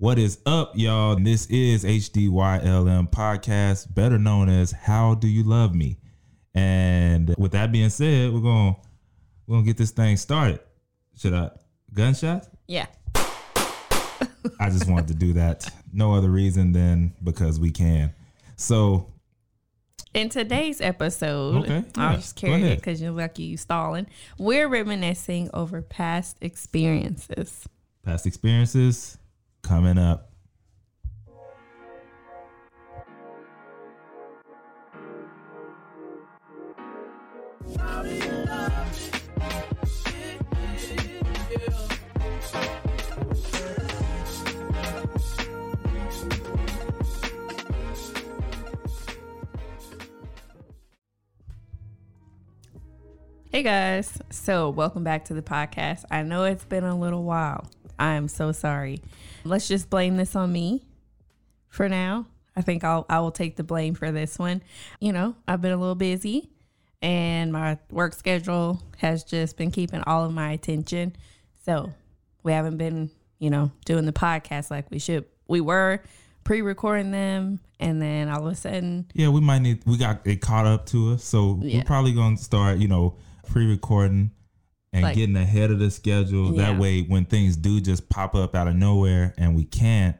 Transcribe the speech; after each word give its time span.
What 0.00 0.18
is 0.18 0.38
up, 0.46 0.72
y'all? 0.78 1.14
This 1.16 1.44
is 1.48 1.84
HDYLM 1.84 3.10
podcast, 3.10 3.94
better 3.94 4.18
known 4.18 4.48
as 4.48 4.72
How 4.72 5.14
Do 5.14 5.28
You 5.28 5.42
Love 5.42 5.74
Me? 5.74 5.98
And 6.54 7.34
with 7.36 7.52
that 7.52 7.70
being 7.70 7.90
said, 7.90 8.32
we're 8.32 8.40
going 8.40 8.72
to 8.76 8.80
we're 9.46 9.56
going 9.56 9.64
to 9.64 9.66
get 9.66 9.76
this 9.76 9.90
thing 9.90 10.16
started. 10.16 10.60
Should 11.18 11.34
I 11.34 11.50
gunshot? 11.92 12.48
Yeah. 12.66 12.86
I 13.14 14.70
just 14.70 14.88
wanted 14.88 15.08
to 15.08 15.14
do 15.14 15.34
that. 15.34 15.70
No 15.92 16.14
other 16.14 16.30
reason 16.30 16.72
than 16.72 17.12
because 17.22 17.60
we 17.60 17.70
can. 17.70 18.14
So, 18.56 19.12
In 20.14 20.30
today's 20.30 20.80
episode, 20.80 21.56
Okay, 21.64 21.84
yeah, 21.94 22.08
I'll 22.08 22.16
just 22.16 22.36
carry 22.36 22.62
it 22.62 22.76
because 22.76 23.02
you're 23.02 23.10
lucky 23.10 23.42
you 23.42 23.58
stalling. 23.58 24.06
We're 24.38 24.66
reminiscing 24.66 25.50
over 25.52 25.82
past 25.82 26.38
experiences. 26.40 27.68
past 28.02 28.24
experiences 28.24 29.18
coming 29.70 29.98
up. 29.98 30.26
Hey 53.52 53.62
guys, 53.62 54.20
so 54.30 54.68
welcome 54.70 55.04
back 55.04 55.26
to 55.26 55.34
the 55.34 55.42
podcast. 55.42 56.04
I 56.10 56.22
know 56.24 56.42
it's 56.42 56.64
been 56.64 56.82
a 56.82 56.98
little 56.98 57.22
while. 57.22 57.70
I 58.00 58.14
am 58.14 58.26
so 58.26 58.50
sorry. 58.50 59.00
Let's 59.44 59.68
just 59.68 59.90
blame 59.90 60.16
this 60.16 60.36
on 60.36 60.52
me 60.52 60.84
for 61.68 61.88
now. 61.88 62.26
I 62.56 62.62
think 62.62 62.84
I'll 62.84 63.06
I 63.08 63.20
will 63.20 63.30
take 63.30 63.56
the 63.56 63.62
blame 63.64 63.94
for 63.94 64.10
this 64.12 64.38
one. 64.38 64.62
You 65.00 65.12
know, 65.12 65.36
I've 65.48 65.62
been 65.62 65.72
a 65.72 65.76
little 65.76 65.94
busy 65.94 66.50
and 67.00 67.52
my 67.52 67.78
work 67.90 68.12
schedule 68.14 68.82
has 68.98 69.24
just 69.24 69.56
been 69.56 69.70
keeping 69.70 70.02
all 70.06 70.24
of 70.24 70.32
my 70.32 70.52
attention. 70.52 71.16
So, 71.64 71.92
we 72.42 72.52
haven't 72.52 72.76
been, 72.76 73.10
you 73.38 73.50
know, 73.50 73.70
doing 73.84 74.04
the 74.06 74.12
podcast 74.12 74.70
like 74.70 74.90
we 74.90 74.98
should. 74.98 75.24
We 75.48 75.60
were 75.60 76.02
pre-recording 76.44 77.10
them 77.10 77.60
and 77.78 78.00
then 78.02 78.28
all 78.28 78.46
of 78.46 78.52
a 78.52 78.56
sudden 78.56 79.06
Yeah, 79.14 79.28
we 79.28 79.40
might 79.40 79.60
need. 79.60 79.82
We 79.86 79.96
got 79.96 80.26
it 80.26 80.40
caught 80.40 80.66
up 80.66 80.86
to 80.86 81.12
us, 81.14 81.24
so 81.24 81.58
Yeah. 81.62 81.78
we're 81.78 81.84
probably 81.84 82.12
going 82.12 82.36
to 82.36 82.42
start. 82.42 82.78
You 82.78 82.88
know, 82.88 83.14
pre-recording 83.48 84.32
and 84.92 85.02
Like- 85.04 85.16
getting 85.16 85.36
ahead 85.36 85.70
of 85.70 85.78
the 85.78 85.90
schedule. 85.90 86.54
Yeah. 86.54 86.72
That 86.72 86.80
way, 86.80 87.02
when 87.02 87.24
things 87.24 87.56
do 87.56 87.80
just 87.80 88.08
pop 88.08 88.34
up 88.34 88.54
out 88.54 88.66
of 88.68 88.74
nowhere 88.76 89.34
and 89.38 89.54
we 89.54 89.64
can't, 89.64 90.16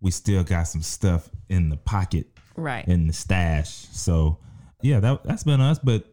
we 0.00 0.10
still 0.10 0.44
got 0.44 0.64
some 0.64 0.82
stuff 0.82 1.28
in 1.48 1.68
the 1.68 1.76
pocket 1.76 2.26
right. 2.56 2.86
in 2.86 3.06
the 3.06 3.12
stash. 3.12 3.70
So, 3.92 4.38
yeah, 4.80 5.00
that 5.00 5.24
that's 5.24 5.44
been 5.44 5.60
us. 5.60 5.78
But 5.78 6.04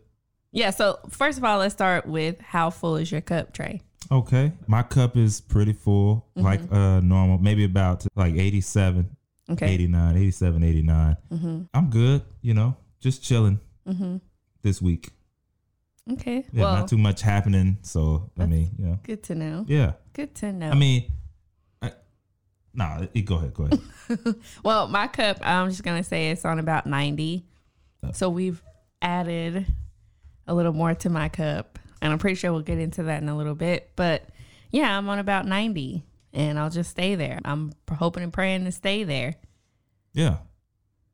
Yeah, 0.52 0.72
so 0.72 1.00
first 1.10 1.38
of 1.38 1.44
all, 1.44 1.60
let's 1.60 1.74
start 1.74 2.08
with 2.08 2.40
how 2.42 2.70
full 2.72 2.96
is 2.98 3.12
your 3.12 3.22
cup 3.22 3.54
Trey? 3.54 3.82
okay, 4.12 4.54
my 4.66 4.82
cup 4.82 5.16
is 5.18 5.40
pretty 5.42 5.74
full, 5.74 6.26
Mm-hmm. 6.36 6.42
like 6.46 6.62
uh 6.72 7.00
normal, 7.02 7.38
maybe 7.38 7.64
about 7.64 8.06
like 8.16 8.34
87, 8.36 9.16
Okay. 9.52 9.68
89, 9.74 10.18
87, 10.18 10.64
89. 10.64 11.18
Mm-hmm. 11.32 11.62
I'm 11.74 11.90
good, 11.90 12.22
you 12.42 12.54
know, 12.54 12.76
just 13.00 13.22
chilling 13.24 13.60
Mm-hmm. 13.88 14.18
this 14.64 14.82
week. 14.82 15.10
Okay. 16.14 16.46
Yeah, 16.52 16.64
well, 16.64 16.76
not 16.78 16.88
too 16.88 16.98
much 16.98 17.22
happening. 17.22 17.78
So 17.82 18.32
I 18.38 18.46
mean, 18.46 18.72
you 18.78 18.86
know, 18.86 19.00
good 19.04 19.24
to 19.24 19.36
know. 19.36 19.66
yeah. 19.68 19.94
Good 20.14 20.36
to 20.36 20.52
know. 20.52 20.70
I 20.72 20.76
mean, 20.76 21.12
I, 21.82 21.92
nah. 22.74 23.06
it- 23.14 23.22
Go 23.26 23.36
ahead. 23.36 23.54
Go 23.54 23.66
ahead. 23.66 24.36
well, 24.64 24.88
my 24.88 25.08
cup, 25.08 25.38
I'm 25.42 25.70
just 25.70 25.84
gonna 25.84 26.04
say 26.04 26.32
it's 26.32 26.46
on 26.46 26.60
about 26.60 26.86
90. 26.88 27.46
Oh. 28.04 28.12
So 28.14 28.30
we've 28.30 28.62
added 29.02 29.66
a 30.48 30.54
little 30.54 30.74
more 30.74 30.94
to 30.96 31.10
my 31.10 31.30
cup, 31.30 31.78
and 32.02 32.12
I'm 32.12 32.20
pretty 32.20 32.36
sure 32.36 32.52
we'll 32.52 32.62
get 32.62 32.80
into 32.80 33.04
that 33.04 33.22
in 33.22 33.30
a 33.30 33.38
little 33.38 33.56
bit. 33.56 33.92
But 33.96 34.24
yeah, 34.72 34.98
I'm 34.98 35.08
on 35.10 35.20
about 35.20 35.46
90, 35.46 36.04
and 36.34 36.58
I'll 36.60 36.70
just 36.70 36.90
stay 36.92 37.16
there. 37.16 37.40
I'm 37.46 37.72
hoping 37.92 38.24
and 38.24 38.34
praying 38.34 38.66
to 38.66 38.72
stay 38.72 39.04
there. 39.04 39.36
yeah, 40.14 40.38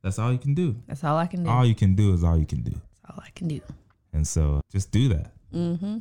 that's 0.01 0.19
all 0.19 0.31
you 0.31 0.37
can 0.37 0.53
do. 0.53 0.75
That's 0.87 1.03
all 1.03 1.17
I 1.17 1.25
can 1.27 1.43
do. 1.43 1.49
All 1.49 1.65
you 1.65 1.75
can 1.75 1.95
do 1.95 2.13
is 2.13 2.23
all 2.23 2.37
you 2.37 2.45
can 2.45 2.61
do, 2.61 2.71
That's 2.71 3.17
all 3.17 3.23
I 3.25 3.29
can 3.35 3.47
do. 3.47 3.61
And 4.15 4.25
so 4.27 4.61
just 4.71 4.91
do 4.91 5.09
that. 5.09 5.31
Mm-hmm. 5.53 5.97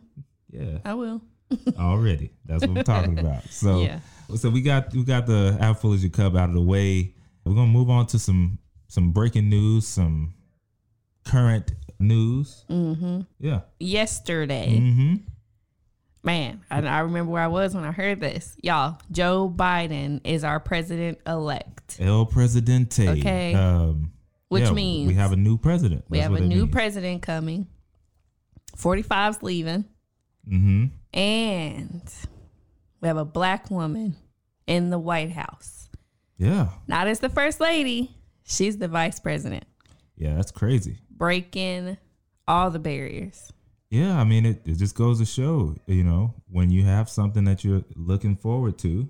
Yeah, 0.50 0.78
I 0.84 0.94
will. 0.94 1.20
already. 1.78 2.30
That's 2.46 2.66
what 2.66 2.78
I'm 2.78 2.84
talking 2.84 3.18
about. 3.18 3.42
So, 3.50 3.82
Yeah. 3.82 4.00
so 4.36 4.48
we 4.50 4.62
got 4.62 4.92
we 4.94 5.04
got 5.04 5.26
the 5.26 5.56
how 5.60 5.74
full 5.74 5.92
is 5.92 6.02
your 6.02 6.10
cup 6.10 6.34
out 6.34 6.48
of 6.48 6.54
the 6.54 6.60
way. 6.62 7.14
We're 7.44 7.54
gonna 7.54 7.66
move 7.70 7.90
on 7.90 8.06
to 8.08 8.18
some 8.18 8.58
some 8.88 9.12
breaking 9.12 9.48
news, 9.50 9.86
some 9.86 10.34
current 11.24 11.72
news. 11.98 12.64
Mm-hmm. 12.70 13.20
Yeah. 13.40 13.60
Yesterday. 13.80 14.78
Mm-hmm. 14.80 15.14
Man, 16.22 16.62
I, 16.70 16.80
I 16.80 17.00
remember 17.00 17.32
where 17.32 17.42
I 17.42 17.48
was 17.48 17.74
when 17.74 17.84
I 17.84 17.92
heard 17.92 18.18
this. 18.20 18.56
Y'all, 18.62 18.98
Joe 19.10 19.52
Biden 19.54 20.22
is 20.24 20.42
our 20.42 20.58
president 20.58 21.18
elect, 21.26 21.98
El 22.00 22.24
Presidente. 22.24 23.08
Okay. 23.20 23.52
Um, 23.54 24.10
which 24.48 24.64
yeah, 24.64 24.72
means 24.72 25.08
we 25.08 25.14
have 25.14 25.32
a 25.32 25.36
new 25.36 25.58
president. 25.58 26.04
we 26.08 26.18
That's 26.18 26.30
have 26.32 26.40
a 26.40 26.44
new 26.46 26.60
means. 26.62 26.70
president 26.70 27.22
coming. 27.22 27.66
45's 28.76 29.42
leaving, 29.42 29.84
Mm-hmm. 30.50 30.86
and 31.18 32.02
we 33.00 33.08
have 33.08 33.16
a 33.16 33.24
black 33.24 33.70
woman 33.70 34.14
in 34.66 34.90
the 34.90 34.98
White 34.98 35.32
House. 35.32 35.88
Yeah. 36.36 36.68
Not 36.86 37.06
as 37.06 37.20
the 37.20 37.28
first 37.30 37.60
lady, 37.60 38.14
she's 38.44 38.76
the 38.78 38.88
vice 38.88 39.18
president, 39.20 39.64
Yeah, 40.16 40.34
that's 40.34 40.50
crazy. 40.50 40.98
breaking 41.10 41.96
all 42.46 42.70
the 42.70 42.78
barriers. 42.78 43.50
Yeah, 43.90 44.18
I 44.20 44.24
mean, 44.24 44.44
it, 44.44 44.62
it 44.66 44.74
just 44.78 44.94
goes 44.96 45.18
to 45.20 45.24
show, 45.24 45.76
you 45.86 46.02
know, 46.04 46.34
when 46.50 46.68
you 46.70 46.84
have 46.84 47.08
something 47.08 47.44
that 47.44 47.62
you're 47.64 47.84
looking 47.94 48.36
forward 48.36 48.76
to, 48.78 49.08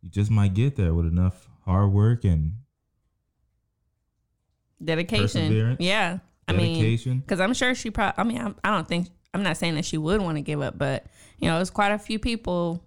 you 0.00 0.10
just 0.10 0.30
might 0.30 0.54
get 0.54 0.76
there 0.76 0.94
with 0.94 1.06
enough 1.06 1.48
hard 1.64 1.90
work 1.92 2.24
and 2.24 2.52
Dedication. 4.82 5.48
Perseverance. 5.48 5.80
I 6.48 6.52
mean. 6.52 6.96
Because 7.20 7.40
I'm 7.40 7.54
sure 7.54 7.74
she 7.74 7.90
probably, 7.90 8.14
I 8.18 8.24
mean, 8.24 8.38
I'm, 8.40 8.56
I 8.64 8.70
don't 8.70 8.86
think, 8.86 9.08
I'm 9.32 9.42
not 9.42 9.56
saying 9.56 9.74
that 9.76 9.84
she 9.84 9.98
would 9.98 10.20
want 10.20 10.36
to 10.36 10.42
give 10.42 10.60
up, 10.60 10.76
but, 10.78 11.06
you 11.38 11.48
know, 11.48 11.60
it's 11.60 11.70
quite 11.70 11.92
a 11.92 11.98
few 11.98 12.18
people, 12.18 12.84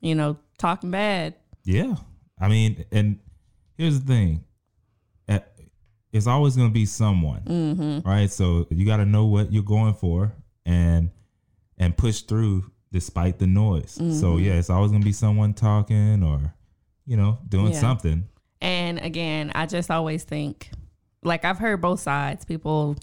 you 0.00 0.14
know, 0.14 0.38
talking 0.58 0.90
bad. 0.90 1.34
yeah. 1.64 1.96
I 2.38 2.48
mean, 2.48 2.84
and 2.92 3.18
here's 3.78 3.98
the 4.00 4.06
thing 4.06 4.44
it's 6.12 6.26
always 6.26 6.56
going 6.56 6.68
to 6.68 6.72
be 6.72 6.86
someone, 6.86 7.42
Mm-hmm. 7.42 8.08
right? 8.08 8.30
So 8.30 8.66
you 8.70 8.86
got 8.86 8.98
to 8.98 9.04
know 9.04 9.26
what 9.26 9.52
you're 9.52 9.62
going 9.62 9.92
for 9.94 10.32
and 10.64 11.10
and 11.78 11.94
push 11.94 12.22
through 12.22 12.70
despite 12.90 13.38
the 13.38 13.46
noise. 13.46 13.90
So 13.92 14.02
Mm-hmm. 14.02 14.38
yeah, 14.44 14.52
it's 14.54 14.70
always 14.70 14.90
going 14.92 15.02
to 15.02 15.04
be 15.04 15.12
someone 15.12 15.52
talking 15.52 16.22
or 16.22 16.54
you 17.04 17.16
know, 17.16 17.38
doing 17.48 17.72
Yeah. 17.72 17.80
something. 17.80 18.28
And 18.62 18.98
again, 18.98 19.52
I 19.54 19.66
just 19.66 19.90
always 19.90 20.24
think, 20.24 20.70
like, 21.26 21.44
I've 21.44 21.58
heard 21.58 21.80
both 21.80 22.00
sides. 22.00 22.44
People 22.44 22.96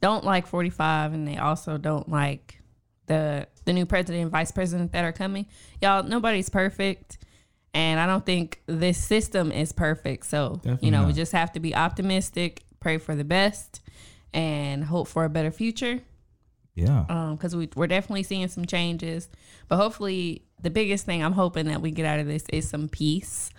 don't 0.00 0.24
like 0.24 0.46
45, 0.46 1.12
and 1.12 1.26
they 1.26 1.36
also 1.36 1.78
don't 1.78 2.08
like 2.08 2.60
the 3.06 3.46
the 3.64 3.72
new 3.72 3.86
president 3.86 4.22
and 4.22 4.30
vice 4.30 4.50
president 4.50 4.92
that 4.92 5.04
are 5.04 5.12
coming. 5.12 5.46
Y'all, 5.80 6.02
nobody's 6.02 6.48
perfect. 6.48 7.18
And 7.74 8.00
I 8.00 8.06
don't 8.06 8.24
think 8.24 8.62
this 8.66 8.96
system 8.96 9.52
is 9.52 9.70
perfect. 9.72 10.24
So, 10.24 10.60
Definitely 10.62 10.86
you 10.86 10.92
know, 10.92 11.04
we 11.04 11.12
just 11.12 11.32
have 11.32 11.52
to 11.52 11.60
be 11.60 11.74
optimistic, 11.74 12.62
pray 12.80 12.96
for 12.96 13.14
the 13.14 13.24
best, 13.24 13.82
and 14.32 14.82
hope 14.82 15.08
for 15.08 15.24
a 15.24 15.28
better 15.28 15.50
future. 15.50 16.00
Yeah. 16.74 17.04
Um, 17.08 17.36
because 17.36 17.54
we, 17.54 17.68
we're 17.76 17.86
definitely 17.86 18.22
seeing 18.22 18.48
some 18.48 18.64
changes. 18.64 19.28
But 19.68 19.76
hopefully, 19.76 20.42
the 20.62 20.70
biggest 20.70 21.04
thing 21.04 21.22
I'm 21.22 21.32
hoping 21.32 21.66
that 21.66 21.82
we 21.82 21.90
get 21.90 22.06
out 22.06 22.18
of 22.18 22.26
this 22.26 22.46
is 22.50 22.68
some 22.68 22.88
peace. 22.88 23.50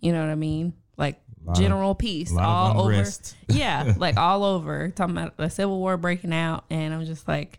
You 0.00 0.12
know 0.12 0.20
what 0.20 0.30
I 0.30 0.34
mean? 0.34 0.74
Like 0.98 1.21
Lot 1.44 1.56
of- 1.56 1.62
general 1.62 1.94
peace 1.94 2.32
all 2.36 2.80
over. 2.82 3.04
Yeah, 3.48 3.94
like 3.96 4.16
all 4.16 4.44
over. 4.44 4.90
Talking 4.90 5.16
about 5.16 5.34
a 5.38 5.50
civil 5.50 5.78
war 5.78 5.96
breaking 5.96 6.32
out, 6.32 6.64
and 6.70 6.94
I'm 6.94 7.04
just 7.04 7.26
like, 7.28 7.58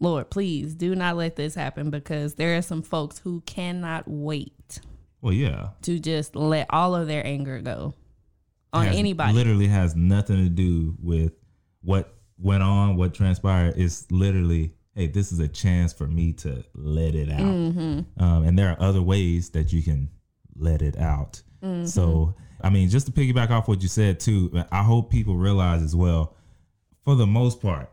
Lord, 0.00 0.28
please 0.30 0.74
do 0.74 0.94
not 0.94 1.16
let 1.16 1.36
this 1.36 1.54
happen 1.54 1.90
because 1.90 2.34
there 2.34 2.56
are 2.58 2.62
some 2.62 2.82
folks 2.82 3.18
who 3.18 3.40
cannot 3.46 4.04
wait 4.06 4.80
Well, 5.22 5.32
yeah. 5.32 5.68
to 5.82 5.98
just 5.98 6.36
let 6.36 6.66
all 6.70 6.94
of 6.94 7.06
their 7.06 7.24
anger 7.26 7.60
go 7.60 7.94
on 8.72 8.86
has- 8.86 8.96
anybody. 8.96 9.32
Literally 9.32 9.68
has 9.68 9.96
nothing 9.96 10.36
to 10.44 10.50
do 10.50 10.96
with 11.02 11.32
what 11.82 12.12
went 12.38 12.62
on, 12.62 12.96
what 12.96 13.14
transpired. 13.14 13.74
It's 13.78 14.10
literally, 14.10 14.74
hey, 14.94 15.06
this 15.06 15.32
is 15.32 15.38
a 15.38 15.48
chance 15.48 15.92
for 15.94 16.06
me 16.06 16.32
to 16.34 16.62
let 16.74 17.14
it 17.14 17.30
out. 17.30 17.40
Mm-hmm. 17.40 18.22
Um, 18.22 18.44
and 18.44 18.58
there 18.58 18.68
are 18.70 18.76
other 18.80 19.00
ways 19.00 19.50
that 19.50 19.72
you 19.72 19.82
can 19.82 20.10
let 20.54 20.82
it 20.82 20.98
out. 20.98 21.42
Mm-hmm. 21.66 21.86
So, 21.86 22.34
I 22.60 22.70
mean, 22.70 22.88
just 22.88 23.06
to 23.06 23.12
piggyback 23.12 23.50
off 23.50 23.68
what 23.68 23.82
you 23.82 23.88
said 23.88 24.20
too, 24.20 24.64
I 24.70 24.82
hope 24.82 25.10
people 25.10 25.36
realize 25.36 25.82
as 25.82 25.96
well, 25.96 26.36
for 27.04 27.14
the 27.14 27.26
most 27.26 27.60
part, 27.60 27.90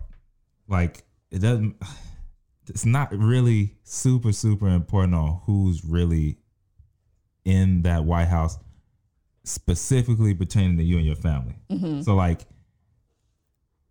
like 0.68 1.04
it 1.32 1.40
doesn't, 1.40 1.76
it's 2.68 2.86
not 2.86 3.12
really 3.18 3.76
super, 3.84 4.32
super 4.32 4.68
important 4.68 5.16
on 5.16 5.42
who's 5.46 5.84
really 5.84 6.38
in 7.46 7.82
that 7.82 8.06
White 8.06 8.28
House 8.28 8.58
specifically 9.44 10.34
pertaining 10.34 10.78
to 10.78 10.84
you 10.84 10.98
and 10.98 11.06
your 11.06 11.16
family. 11.16 11.56
So 12.04 12.16
like 12.16 12.42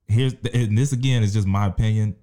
here's 0.08 0.34
and 0.54 0.76
this 0.76 0.92
again 0.92 1.22
is 1.22 1.32
just 1.34 1.46
my 1.46 1.66
opinion. 1.66 2.16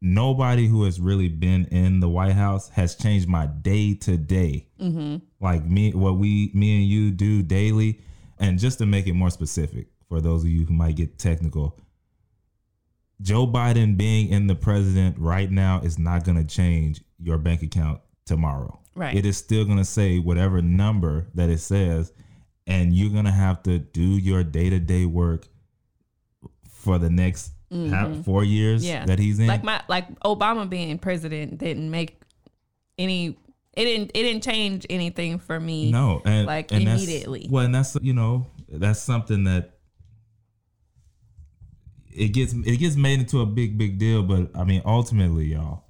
Nobody 0.00 0.66
who 0.66 0.84
has 0.84 1.00
really 1.00 1.28
been 1.28 1.64
in 1.66 2.00
the 2.00 2.08
White 2.08 2.34
House 2.34 2.68
has 2.70 2.94
changed 2.94 3.26
my 3.26 3.46
day 3.46 3.94
to 3.94 4.16
day. 4.16 4.68
Mm-hmm. 4.78 5.16
Like 5.40 5.64
me, 5.64 5.92
what 5.92 6.18
we, 6.18 6.50
me 6.52 6.76
and 6.76 6.84
you 6.86 7.10
do 7.10 7.42
daily, 7.42 8.00
and 8.38 8.58
just 8.58 8.78
to 8.78 8.86
make 8.86 9.06
it 9.06 9.14
more 9.14 9.30
specific 9.30 9.86
for 10.08 10.20
those 10.20 10.42
of 10.42 10.50
you 10.50 10.66
who 10.66 10.74
might 10.74 10.96
get 10.96 11.18
technical, 11.18 11.78
Joe 13.22 13.46
Biden 13.46 13.96
being 13.96 14.28
in 14.28 14.46
the 14.46 14.54
president 14.54 15.18
right 15.18 15.50
now 15.50 15.80
is 15.80 15.98
not 15.98 16.24
going 16.24 16.36
to 16.36 16.44
change 16.44 17.00
your 17.18 17.38
bank 17.38 17.62
account 17.62 18.00
tomorrow. 18.26 18.80
Right. 18.94 19.16
It 19.16 19.24
is 19.24 19.36
still 19.36 19.64
going 19.64 19.78
to 19.78 19.84
say 19.84 20.18
whatever 20.18 20.60
number 20.60 21.28
that 21.34 21.48
it 21.48 21.60
says, 21.60 22.12
and 22.66 22.92
you're 22.92 23.12
going 23.12 23.24
to 23.24 23.30
have 23.30 23.62
to 23.64 23.78
do 23.78 24.02
your 24.02 24.44
day 24.44 24.68
to 24.68 24.78
day 24.78 25.06
work 25.06 25.48
for 26.68 26.98
the 26.98 27.10
next 27.10 27.53
ha- 27.74 28.12
four 28.24 28.44
years 28.44 28.82
Mm-hmm. 28.82 28.90
Yeah. 28.92 29.06
that 29.06 29.18
he's 29.18 29.38
in. 29.38 29.46
Like 29.46 29.64
my 29.64 29.82
like 29.88 30.08
Obama 30.20 30.68
being 30.68 30.98
president 30.98 31.58
didn't 31.58 31.90
make 31.90 32.20
any 32.98 33.36
it 33.76 33.84
didn't 33.84 34.10
it 34.14 34.22
didn't 34.22 34.42
change 34.44 34.86
anything 34.88 35.38
for 35.38 35.58
me. 35.58 35.90
no, 35.90 36.22
and 36.24 36.46
like, 36.46 36.70
and 36.72 36.82
immediately. 36.82 37.48
Well, 37.50 37.64
and 37.64 37.74
that's 37.74 37.96
you 38.00 38.12
know 38.12 38.46
that's 38.68 39.00
something 39.00 39.44
that 39.44 39.70
it 42.12 42.28
gets 42.28 42.52
it 42.52 42.78
gets 42.78 42.96
made 42.96 43.18
into 43.20 43.40
a 43.40 43.46
big 43.46 43.76
big 43.76 43.98
deal, 43.98 44.22
but 44.22 44.50
I 44.56 44.64
mean 44.64 44.82
ultimately, 44.84 45.46
y'all, 45.46 45.84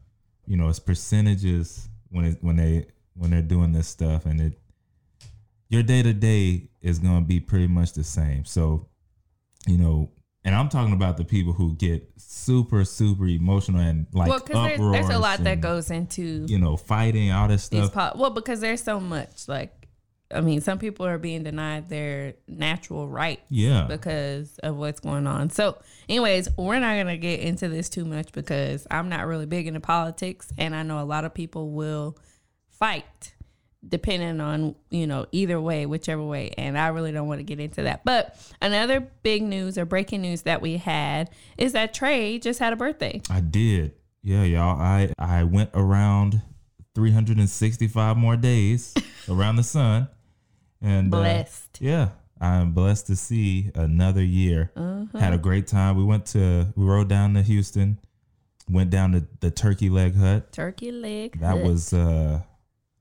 you 0.47 0.57
know, 0.57 0.69
it's 0.69 0.79
percentages 0.79 1.89
when 2.11 2.25
it 2.25 2.39
when 2.41 2.57
they 2.57 2.87
when 3.15 3.31
they're 3.31 3.43
doing 3.43 3.73
this 3.73 3.87
stuff, 3.89 4.25
and 4.25 4.41
it 4.41 4.59
your 5.69 5.83
day 5.83 6.03
to 6.03 6.13
day 6.15 6.69
is 6.81 6.99
going 6.99 7.19
to 7.21 7.25
be 7.27 7.41
pretty 7.41 7.67
much 7.67 7.93
the 7.93 8.05
same. 8.05 8.45
So, 8.45 8.87
you 9.67 9.77
know. 9.79 10.11
And 10.45 10.55
I'm 10.55 10.69
talking 10.69 10.93
about 10.93 11.17
the 11.17 11.25
people 11.25 11.55
who 11.55 11.75
get 11.75 12.07
super, 12.19 12.85
super 12.85 13.27
emotional 13.27 13.81
and 13.81 14.07
like 14.13 14.29
well, 14.29 14.41
because 14.41 14.79
there's, 14.79 14.93
there's 14.93 15.09
a 15.09 15.19
lot 15.19 15.43
that 15.45 15.61
goes 15.61 15.91
into 15.91 16.45
you 16.49 16.59
know, 16.59 16.77
fighting 16.77 17.33
all 17.33 17.49
this 17.49 17.65
stuff. 17.65 17.93
po- 17.93 18.13
well 18.17 18.31
because 18.31 18.61
there's 18.61 18.83
so 18.83 19.01
much 19.01 19.49
like 19.49 19.73
I 20.35 20.41
mean 20.41 20.61
some 20.61 20.79
people 20.79 21.07
are 21.07 21.19
being 21.19 21.45
denied 21.45 21.89
their 21.89 22.35
natural 22.49 23.09
right 23.09 23.41
Yeah, 23.49 23.87
because 23.89 24.59
of 24.59 24.77
what's 24.77 25.01
going 25.01 25.27
on. 25.27 25.51
So, 25.51 25.79
anyways, 26.09 26.49
we're 26.59 26.81
not 26.81 26.97
gonna 26.97 27.17
get 27.17 27.41
into 27.41 27.69
this 27.69 27.89
too 27.89 28.05
much 28.05 28.33
because 28.33 28.87
I'm 28.91 29.09
not 29.09 29.27
really 29.27 29.47
big 29.47 29.67
into 29.67 29.81
politics, 29.81 30.53
and 30.59 30.75
I 30.75 30.83
know 30.83 31.01
a 31.01 31.05
lot 31.05 31.25
of 31.25 31.33
people 31.35 31.71
will 31.71 32.19
fight 32.69 33.34
depending 33.89 34.41
on 34.41 34.75
you 34.91 35.07
know 35.07 35.27
either 35.33 35.61
way, 35.61 35.87
whichever 35.87 36.23
way, 36.23 36.53
and 36.57 36.79
I 36.79 36.89
really 36.89 37.13
don't 37.13 37.29
want 37.29 37.41
to 37.41 37.45
get 37.45 37.61
into 37.61 37.83
that. 37.83 38.05
But 38.05 38.37
another 38.61 39.01
big 39.23 39.43
news 39.43 39.77
or 39.79 39.85
breaking 39.85 40.23
news 40.23 40.43
that 40.43 40.63
we 40.63 40.77
had 40.79 41.31
is 41.59 41.73
that 41.73 41.95
Trey 41.95 42.39
just 42.39 42.59
had 42.59 42.73
a 42.73 42.77
birthday. 42.77 43.21
I 43.31 43.41
did. 43.41 43.93
Yeah, 44.23 44.45
y'all. 44.45 44.81
I 44.81 45.13
I 45.19 45.45
went 45.45 45.71
around 45.75 46.41
365 46.95 48.17
more 48.17 48.37
days 48.37 48.95
around 49.29 49.57
the 49.57 49.63
sun, 49.63 50.09
and 50.81 51.13
uh, 51.13 51.19
Blessed. 51.19 51.79
yeah, 51.81 52.09
I'm 52.41 52.73
blessed 52.73 53.07
to 53.09 53.17
see 53.17 53.71
another 53.75 54.23
year. 54.23 54.71
Uh-huh. 54.77 55.19
Had 55.19 55.33
a 55.35 55.39
great 55.39 55.67
time. 55.67 55.97
We 55.97 56.05
went 56.05 56.27
to 56.27 56.73
we 56.77 56.85
rode 56.85 57.09
down 57.09 57.35
to 57.35 57.43
Houston, 57.43 57.99
went 58.69 58.91
down 58.91 59.13
to 59.13 59.27
the 59.41 59.51
Turkey 59.51 59.91
Leg 59.91 60.17
Hut. 60.17 60.53
Turkey 60.53 60.91
leg. 60.93 61.39
That 61.41 61.57
hut. 61.57 61.63
was 61.65 61.93
uh 61.93 62.41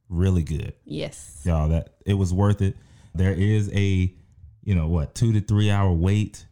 really 0.10 0.44
good, 0.44 0.74
yes. 0.86 1.42
y'all. 1.46 1.70
That 1.70 1.96
it 2.06 2.14
was 2.16 2.34
worth 2.34 2.62
it. 2.62 2.76
There 3.16 3.34
is 3.34 3.70
a 3.74 4.14
you 4.64 4.76
know 4.76 4.88
what 4.88 5.14
two 5.16 5.34
to 5.34 5.42
three 5.42 5.70
hour 5.70 5.92
wait, 5.92 6.46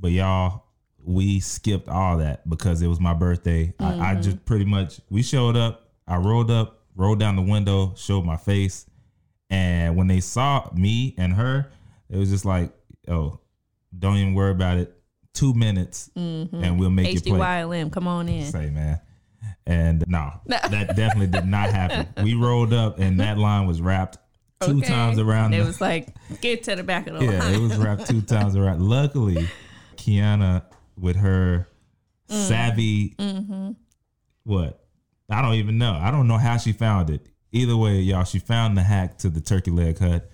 but 0.00 0.10
y'all 0.12 0.64
we 1.02 1.38
skipped 1.38 1.88
all 1.88 2.18
that 2.18 2.48
because 2.48 2.82
it 2.82 2.88
was 2.88 2.98
my 3.00 3.14
birthday. 3.14 3.72
I, 3.78 3.84
I 3.84 3.90
Mm-hmm. 3.90 4.22
just 4.22 4.44
pretty 4.44 4.64
much 4.64 5.00
we 5.10 5.22
showed 5.22 5.56
up. 5.56 5.88
I 6.08 6.16
rolled 6.16 6.50
up, 6.50 6.80
rolled 6.96 7.20
down 7.20 7.36
the 7.36 7.42
window, 7.42 7.94
showed 7.96 8.24
my 8.24 8.36
face, 8.36 8.86
and 9.50 9.96
when 9.96 10.06
they 10.08 10.20
saw 10.20 10.68
me 10.74 11.14
and 11.18 11.32
her, 11.34 11.70
it 12.10 12.16
was 12.16 12.30
just 12.30 12.44
like, 12.44 12.72
oh, 13.08 13.38
don't 13.96 14.16
even 14.16 14.34
worry 14.34 14.50
about 14.52 14.78
it. 14.78 14.92
Two 15.32 15.52
minutes, 15.54 16.10
and 16.16 16.80
we'll 16.80 16.90
make 16.90 17.22
play. 17.24 17.38
HDYLM, 17.38 17.92
come 17.92 18.08
on 18.08 18.28
in. 18.28 18.50
Say 18.50 18.70
man. 18.70 19.00
And 19.66 20.04
no, 20.06 20.32
that 20.46 20.70
definitely 20.96 21.26
did 21.26 21.46
not 21.46 21.70
happen. 21.70 22.06
We 22.24 22.34
rolled 22.34 22.72
up 22.72 22.98
and 23.00 23.18
that 23.20 23.36
line 23.38 23.66
was 23.66 23.80
wrapped 23.80 24.18
two 24.60 24.78
Okay. 24.78 24.86
times 24.86 25.18
around. 25.18 25.54
It 25.54 25.58
the- 25.60 25.64
was 25.66 25.80
like, 25.80 26.08
get 26.40 26.62
to 26.64 26.76
the 26.76 26.82
back 26.84 27.06
of 27.08 27.18
the 27.18 27.24
yeah, 27.24 27.40
line. 27.40 27.54
it 27.54 27.58
was 27.60 27.76
wrapped 27.76 28.06
two 28.06 28.20
times 28.22 28.54
around. 28.54 28.80
Luckily, 28.80 29.48
Kiana 29.96 30.62
with 30.98 31.16
her 31.16 31.66
Mm. 32.30 32.48
savvy, 32.48 33.14
Mm-hmm. 33.18 33.70
what? 34.44 34.84
I 35.30 35.42
don't 35.42 35.54
even 35.54 35.78
know. 35.78 35.92
I 36.00 36.10
don't 36.10 36.26
know 36.28 36.38
how 36.38 36.56
she 36.56 36.72
found 36.72 37.10
it. 37.10 37.28
Either 37.52 37.76
way, 37.76 38.00
y'all, 38.00 38.24
she 38.24 38.38
found 38.38 38.76
the 38.76 38.82
hack 38.82 39.18
to 39.18 39.28
the 39.28 39.40
turkey 39.40 39.70
leg 39.70 39.98
hut. 39.98 40.28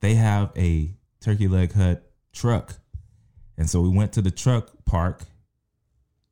They 0.00 0.14
have 0.14 0.50
a 0.56 0.92
turkey 1.20 1.48
leg 1.48 1.72
hut 1.72 2.08
truck. 2.32 2.74
And 3.58 3.68
so 3.70 3.80
we 3.80 3.88
went 3.88 4.12
to 4.14 4.22
the 4.22 4.30
truck 4.30 4.70
park, 4.84 5.24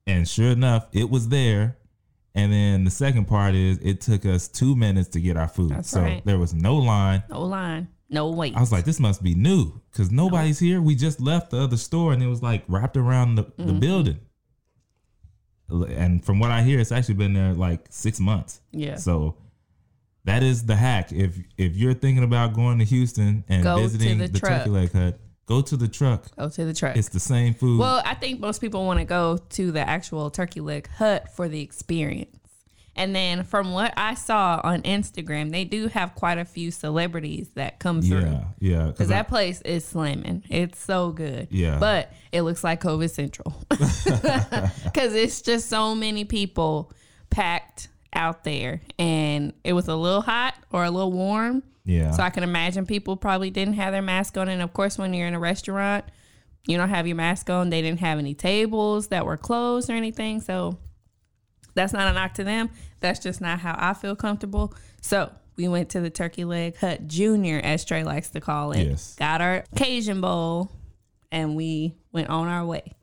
and 0.06 0.28
sure 0.28 0.50
enough, 0.50 0.86
it 0.92 1.08
was 1.10 1.28
there. 1.28 1.76
And 2.34 2.52
then 2.52 2.84
the 2.84 2.90
second 2.90 3.26
part 3.26 3.54
is 3.54 3.78
it 3.78 4.00
took 4.00 4.26
us 4.26 4.48
two 4.48 4.74
minutes 4.74 5.08
to 5.10 5.20
get 5.20 5.36
our 5.36 5.46
food. 5.46 5.70
That's 5.70 5.90
so 5.90 6.00
right. 6.00 6.24
there 6.24 6.38
was 6.38 6.52
no 6.52 6.76
line. 6.76 7.22
No 7.30 7.42
line, 7.42 7.88
no 8.10 8.30
wait. 8.30 8.56
I 8.56 8.60
was 8.60 8.72
like, 8.72 8.84
this 8.84 8.98
must 8.98 9.22
be 9.22 9.34
new 9.34 9.80
because 9.90 10.10
nobody's 10.10 10.58
here. 10.58 10.80
We 10.80 10.96
just 10.96 11.20
left 11.20 11.50
the 11.50 11.60
other 11.60 11.76
store 11.76 12.12
and 12.12 12.22
it 12.22 12.26
was 12.26 12.42
like 12.42 12.64
wrapped 12.66 12.96
around 12.96 13.36
the, 13.36 13.42
the 13.56 13.64
mm-hmm. 13.64 13.78
building. 13.78 14.20
And 15.70 16.24
from 16.24 16.40
what 16.40 16.50
I 16.50 16.62
hear, 16.62 16.80
it's 16.80 16.92
actually 16.92 17.14
been 17.14 17.34
there 17.34 17.54
like 17.54 17.86
six 17.90 18.18
months. 18.18 18.60
yeah. 18.72 18.96
So 18.96 19.36
that 20.24 20.42
is 20.42 20.64
the 20.64 20.76
hack. 20.76 21.12
If 21.12 21.38
if 21.56 21.76
you're 21.76 21.94
thinking 21.94 22.24
about 22.24 22.54
going 22.54 22.78
to 22.78 22.84
Houston 22.84 23.44
and 23.48 23.62
Go 23.62 23.76
to 23.76 23.82
visiting 23.82 24.18
the 24.18 24.28
the, 24.28 24.38
truck. 24.38 24.58
turkey 24.58 24.70
leg 24.70 24.92
hut, 24.92 25.18
go 25.46 25.60
to 25.62 25.76
the 25.76 25.88
truck. 25.88 26.34
Go 26.36 26.48
to 26.48 26.64
the 26.64 26.74
truck. 26.74 26.96
It's 26.96 27.08
the 27.08 27.20
same 27.20 27.54
food. 27.54 27.78
well, 27.78 28.02
I 28.04 28.14
think 28.14 28.40
most 28.40 28.60
people 28.60 28.84
want 28.86 28.98
to 29.00 29.04
go 29.04 29.38
to 29.50 29.72
the 29.72 29.80
actual 29.88 30.30
turkey 30.30 30.60
leg 30.60 30.88
hut 30.88 31.32
for 31.34 31.48
the 31.48 31.60
experience. 31.60 32.30
And 32.96 33.12
then 33.12 33.42
from 33.42 33.72
what 33.72 33.92
I 33.96 34.14
saw 34.14 34.60
on 34.62 34.82
Instagram, 34.82 35.50
they 35.50 35.64
do 35.64 35.88
have 35.88 36.14
quite 36.14 36.38
a 36.38 36.44
few 36.44 36.70
celebrities 36.70 37.48
that 37.54 37.80
come 37.80 38.00
through. 38.00 38.20
yeah, 38.20 38.44
yeah. 38.60 38.86
Because 38.86 39.08
that 39.08 39.26
place 39.26 39.60
is 39.62 39.84
slamming. 39.84 40.44
It's 40.48 40.78
so 40.78 41.10
good. 41.10 41.48
Yeah. 41.50 41.78
But 41.80 42.12
it 42.30 42.42
looks 42.42 42.62
like 42.62 42.80
COVID 42.80 43.10
Central. 43.10 43.52
Because 44.84 45.14
it's 45.14 45.42
just 45.42 45.68
so 45.68 45.94
many 45.96 46.24
people 46.24 46.92
packed 47.30 47.88
out 48.12 48.44
there. 48.44 48.80
And 48.96 49.52
it 49.64 49.72
was 49.72 49.88
a 49.88 49.96
little 49.96 50.22
hot 50.22 50.54
or 50.70 50.84
a 50.84 50.90
little 50.90 51.10
warm. 51.10 51.64
Yeah. 51.84 52.10
So 52.12 52.22
I 52.22 52.30
can 52.30 52.42
imagine 52.42 52.86
people 52.86 53.16
probably 53.16 53.50
didn't 53.50 53.74
have 53.74 53.92
their 53.92 54.02
mask 54.02 54.38
on. 54.38 54.48
And 54.48 54.62
of 54.62 54.72
course, 54.72 54.96
when 54.98 55.12
you're 55.12 55.28
in 55.28 55.34
a 55.34 55.40
restaurant, 55.40 56.04
you 56.66 56.76
don't 56.78 56.88
have 56.88 57.06
your 57.06 57.16
mask 57.16 57.50
on. 57.50 57.70
They 57.70 57.82
didn't 57.82 58.00
have 58.00 58.18
any 58.18 58.34
tables 58.34 59.08
that 59.08 59.26
were 59.26 59.36
closed 59.36 59.90
or 59.90 59.92
anything. 59.92 60.40
So 60.40 60.78
that's 61.74 61.92
not 61.92 62.08
a 62.08 62.12
knock 62.14 62.34
to 62.34 62.44
them. 62.44 62.70
That's 63.00 63.20
just 63.20 63.40
not 63.40 63.58
how 63.60 63.76
I 63.78 63.92
feel 63.92 64.16
comfortable. 64.16 64.74
So 65.02 65.30
we 65.56 65.68
went 65.68 65.90
to 65.90 66.00
the 66.00 66.10
Turkey 66.10 66.44
Leg 66.44 66.76
Hut 66.76 67.06
Junior, 67.06 67.60
as 67.62 67.84
Trey 67.84 68.02
likes 68.02 68.30
to 68.30 68.40
call 68.40 68.72
it. 68.72 68.84
Yes. 68.86 69.14
Got 69.16 69.40
our 69.40 69.64
Cajun 69.76 70.20
bowl, 70.20 70.72
and 71.30 71.54
we 71.54 71.94
went 72.12 72.30
on 72.30 72.48
our 72.48 72.64
way. 72.64 72.94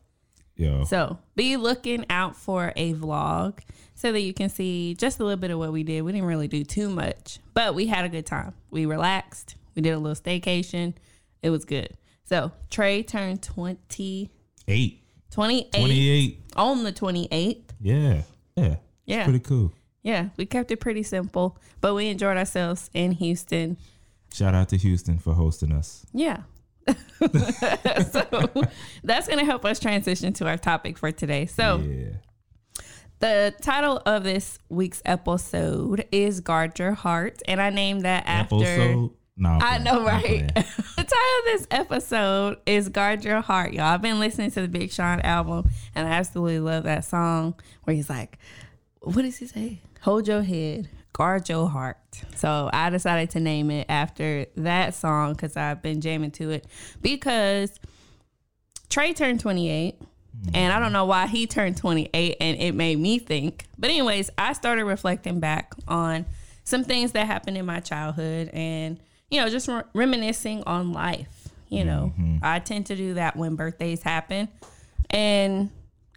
Yo. 0.56 0.84
So 0.86 1.20
be 1.36 1.56
looking 1.58 2.06
out 2.10 2.36
for 2.36 2.74
a 2.76 2.94
vlog 2.94 3.60
so 4.02 4.12
that 4.12 4.22
you 4.22 4.34
can 4.34 4.50
see 4.50 4.96
just 4.96 5.20
a 5.20 5.24
little 5.24 5.38
bit 5.40 5.52
of 5.52 5.60
what 5.60 5.72
we 5.72 5.84
did. 5.84 6.02
We 6.02 6.12
didn't 6.12 6.26
really 6.28 6.48
do 6.48 6.64
too 6.64 6.90
much, 6.90 7.38
but 7.54 7.76
we 7.76 7.86
had 7.86 8.04
a 8.04 8.10
good 8.10 8.26
time. 8.26 8.56
We 8.72 8.88
relaxed. 8.88 9.54
We 9.76 9.84
did 9.84 9.92
a 9.92 10.00
little 10.00 10.16
staycation. 10.16 10.96
It 11.44 11.52
was 11.52 11.66
good. 11.66 11.90
So 12.24 12.52
Trey 12.72 13.04
turned 13.04 13.44
20, 13.44 14.32
Eight. 14.68 15.04
28, 15.30 15.72
28. 15.74 16.40
on 16.56 16.84
the 16.84 16.92
28th. 16.92 17.62
Yeah. 17.80 18.24
Yeah. 18.56 18.76
Yeah. 19.06 19.24
Pretty 19.26 19.40
cool. 19.40 19.72
Yeah, 20.02 20.30
we 20.36 20.48
kept 20.48 20.72
it 20.72 20.78
pretty 20.78 21.04
simple, 21.04 21.60
but 21.80 21.94
we 21.94 22.08
enjoyed 22.08 22.38
ourselves 22.38 22.90
in 22.96 23.12
Houston. 23.12 23.78
Shout 24.34 24.56
out 24.56 24.70
to 24.70 24.78
Houston 24.78 25.20
for 25.20 25.36
hosting 25.36 25.72
us. 25.72 26.08
Yeah. 26.12 26.42
so 26.88 26.98
that's 29.04 29.28
going 29.28 29.38
to 29.38 29.46
help 29.46 29.64
us 29.64 29.80
transition 29.80 30.34
to 30.34 30.48
our 30.48 30.58
topic 30.58 30.98
for 30.98 31.12
today. 31.12 31.46
So, 31.46 31.78
Yeah. 31.86 32.14
The 33.22 33.54
title 33.62 34.02
of 34.06 34.24
this 34.24 34.58
week's 34.68 35.02
episode 35.06 36.06
is 36.12 36.40
Guard 36.40 36.78
Your 36.80 36.94
Heart, 36.94 37.42
and 37.48 37.62
I 37.62 37.70
named 37.70 38.02
that 38.02 38.24
after. 38.26 38.56
Episode. 38.56 39.12
No, 39.38 39.50
I 39.50 39.78
know, 39.78 40.04
right? 40.04 40.48
the 40.56 40.64
title 40.96 41.06
of 41.06 41.46
this 41.46 41.68
episode 41.72 42.58
is 42.66 42.90
Guard 42.90 43.24
Your 43.24 43.40
Heart, 43.42 43.74
y'all. 43.74 43.86
I've 43.86 44.02
been 44.02 44.20
listening 44.20 44.50
to 44.52 44.62
the 44.62 44.68
Big 44.68 44.92
Sean 44.92 45.22
album, 45.22 45.70
and 45.96 46.08
I 46.08 46.12
absolutely 46.12 46.60
love 46.60 46.84
that 46.84 47.06
song 47.06 47.54
where 47.84 47.96
he's 47.96 48.10
like, 48.10 48.40
what 49.02 49.22
does 49.22 49.38
he 49.38 49.46
say? 49.46 49.82
Hold 50.02 50.28
your 50.28 50.42
head, 50.42 50.90
Guard 51.14 51.48
Your 51.48 51.70
Heart. 51.70 51.98
So 52.36 52.72
I 52.74 52.90
decided 52.90 53.30
to 53.32 53.40
name 53.40 53.70
it 53.70 53.86
after 53.88 54.48
that 54.58 54.96
song 54.96 55.34
because 55.34 55.56
I've 55.56 55.84
been 55.84 56.02
jamming 56.02 56.32
to 56.32 56.50
it 56.50 56.66
because 57.02 57.80
Trey 58.90 59.14
turned 59.14 59.40
28. 59.40 59.96
And 60.54 60.74
I 60.74 60.80
don't 60.80 60.92
know 60.94 61.06
why 61.06 61.28
he 61.28 61.46
turned 61.46 61.78
28 61.78 62.38
and 62.42 62.58
it 62.60 62.74
made 62.74 62.98
me 62.98 63.20
think. 63.20 63.66
But, 63.78 63.90
anyways, 63.92 64.30
I 64.38 64.54
started 64.54 64.86
reflecting 64.86 65.40
back 65.40 65.74
on 65.88 66.26
some 66.64 66.84
things 66.84 67.12
that 67.12 67.28
happened 67.28 67.58
in 67.58 67.66
my 67.66 67.80
childhood 67.80 68.50
and, 68.54 69.00
you 69.30 69.40
know, 69.40 69.50
just 69.50 69.68
re- 69.68 69.84
reminiscing 69.94 70.64
on 70.66 70.94
life. 70.94 71.48
You 71.70 71.86
know, 71.86 72.12
mm-hmm. 72.20 72.38
I 72.42 72.60
tend 72.60 72.88
to 72.88 72.96
do 72.96 73.14
that 73.14 73.36
when 73.38 73.56
birthdays 73.56 74.02
happen. 74.04 74.50
And 75.10 75.70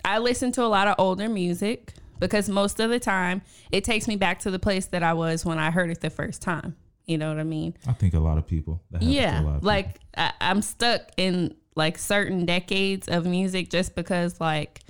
I 0.05 0.19
listen 0.19 0.53
to 0.53 0.63
a 0.65 0.67
lot 0.67 0.89
of 0.89 0.95
older 0.99 1.29
music 1.29 1.93
because 2.19 2.49
most 2.49 2.81
of 2.81 2.91
the 2.91 2.99
time 2.99 3.43
it 3.71 3.85
takes 3.85 4.09
me 4.09 4.17
back 4.17 4.41
to 4.41 4.51
the 4.51 4.59
place 4.59 4.87
that 4.87 5.03
I 5.03 5.13
was 5.15 5.45
when 5.45 5.59
I 5.59 5.71
heard 5.71 5.91
it 5.91 6.01
the 6.01 6.11
first 6.11 6.43
time. 6.43 6.77
You 7.07 7.19
know 7.19 7.29
what 7.29 7.39
I 7.39 7.45
mean? 7.45 7.77
I 7.87 7.93
think 7.93 8.15
a 8.15 8.19
lot 8.19 8.39
of 8.39 8.47
people. 8.47 8.83
A 8.93 8.95
lot 8.95 9.03
Yeah. 9.03 9.39
of 9.39 9.45
people. 9.45 9.59
Like 9.63 10.01
I, 10.17 10.33
I'm 10.41 10.63
stuck 10.63 11.03
in 11.17 11.55
like 11.75 11.99
certain 11.99 12.45
decades 12.47 13.09
of 13.09 13.27
music 13.27 13.71
just 13.71 13.95
because 13.95 14.41
like 14.41 14.81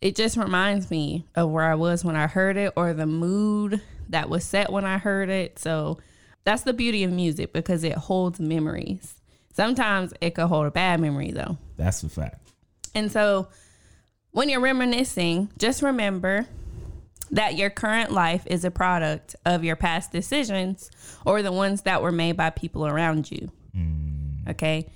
it 0.00 0.16
just 0.16 0.36
reminds 0.36 0.90
me 0.90 1.26
of 1.34 1.50
where 1.50 1.70
I 1.70 1.74
was 1.74 2.04
when 2.04 2.16
I 2.16 2.26
heard 2.26 2.56
it 2.56 2.72
or 2.76 2.94
the 2.94 3.06
mood 3.06 3.82
that 4.08 4.28
was 4.30 4.44
set 4.44 4.72
when 4.72 4.84
I 4.84 4.98
heard 4.98 5.28
it. 5.28 5.58
So 5.58 5.98
that's 6.44 6.62
the 6.62 6.72
beauty 6.72 7.04
of 7.04 7.12
music 7.12 7.52
because 7.52 7.84
it 7.84 7.94
holds 7.94 8.40
memories. 8.40 9.14
Sometimes 9.52 10.14
it 10.20 10.34
could 10.34 10.46
hold 10.46 10.66
a 10.66 10.70
bad 10.70 11.00
memory 11.00 11.32
though. 11.32 11.58
that's 11.76 12.02
a 12.02 12.08
fact. 12.08 12.48
And 12.94 13.12
so 13.12 13.48
when 14.30 14.48
you're 14.48 14.60
reminiscing, 14.60 15.50
just 15.58 15.82
remember 15.82 16.46
that 17.30 17.56
your 17.56 17.70
current 17.70 18.10
life 18.10 18.44
is 18.46 18.64
a 18.64 18.70
product 18.70 19.36
of 19.44 19.62
your 19.64 19.76
past 19.76 20.10
decisions 20.12 20.90
or 21.24 21.42
the 21.42 21.52
ones 21.52 21.82
that 21.82 22.02
were 22.02 22.10
made 22.12 22.36
by 22.36 22.50
people 22.50 22.86
around 22.86 23.30
you. 23.30 23.52
Mm. 23.76 24.48
Okay? 24.50 24.90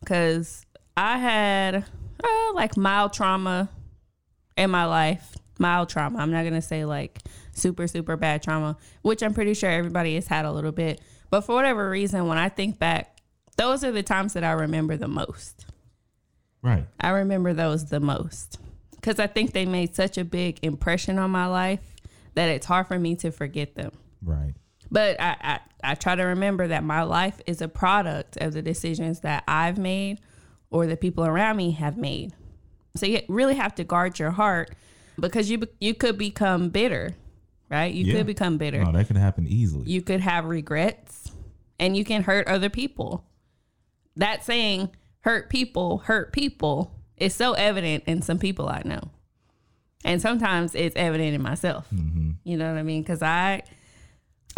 Because 0.00 0.64
I 0.96 1.18
had 1.18 1.74
uh, 1.76 2.52
like 2.54 2.76
mild 2.76 3.12
trauma 3.12 3.68
in 4.56 4.70
my 4.70 4.84
life. 4.84 5.36
Mild 5.58 5.88
trauma. 5.88 6.18
I'm 6.20 6.30
not 6.30 6.42
going 6.42 6.54
to 6.54 6.62
say 6.62 6.84
like 6.84 7.18
super, 7.52 7.86
super 7.88 8.16
bad 8.16 8.42
trauma, 8.42 8.76
which 9.02 9.22
I'm 9.22 9.34
pretty 9.34 9.54
sure 9.54 9.70
everybody 9.70 10.14
has 10.14 10.28
had 10.28 10.44
a 10.44 10.52
little 10.52 10.72
bit. 10.72 11.00
But 11.30 11.42
for 11.42 11.54
whatever 11.54 11.90
reason, 11.90 12.26
when 12.26 12.38
I 12.38 12.48
think 12.48 12.78
back, 12.78 13.20
those 13.56 13.82
are 13.84 13.90
the 13.90 14.02
times 14.02 14.34
that 14.34 14.44
I 14.44 14.52
remember 14.52 14.96
the 14.96 15.08
most. 15.08 15.66
Right. 16.62 16.86
I 17.00 17.10
remember 17.10 17.52
those 17.52 17.86
the 17.86 18.00
most 18.00 18.58
because 18.96 19.18
I 19.18 19.26
think 19.26 19.52
they 19.52 19.66
made 19.66 19.94
such 19.94 20.18
a 20.18 20.24
big 20.24 20.58
impression 20.62 21.18
on 21.18 21.30
my 21.30 21.46
life 21.46 21.96
that 22.34 22.48
it's 22.48 22.66
hard 22.66 22.86
for 22.88 22.98
me 22.98 23.14
to 23.16 23.30
forget 23.30 23.74
them. 23.74 23.92
Right. 24.22 24.54
But 24.90 25.20
I, 25.20 25.36
I, 25.40 25.60
I 25.84 25.94
try 25.94 26.14
to 26.14 26.22
remember 26.24 26.68
that 26.68 26.82
my 26.82 27.02
life 27.02 27.40
is 27.46 27.60
a 27.60 27.68
product 27.68 28.36
of 28.38 28.52
the 28.54 28.62
decisions 28.62 29.20
that 29.20 29.44
I've 29.46 29.78
made 29.78 30.20
or 30.70 30.86
the 30.86 30.96
people 30.96 31.24
around 31.24 31.56
me 31.56 31.72
have 31.72 31.96
made. 31.96 32.32
So 32.96 33.06
you 33.06 33.20
really 33.28 33.54
have 33.54 33.74
to 33.76 33.84
guard 33.84 34.18
your 34.18 34.30
heart 34.30 34.74
because 35.20 35.50
you 35.50 35.62
you 35.80 35.94
could 35.94 36.16
become 36.18 36.70
bitter, 36.70 37.14
right? 37.70 37.92
You 37.92 38.04
Yeah. 38.04 38.14
could 38.18 38.26
become 38.26 38.56
bitter. 38.58 38.82
No, 38.82 38.92
that 38.92 39.06
could 39.06 39.16
happen 39.16 39.46
easily. 39.46 39.88
You 39.90 40.00
could 40.02 40.20
have 40.20 40.44
regrets 40.46 41.30
and 41.78 41.96
you 41.96 42.04
can 42.04 42.22
hurt 42.22 42.48
other 42.48 42.70
people. 42.70 43.24
That 44.16 44.44
saying, 44.44 44.90
hurt 45.20 45.48
people, 45.50 45.98
hurt 45.98 46.32
people, 46.32 46.92
is 47.16 47.34
so 47.34 47.52
evident 47.52 48.04
in 48.06 48.22
some 48.22 48.38
people 48.38 48.68
I 48.68 48.82
know. 48.84 49.10
And 50.04 50.20
sometimes 50.22 50.74
it's 50.74 50.96
evident 50.96 51.34
in 51.34 51.42
myself. 51.42 51.86
Mm-hmm. 51.94 52.30
You 52.44 52.56
know 52.56 52.70
what 52.72 52.78
I 52.78 52.82
mean? 52.82 53.02
Because 53.02 53.22
I, 53.22 53.62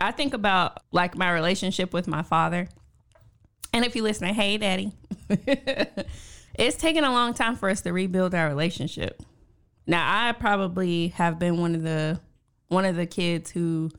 I 0.00 0.12
think 0.12 0.34
about 0.34 0.82
like 0.90 1.16
my 1.16 1.30
relationship 1.30 1.92
with 1.92 2.08
my 2.08 2.22
father. 2.22 2.68
And 3.72 3.84
if 3.84 3.94
you 3.94 4.02
listen, 4.02 4.26
hey, 4.28 4.56
daddy, 4.56 4.92
it's 6.54 6.76
taken 6.76 7.04
a 7.04 7.12
long 7.12 7.34
time 7.34 7.54
for 7.54 7.68
us 7.68 7.82
to 7.82 7.92
rebuild 7.92 8.34
our 8.34 8.48
relationship. 8.48 9.22
Now, 9.86 10.28
I 10.28 10.32
probably 10.32 11.08
have 11.08 11.38
been 11.38 11.60
one 11.60 11.74
of 11.74 11.82
the 11.82 12.20
one 12.68 12.84
of 12.84 12.96
the 12.96 13.06
kids 13.06 13.50
who 13.50 13.90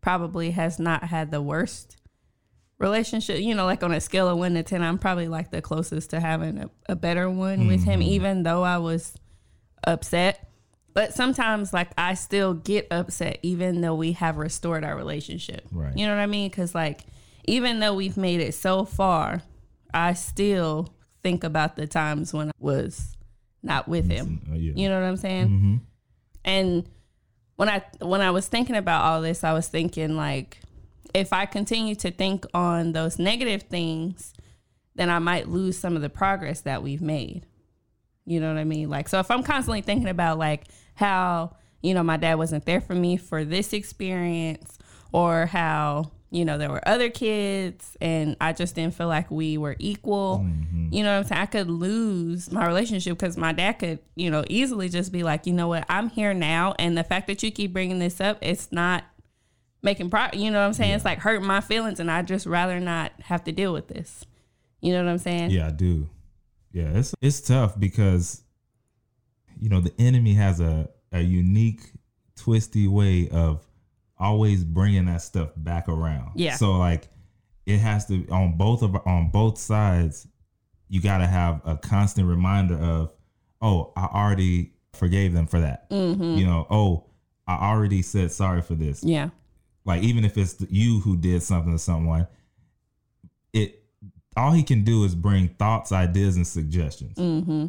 probably 0.00 0.52
has 0.52 0.78
not 0.78 1.04
had 1.04 1.30
the 1.30 1.42
worst 1.42 1.96
relationship. 2.78 3.40
You 3.40 3.54
know, 3.54 3.66
like 3.66 3.82
on 3.82 3.92
a 3.92 4.00
scale 4.00 4.28
of 4.28 4.38
one 4.38 4.54
to 4.54 4.62
ten, 4.62 4.82
I'm 4.82 4.98
probably 4.98 5.28
like 5.28 5.50
the 5.50 5.62
closest 5.62 6.10
to 6.10 6.20
having 6.20 6.58
a, 6.58 6.70
a 6.88 6.96
better 6.96 7.30
one 7.30 7.66
with 7.66 7.84
him, 7.84 8.00
mm-hmm. 8.00 8.10
even 8.10 8.42
though 8.42 8.62
I 8.62 8.78
was 8.78 9.14
upset. 9.84 10.49
But 10.92 11.14
sometimes, 11.14 11.72
like, 11.72 11.90
I 11.96 12.14
still 12.14 12.54
get 12.54 12.88
upset, 12.90 13.38
even 13.42 13.80
though 13.80 13.94
we 13.94 14.12
have 14.12 14.38
restored 14.38 14.84
our 14.84 14.96
relationship. 14.96 15.66
Right. 15.70 15.96
You 15.96 16.06
know 16.06 16.14
what 16.14 16.22
I 16.22 16.26
mean? 16.26 16.48
Because, 16.48 16.74
like, 16.74 17.02
even 17.44 17.80
though 17.80 17.94
we've 17.94 18.16
made 18.16 18.40
it 18.40 18.54
so 18.54 18.84
far, 18.84 19.42
I 19.94 20.14
still 20.14 20.92
think 21.22 21.44
about 21.44 21.76
the 21.76 21.86
times 21.86 22.32
when 22.32 22.48
I 22.48 22.52
was 22.58 23.16
not 23.62 23.88
with 23.88 24.10
him. 24.10 24.42
Uh, 24.50 24.54
yeah. 24.54 24.72
You 24.74 24.88
know 24.88 25.00
what 25.00 25.06
I'm 25.06 25.16
saying? 25.16 25.48
Mm-hmm. 25.48 25.76
And 26.44 26.88
when 27.56 27.68
I 27.68 27.84
when 28.00 28.22
I 28.22 28.30
was 28.30 28.48
thinking 28.48 28.76
about 28.76 29.04
all 29.04 29.20
this, 29.20 29.44
I 29.44 29.52
was 29.52 29.68
thinking 29.68 30.16
like 30.16 30.60
if 31.14 31.32
I 31.32 31.46
continue 31.46 31.94
to 31.96 32.10
think 32.10 32.46
on 32.54 32.92
those 32.92 33.18
negative 33.18 33.62
things, 33.64 34.32
then 34.94 35.10
I 35.10 35.18
might 35.18 35.48
lose 35.48 35.78
some 35.78 35.96
of 35.96 36.02
the 36.02 36.08
progress 36.08 36.62
that 36.62 36.82
we've 36.82 37.02
made. 37.02 37.46
You 38.26 38.40
know 38.40 38.48
what 38.48 38.58
I 38.58 38.64
mean? 38.64 38.90
Like 38.90 39.08
so 39.08 39.18
if 39.20 39.30
I'm 39.30 39.42
constantly 39.42 39.80
thinking 39.82 40.08
about 40.08 40.38
like 40.38 40.66
how, 40.94 41.56
you 41.82 41.94
know, 41.94 42.02
my 42.02 42.16
dad 42.16 42.34
wasn't 42.34 42.66
there 42.66 42.80
for 42.80 42.94
me 42.94 43.16
for 43.16 43.44
this 43.44 43.72
experience 43.72 44.78
or 45.12 45.46
how, 45.46 46.12
you 46.30 46.44
know, 46.44 46.58
there 46.58 46.70
were 46.70 46.86
other 46.86 47.10
kids 47.10 47.96
and 48.00 48.36
I 48.40 48.52
just 48.52 48.74
didn't 48.76 48.94
feel 48.94 49.08
like 49.08 49.30
we 49.30 49.58
were 49.58 49.74
equal. 49.78 50.44
Mm-hmm. 50.44 50.94
You 50.94 51.02
know 51.02 51.12
what 51.12 51.18
I'm 51.18 51.24
saying? 51.24 51.40
I 51.40 51.46
could 51.46 51.70
lose 51.70 52.52
my 52.52 52.66
relationship 52.66 53.18
because 53.18 53.36
my 53.36 53.52
dad 53.52 53.74
could, 53.74 53.98
you 54.14 54.30
know, 54.30 54.44
easily 54.48 54.88
just 54.88 55.10
be 55.10 55.22
like, 55.22 55.46
you 55.46 55.52
know 55.52 55.68
what, 55.68 55.84
I'm 55.88 56.08
here 56.10 56.34
now. 56.34 56.74
And 56.78 56.96
the 56.96 57.04
fact 57.04 57.26
that 57.26 57.42
you 57.42 57.50
keep 57.50 57.72
bringing 57.72 57.98
this 57.98 58.20
up, 58.20 58.38
it's 58.42 58.70
not 58.70 59.04
making 59.82 60.10
pro, 60.10 60.26
you 60.32 60.50
know 60.50 60.60
what 60.60 60.66
I'm 60.66 60.72
saying? 60.72 60.92
It's 60.92 61.04
like 61.04 61.18
hurting 61.18 61.46
my 61.46 61.60
feelings 61.60 61.98
and 61.98 62.10
I 62.10 62.22
just 62.22 62.46
rather 62.46 62.78
not 62.78 63.12
have 63.22 63.42
to 63.44 63.52
deal 63.52 63.72
with 63.72 63.88
this. 63.88 64.24
You 64.80 64.92
know 64.92 65.02
what 65.04 65.10
I'm 65.10 65.18
saying? 65.18 65.50
Yeah, 65.50 65.66
I 65.66 65.70
do. 65.70 66.08
Yeah, 66.72 66.90
it's 66.94 67.14
it's 67.20 67.40
tough 67.40 67.78
because 67.78 68.42
you 69.58 69.68
know 69.68 69.80
the 69.80 69.92
enemy 69.98 70.34
has 70.34 70.60
a 70.60 70.88
a 71.12 71.20
unique, 71.20 71.80
twisty 72.36 72.86
way 72.86 73.28
of 73.30 73.66
always 74.18 74.64
bringing 74.64 75.06
that 75.06 75.22
stuff 75.22 75.50
back 75.56 75.88
around. 75.88 76.32
Yeah. 76.36 76.56
So 76.56 76.72
like, 76.72 77.08
it 77.66 77.78
has 77.78 78.06
to 78.06 78.26
on 78.28 78.56
both 78.56 78.82
of 78.82 78.94
on 79.06 79.30
both 79.30 79.58
sides. 79.58 80.28
You 80.88 81.00
got 81.00 81.18
to 81.18 81.26
have 81.26 81.60
a 81.64 81.76
constant 81.76 82.26
reminder 82.28 82.74
of, 82.74 83.12
oh, 83.62 83.92
I 83.96 84.06
already 84.06 84.72
forgave 84.92 85.32
them 85.32 85.46
for 85.46 85.60
that. 85.60 85.88
Mm-hmm. 85.90 86.38
You 86.38 86.46
know, 86.46 86.66
oh, 86.68 87.06
I 87.46 87.68
already 87.70 88.02
said 88.02 88.32
sorry 88.32 88.62
for 88.62 88.74
this. 88.74 89.02
Yeah. 89.04 89.30
like 89.84 90.02
even 90.02 90.24
if 90.24 90.36
it's 90.36 90.56
you 90.68 91.00
who 91.00 91.16
did 91.16 91.42
something 91.42 91.72
to 91.72 91.78
someone 91.78 92.26
it 93.52 93.79
all 94.36 94.52
he 94.52 94.62
can 94.62 94.84
do 94.84 95.04
is 95.04 95.14
bring 95.14 95.48
thoughts 95.58 95.92
ideas 95.92 96.36
and 96.36 96.46
suggestions 96.46 97.16
Mm-hmm. 97.16 97.66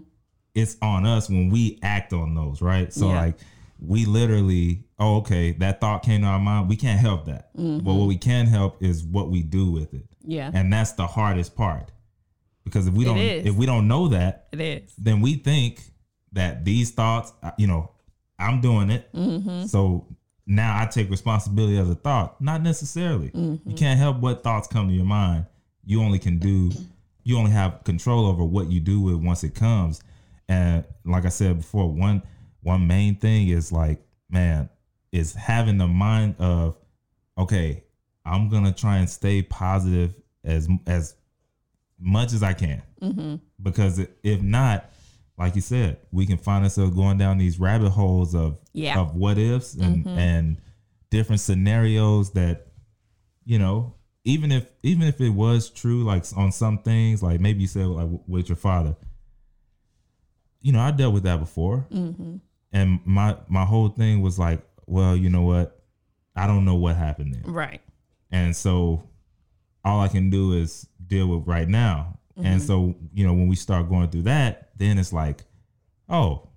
it's 0.56 0.77
on 0.82 1.06
us 1.06 1.30
when 1.30 1.50
we 1.50 1.80
act 1.82 2.13
on 2.13 2.36
those 2.36 2.62
right 2.62 2.94
so 2.94 3.10
Yeah. 3.10 3.15
like 3.22 3.38
we 3.80 4.06
literally 4.06 4.84
oh 5.00 5.18
okay 5.18 5.53
that 5.53 5.82
thought 5.82 6.03
came 6.03 6.22
to 6.22 6.27
our 6.27 6.39
mind 6.39 6.70
we 6.70 6.75
can't 6.75 7.00
help 7.00 7.25
that 7.25 7.56
Mm-hmm. 7.56 7.84
but 7.86 7.94
what 7.94 8.08
we 8.08 8.18
can 8.18 8.46
help 8.48 8.82
is 8.84 9.03
what 9.03 9.30
we 9.30 9.41
do 9.41 9.72
with 9.72 9.94
it 9.94 10.06
Yeah. 10.24 10.51
and 10.53 10.72
that's 10.72 10.91
the 10.94 11.08
hardest 11.08 11.56
part 11.56 11.91
because 12.63 12.88
if 12.88 12.94
we 12.94 13.03
don't 13.06 13.18
if 13.18 13.56
we 13.56 13.65
don't 13.65 13.88
know 13.88 14.08
that 14.10 14.48
It 14.51 14.62
is. 14.62 14.94
then 14.98 15.22
we 15.22 15.36
think 15.36 15.82
that 16.34 16.63
these 16.63 16.91
thoughts, 16.91 17.34
uh, 17.44 17.51
you 17.58 17.68
know, 17.68 17.91
I'm 18.39 18.62
doing 18.62 18.89
it. 18.89 19.12
Mm-hmm. 19.13 19.65
So 19.65 20.08
now 20.48 20.80
I 20.82 20.86
take 20.86 21.10
responsibility 21.10 21.77
as 21.77 21.89
a 21.89 21.96
thought. 21.96 22.39
Not 22.39 22.62
necessarily. 22.63 23.32
Mm-hmm. 23.32 23.70
You 23.70 23.75
can't 23.75 24.00
help 24.00 24.20
what 24.22 24.41
thoughts 24.41 24.68
come 24.70 24.88
to 24.88 24.94
your 24.94 25.03
mind. 25.06 25.46
You 25.84 26.02
only 26.02 26.20
can 26.20 26.38
do, 26.40 26.72
you 27.24 27.38
only 27.38 27.52
have 27.52 27.84
control 27.84 28.26
over 28.28 28.44
what 28.44 28.70
you 28.72 28.80
do 28.80 29.00
with 29.02 29.16
once 29.16 29.44
it 29.44 29.56
comes. 29.56 30.02
And 30.48 30.84
like 31.06 31.26
I 31.26 31.30
said 31.30 31.58
before, 31.58 31.92
one 31.92 32.24
one 32.62 32.86
main 32.88 33.16
thing 33.16 33.48
is 33.48 33.72
like, 33.72 34.00
man, 34.30 34.70
is 35.12 35.34
having 35.34 35.78
the 35.78 35.88
mind 35.88 36.36
of, 36.40 36.78
okay, 37.38 37.84
I'm 38.26 38.50
gonna 38.50 38.72
try 38.74 38.98
and 38.98 39.10
stay 39.10 39.42
positive 39.42 40.14
as 40.44 40.68
as 40.88 41.16
much 42.00 42.34
as 42.34 42.42
I 42.44 42.54
can 42.54 42.82
Mm-hmm. 43.02 43.36
because 43.62 44.00
if 44.24 44.42
not, 44.42 44.90
like 45.38 45.56
you 45.56 45.62
said, 45.62 45.98
we 46.12 46.26
can 46.28 46.38
find 46.38 46.64
ourselves 46.64 46.96
going 46.96 47.18
down 47.18 47.40
these 47.40 47.60
rabbit 47.60 47.90
holes 47.90 48.36
of 48.36 48.60
Yeah. 48.74 49.00
of 49.00 49.16
what 49.16 49.38
ifs 49.40 49.74
and 49.76 50.08
and 50.08 50.58
different 51.10 51.42
scenarios 51.42 52.32
that 52.32 52.68
you 53.46 53.58
know 53.58 53.96
even 54.24 54.51
if 54.51 54.70
even 54.84 55.08
if 55.08 55.20
it 55.20 55.30
was 55.30 55.70
true 55.70 56.04
like 56.04 56.24
on 56.36 56.51
some 56.51 56.78
things 56.78 57.24
like 57.24 57.40
maybe 57.40 57.62
you 57.62 57.68
said 57.68 57.88
like 57.88 58.08
with 58.28 58.48
your 58.50 58.56
father 58.56 58.96
you 60.62 60.72
know 60.72 60.80
i 60.80 60.92
dealt 60.92 61.13
with 61.13 61.24
that 61.24 61.40
before 61.40 61.86
Mm-hmm. 61.92 62.36
and 62.72 63.00
my 63.06 63.36
my 63.48 63.66
whole 63.66 63.90
thing 63.90 64.22
was 64.22 64.38
like 64.38 64.62
well 64.86 65.16
you 65.16 65.30
know 65.30 65.42
what 65.42 65.78
I 66.36 66.48
don't 66.48 66.63
know 66.63 66.75
what 66.75 66.96
happened 66.96 67.34
there. 67.34 67.44
Right. 67.46 67.82
And 68.32 68.56
so 68.56 69.04
all 69.84 70.00
I 70.00 70.08
can 70.08 70.30
do 70.30 70.54
is 70.54 70.88
deal 71.06 71.28
with 71.28 71.46
right 71.46 71.68
now. 71.68 72.20
Mm-hmm. 72.38 72.48
And 72.48 72.62
so, 72.62 72.96
you 73.13 73.25
know, 73.28 73.34
when 73.34 73.48
we 73.50 73.58
start 73.58 73.90
going 73.90 74.10
through 74.10 74.22
that, 74.24 74.70
then 74.78 74.98
it's 74.98 75.12
like, 75.12 75.44
oh, 76.08 76.48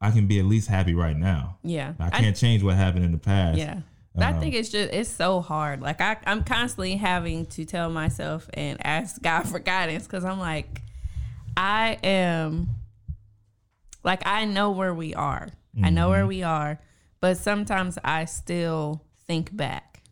I 0.00 0.10
can 0.10 0.26
be 0.26 0.40
at 0.40 0.44
least 0.44 0.68
happy 0.68 0.92
right 0.94 1.16
now. 1.16 1.58
Yeah. 1.62 1.94
I 2.00 2.10
can't 2.10 2.36
change 2.36 2.64
what 2.64 2.74
happened 2.74 3.04
in 3.04 3.12
the 3.12 3.18
past. 3.18 3.58
Yeah. 3.58 3.80
I 4.18 4.32
Um, 4.32 4.40
think 4.40 4.54
it's 4.54 4.68
just 4.70 4.92
it's 4.92 5.10
so 5.10 5.40
hard. 5.40 5.80
Like 5.82 6.00
I 6.00 6.16
I'm 6.26 6.42
constantly 6.44 6.96
having 6.96 7.46
to 7.46 7.64
tell 7.64 7.90
myself 7.90 8.48
and 8.54 8.78
ask 8.84 9.20
God 9.22 9.42
for 9.48 9.58
guidance 9.58 10.04
because 10.06 10.24
I'm 10.24 10.38
like, 10.38 10.80
I 11.56 11.98
am 12.02 12.68
like 14.04 14.26
I 14.26 14.44
know 14.44 14.70
where 14.70 14.94
we 14.94 15.14
are. 15.14 15.48
I 15.82 15.90
know 15.90 16.04
Mm-hmm. 16.04 16.10
where 16.10 16.26
we 16.26 16.42
are, 16.42 16.80
but 17.20 17.36
sometimes 17.36 17.98
I 18.02 18.24
still 18.24 19.02
think 19.26 19.54
back. 19.54 20.02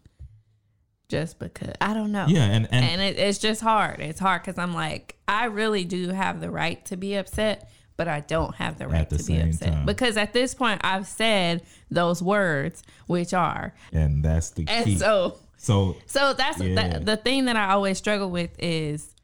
Just 1.08 1.38
because 1.38 1.74
I 1.80 1.94
don't 1.94 2.12
know. 2.12 2.26
Yeah, 2.28 2.44
and 2.44 2.66
and, 2.70 2.84
and 2.84 3.00
it, 3.00 3.18
it's 3.18 3.38
just 3.38 3.60
hard. 3.60 4.00
It's 4.00 4.18
hard 4.20 4.42
because 4.42 4.58
I'm 4.58 4.74
like, 4.74 5.16
I 5.28 5.46
really 5.46 5.84
do 5.84 6.08
have 6.08 6.40
the 6.40 6.50
right 6.50 6.84
to 6.86 6.96
be 6.96 7.14
upset, 7.14 7.70
but 7.96 8.08
I 8.08 8.20
don't 8.20 8.54
have 8.56 8.78
the 8.78 8.88
right 8.88 9.08
the 9.08 9.18
to 9.18 9.24
be 9.24 9.40
upset 9.40 9.72
time. 9.72 9.86
because 9.86 10.16
at 10.16 10.32
this 10.32 10.54
point 10.54 10.80
I've 10.84 11.06
said 11.06 11.62
those 11.90 12.22
words, 12.22 12.82
which 13.06 13.32
are, 13.34 13.74
and 13.92 14.24
that's 14.24 14.50
the 14.50 14.64
and 14.68 14.84
key. 14.86 14.98
so 14.98 15.38
So 15.56 15.96
so 16.06 16.32
that's 16.34 16.60
Yeah. 16.60 16.98
the, 16.98 17.04
the 17.04 17.16
thing 17.16 17.44
that 17.46 17.56
I 17.56 17.70
always 17.72 17.96
struggle 17.98 18.30
with 18.30 18.50
is 18.58 19.14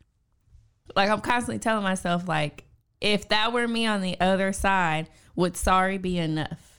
like 0.96 1.10
I'm 1.10 1.20
constantly 1.20 1.58
telling 1.58 1.82
myself 1.84 2.26
like 2.28 2.64
if 3.00 3.28
that 3.28 3.52
were 3.52 3.66
me 3.68 3.86
on 3.86 4.00
the 4.02 4.18
other 4.20 4.52
side, 4.52 5.08
would 5.34 5.56
sorry 5.56 5.98
be 5.98 6.18
enough? 6.18 6.78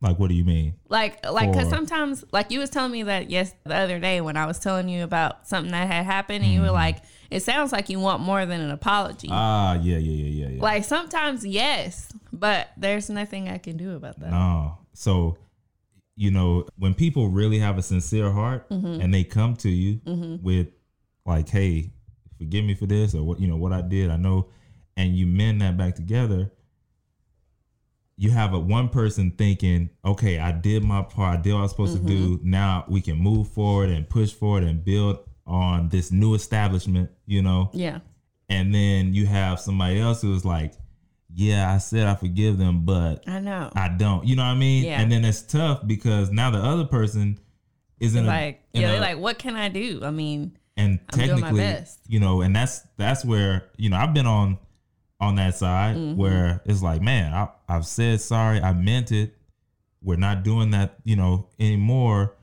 like 0.00 0.18
what 0.18 0.28
do 0.28 0.34
you 0.34 0.44
mean? 0.44 0.74
Like, 0.88 1.26
like, 1.28 1.52
cause 1.52 1.68
sometimes, 1.68 2.24
like 2.32 2.50
you 2.52 2.60
was 2.60 2.70
telling 2.70 2.92
me 2.92 3.02
that 3.04 3.30
yes 3.30 3.52
the 3.64 3.74
other 3.74 3.98
day 3.98 4.20
when 4.20 4.36
I 4.36 4.46
was 4.46 4.58
telling 4.60 4.88
you 4.88 5.02
about 5.02 5.48
something 5.48 5.72
that 5.72 5.88
had 5.88 6.04
happened, 6.04 6.44
and 6.44 6.52
you 6.52 6.60
Mm-hmm. 6.60 6.68
were 6.68 6.72
like, 6.72 6.98
"It 7.30 7.40
sounds 7.42 7.72
like 7.72 7.88
you 7.88 8.00
want 8.00 8.22
more 8.22 8.46
than 8.46 8.60
an 8.60 8.70
apology." 8.70 9.28
Ah, 9.30 9.74
yeah, 9.74 9.98
yeah, 9.98 10.24
yeah, 10.24 10.46
yeah, 10.46 10.48
yeah. 10.56 10.62
like 10.62 10.84
sometimes, 10.84 11.44
yes, 11.44 12.08
but 12.32 12.68
there's 12.76 13.10
nothing 13.10 13.48
I 13.48 13.58
can 13.58 13.76
do 13.76 13.96
about 13.96 14.18
that. 14.20 14.30
No. 14.30 14.78
So, 14.94 15.38
you 16.16 16.30
know, 16.30 16.66
when 16.76 16.94
people 16.94 17.28
really 17.28 17.58
have 17.58 17.78
a 17.78 17.82
sincere 17.82 18.30
heart 18.32 18.68
Mm-hmm. 18.70 19.00
and 19.00 19.14
they 19.14 19.24
come 19.24 19.54
to 19.56 19.68
you 19.68 20.00
with 20.42 20.68
like, 21.26 21.48
"Hey, 21.48 21.90
forgive 22.38 22.64
me 22.64 22.74
for 22.74 22.86
this," 22.86 23.14
or 23.14 23.22
what 23.22 23.40
you 23.40 23.46
know 23.48 23.56
what 23.56 23.72
I 23.72 23.82
did, 23.82 24.10
I 24.10 24.16
know, 24.16 24.48
and 24.96 25.16
you 25.16 25.26
mend 25.26 25.60
that 25.62 25.76
back 25.76 25.94
together. 25.94 26.50
You 28.20 28.32
have 28.32 28.52
a 28.52 28.58
one 28.58 28.88
person 28.88 29.30
thinking, 29.30 29.90
"Okay, 30.04 30.40
I 30.40 30.50
did 30.50 30.82
my 30.82 31.02
part. 31.02 31.38
I 31.38 31.42
did 31.42 31.52
what 31.52 31.60
I 31.60 31.62
was 31.62 31.70
supposed 31.70 31.96
to 31.96 32.02
do. 32.04 32.38
Mm-hmm. 32.38 32.50
Now 32.50 32.84
we 32.88 33.00
can 33.00 33.16
move 33.16 33.48
forward 33.48 33.90
and 33.90 34.08
push 34.08 34.32
forward 34.32 34.64
and 34.64 34.84
build 34.84 35.18
on 35.48 35.88
this 35.88 36.12
new 36.12 36.34
establishment." 36.34 37.10
You 37.26 37.42
know, 37.42 37.70
Yeah, 37.72 38.00
and 38.48 38.72
then 38.74 39.14
you 39.14 39.26
have 39.26 39.58
somebody 39.60 39.98
else 40.00 40.22
who's 40.22 40.44
like, 40.44 40.74
"Yeah, 41.34 41.72
I 41.72 41.78
said 41.78 42.06
I 42.06 42.14
forgive 42.14 42.58
them, 42.58 42.84
but." 42.84 43.24
I 43.26 43.40
know. 43.40 43.70
I 43.74 43.88
don't. 43.88 44.24
You 44.26 44.36
know 44.36 44.44
what 44.44 44.50
I 44.50 44.54
mean? 44.56 44.84
Yeah. 44.84 45.00
And 45.00 45.10
then 45.10 45.24
it's 45.24 45.42
tough 45.42 45.86
because 45.86 46.30
now 46.30 46.50
the 46.50 46.58
other 46.58 46.84
person 46.84 47.38
is 48.00 48.14
in 48.14 48.24
a, 48.24 48.28
like, 48.28 48.62
in 48.74 48.82
yeah, 48.82 48.88
a- 48.88 48.90
they're 48.92 49.00
like, 49.00 49.18
what 49.18 49.38
can 49.38 49.56
I 49.56 49.68
do? 49.68 50.00
I 50.04 50.10
mean, 50.12 50.56
and 50.76 51.00
I'm 51.12 51.18
technically, 51.18 51.60
best. 51.60 51.98
you 52.06 52.20
know, 52.20 52.42
and 52.42 52.54
that's 52.54 52.82
that's 52.96 53.24
where 53.24 53.64
you 53.76 53.90
know 53.90 53.96
I've 53.96 54.14
been 54.14 54.26
on 54.26 54.58
on 55.20 55.34
that 55.34 55.56
side 55.56 55.96
Mm-hmm. 55.96 56.16
where 56.16 56.62
it's 56.64 56.80
like, 56.80 57.02
man, 57.02 57.34
I, 57.34 57.48
I've 57.68 57.84
said 57.86 58.20
sorry, 58.20 58.60
I 58.62 58.72
meant 58.72 59.10
it. 59.10 59.34
We're 60.00 60.14
not 60.16 60.44
doing 60.44 60.70
that, 60.70 60.94
you 61.02 61.16
know, 61.16 61.48
anymore. 61.58 62.36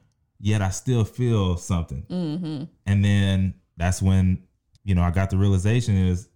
Yet 0.46 0.62
I 0.62 0.70
still 0.70 1.04
feel 1.06 1.58
something, 1.58 2.04
mm-hmm. 2.08 2.66
and 2.86 3.04
then 3.04 3.56
that's 3.78 4.00
when 4.00 4.44
you 4.84 4.94
know 4.94 5.02
I 5.02 5.10
got 5.10 5.32
the 5.32 5.38
realization 5.38 5.98
is, 5.98 6.30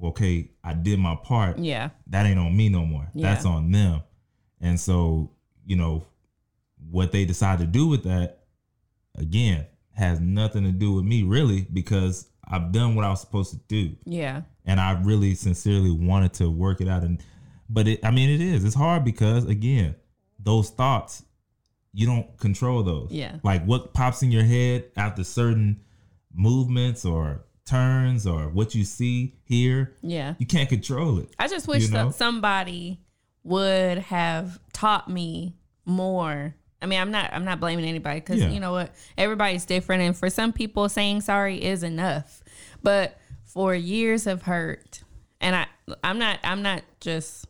okay, 0.00 0.52
I 0.62 0.72
did 0.74 1.00
my 1.00 1.16
part. 1.16 1.58
yeah, 1.58 1.88
that 2.06 2.26
ain't 2.26 2.38
on 2.38 2.56
me 2.56 2.68
no 2.68 2.86
more. 2.86 3.10
Yeah. 3.12 3.34
That's 3.34 3.44
on 3.44 3.72
them. 3.72 4.02
And 4.60 4.78
so, 4.78 5.32
you 5.64 5.74
know, 5.74 6.06
what 6.90 7.10
they 7.10 7.24
decide 7.24 7.58
to 7.58 7.66
do 7.66 7.88
with 7.88 8.04
that, 8.04 8.44
again, 9.16 9.66
has 9.94 10.20
nothing 10.20 10.62
to 10.62 10.70
do 10.70 10.92
with 10.92 11.04
me 11.04 11.24
really, 11.24 11.66
because 11.72 12.28
I've 12.46 12.70
done 12.70 12.94
what 12.94 13.04
I 13.04 13.10
was 13.10 13.20
supposed 13.20 13.50
to 13.50 13.58
do. 13.66 13.96
yeah, 14.04 14.42
And 14.64 14.78
I 14.78 14.92
really 15.02 15.34
sincerely 15.34 15.90
wanted 15.90 16.34
to 16.34 16.48
work 16.48 16.80
it 16.80 16.86
out. 16.86 17.02
And 17.02 17.20
but 17.68 17.88
it 17.88 18.04
I 18.04 18.12
mean 18.12 18.30
it 18.30 18.40
is. 18.40 18.64
It's 18.64 18.76
hard 18.76 19.04
because 19.04 19.44
again, 19.44 19.96
those 20.38 20.70
thoughts, 20.70 21.24
you 21.96 22.06
don't 22.06 22.36
control 22.38 22.82
those. 22.82 23.10
Yeah. 23.10 23.36
Like 23.42 23.64
what 23.64 23.94
pops 23.94 24.22
in 24.22 24.30
your 24.30 24.44
head 24.44 24.84
after 24.98 25.24
certain 25.24 25.80
movements 26.34 27.06
or 27.06 27.46
turns 27.64 28.26
or 28.26 28.48
what 28.50 28.74
you 28.74 28.84
see 28.84 29.34
here, 29.44 29.96
yeah. 30.02 30.34
you 30.38 30.44
can't 30.44 30.68
control 30.68 31.18
it. 31.18 31.30
I 31.38 31.48
just 31.48 31.66
wish 31.66 31.84
You 31.84 31.90
know? 31.92 32.10
somebody 32.10 33.00
would 33.44 33.96
have 33.98 34.60
taught 34.74 35.08
me 35.08 35.56
more. 35.86 36.54
I 36.82 36.86
mean, 36.86 37.00
I'm 37.00 37.10
not 37.10 37.32
I'm 37.32 37.46
not 37.46 37.60
blaming 37.60 37.86
anybody 37.86 38.20
because 38.20 38.40
Yeah. 38.40 38.50
you 38.50 38.60
know 38.60 38.72
what, 38.72 38.94
everybody's 39.16 39.64
different, 39.64 40.02
and 40.02 40.14
for 40.14 40.28
some 40.28 40.52
people, 40.52 40.90
saying 40.90 41.22
sorry 41.22 41.64
is 41.64 41.82
enough. 41.82 42.42
But 42.82 43.18
for 43.46 43.74
years 43.74 44.26
of 44.26 44.42
hurt, 44.42 45.02
and 45.40 45.56
I 45.56 45.66
I'm 46.04 46.18
not 46.18 46.40
I'm 46.44 46.60
not 46.60 46.82
just 47.00 47.46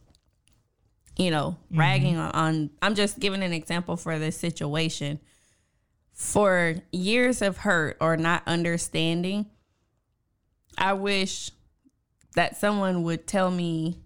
you 1.17 1.31
know 1.31 1.57
ragging 1.71 2.17
on. 2.17 2.71
I'm 2.83 2.95
just 2.95 3.19
giving 3.19 3.43
an 3.43 3.53
example 3.53 3.97
for 3.97 4.19
this 4.19 4.37
situation. 4.37 5.21
For 6.13 6.77
years 6.93 7.43
of 7.43 7.59
hurt 7.59 7.99
or 8.01 8.17
not 8.17 8.43
understanding, 8.47 9.47
I 10.79 10.95
wish 10.95 11.51
that 12.35 12.57
someone 12.57 13.03
would 13.03 13.27
tell 13.27 13.51
me 13.51 14.01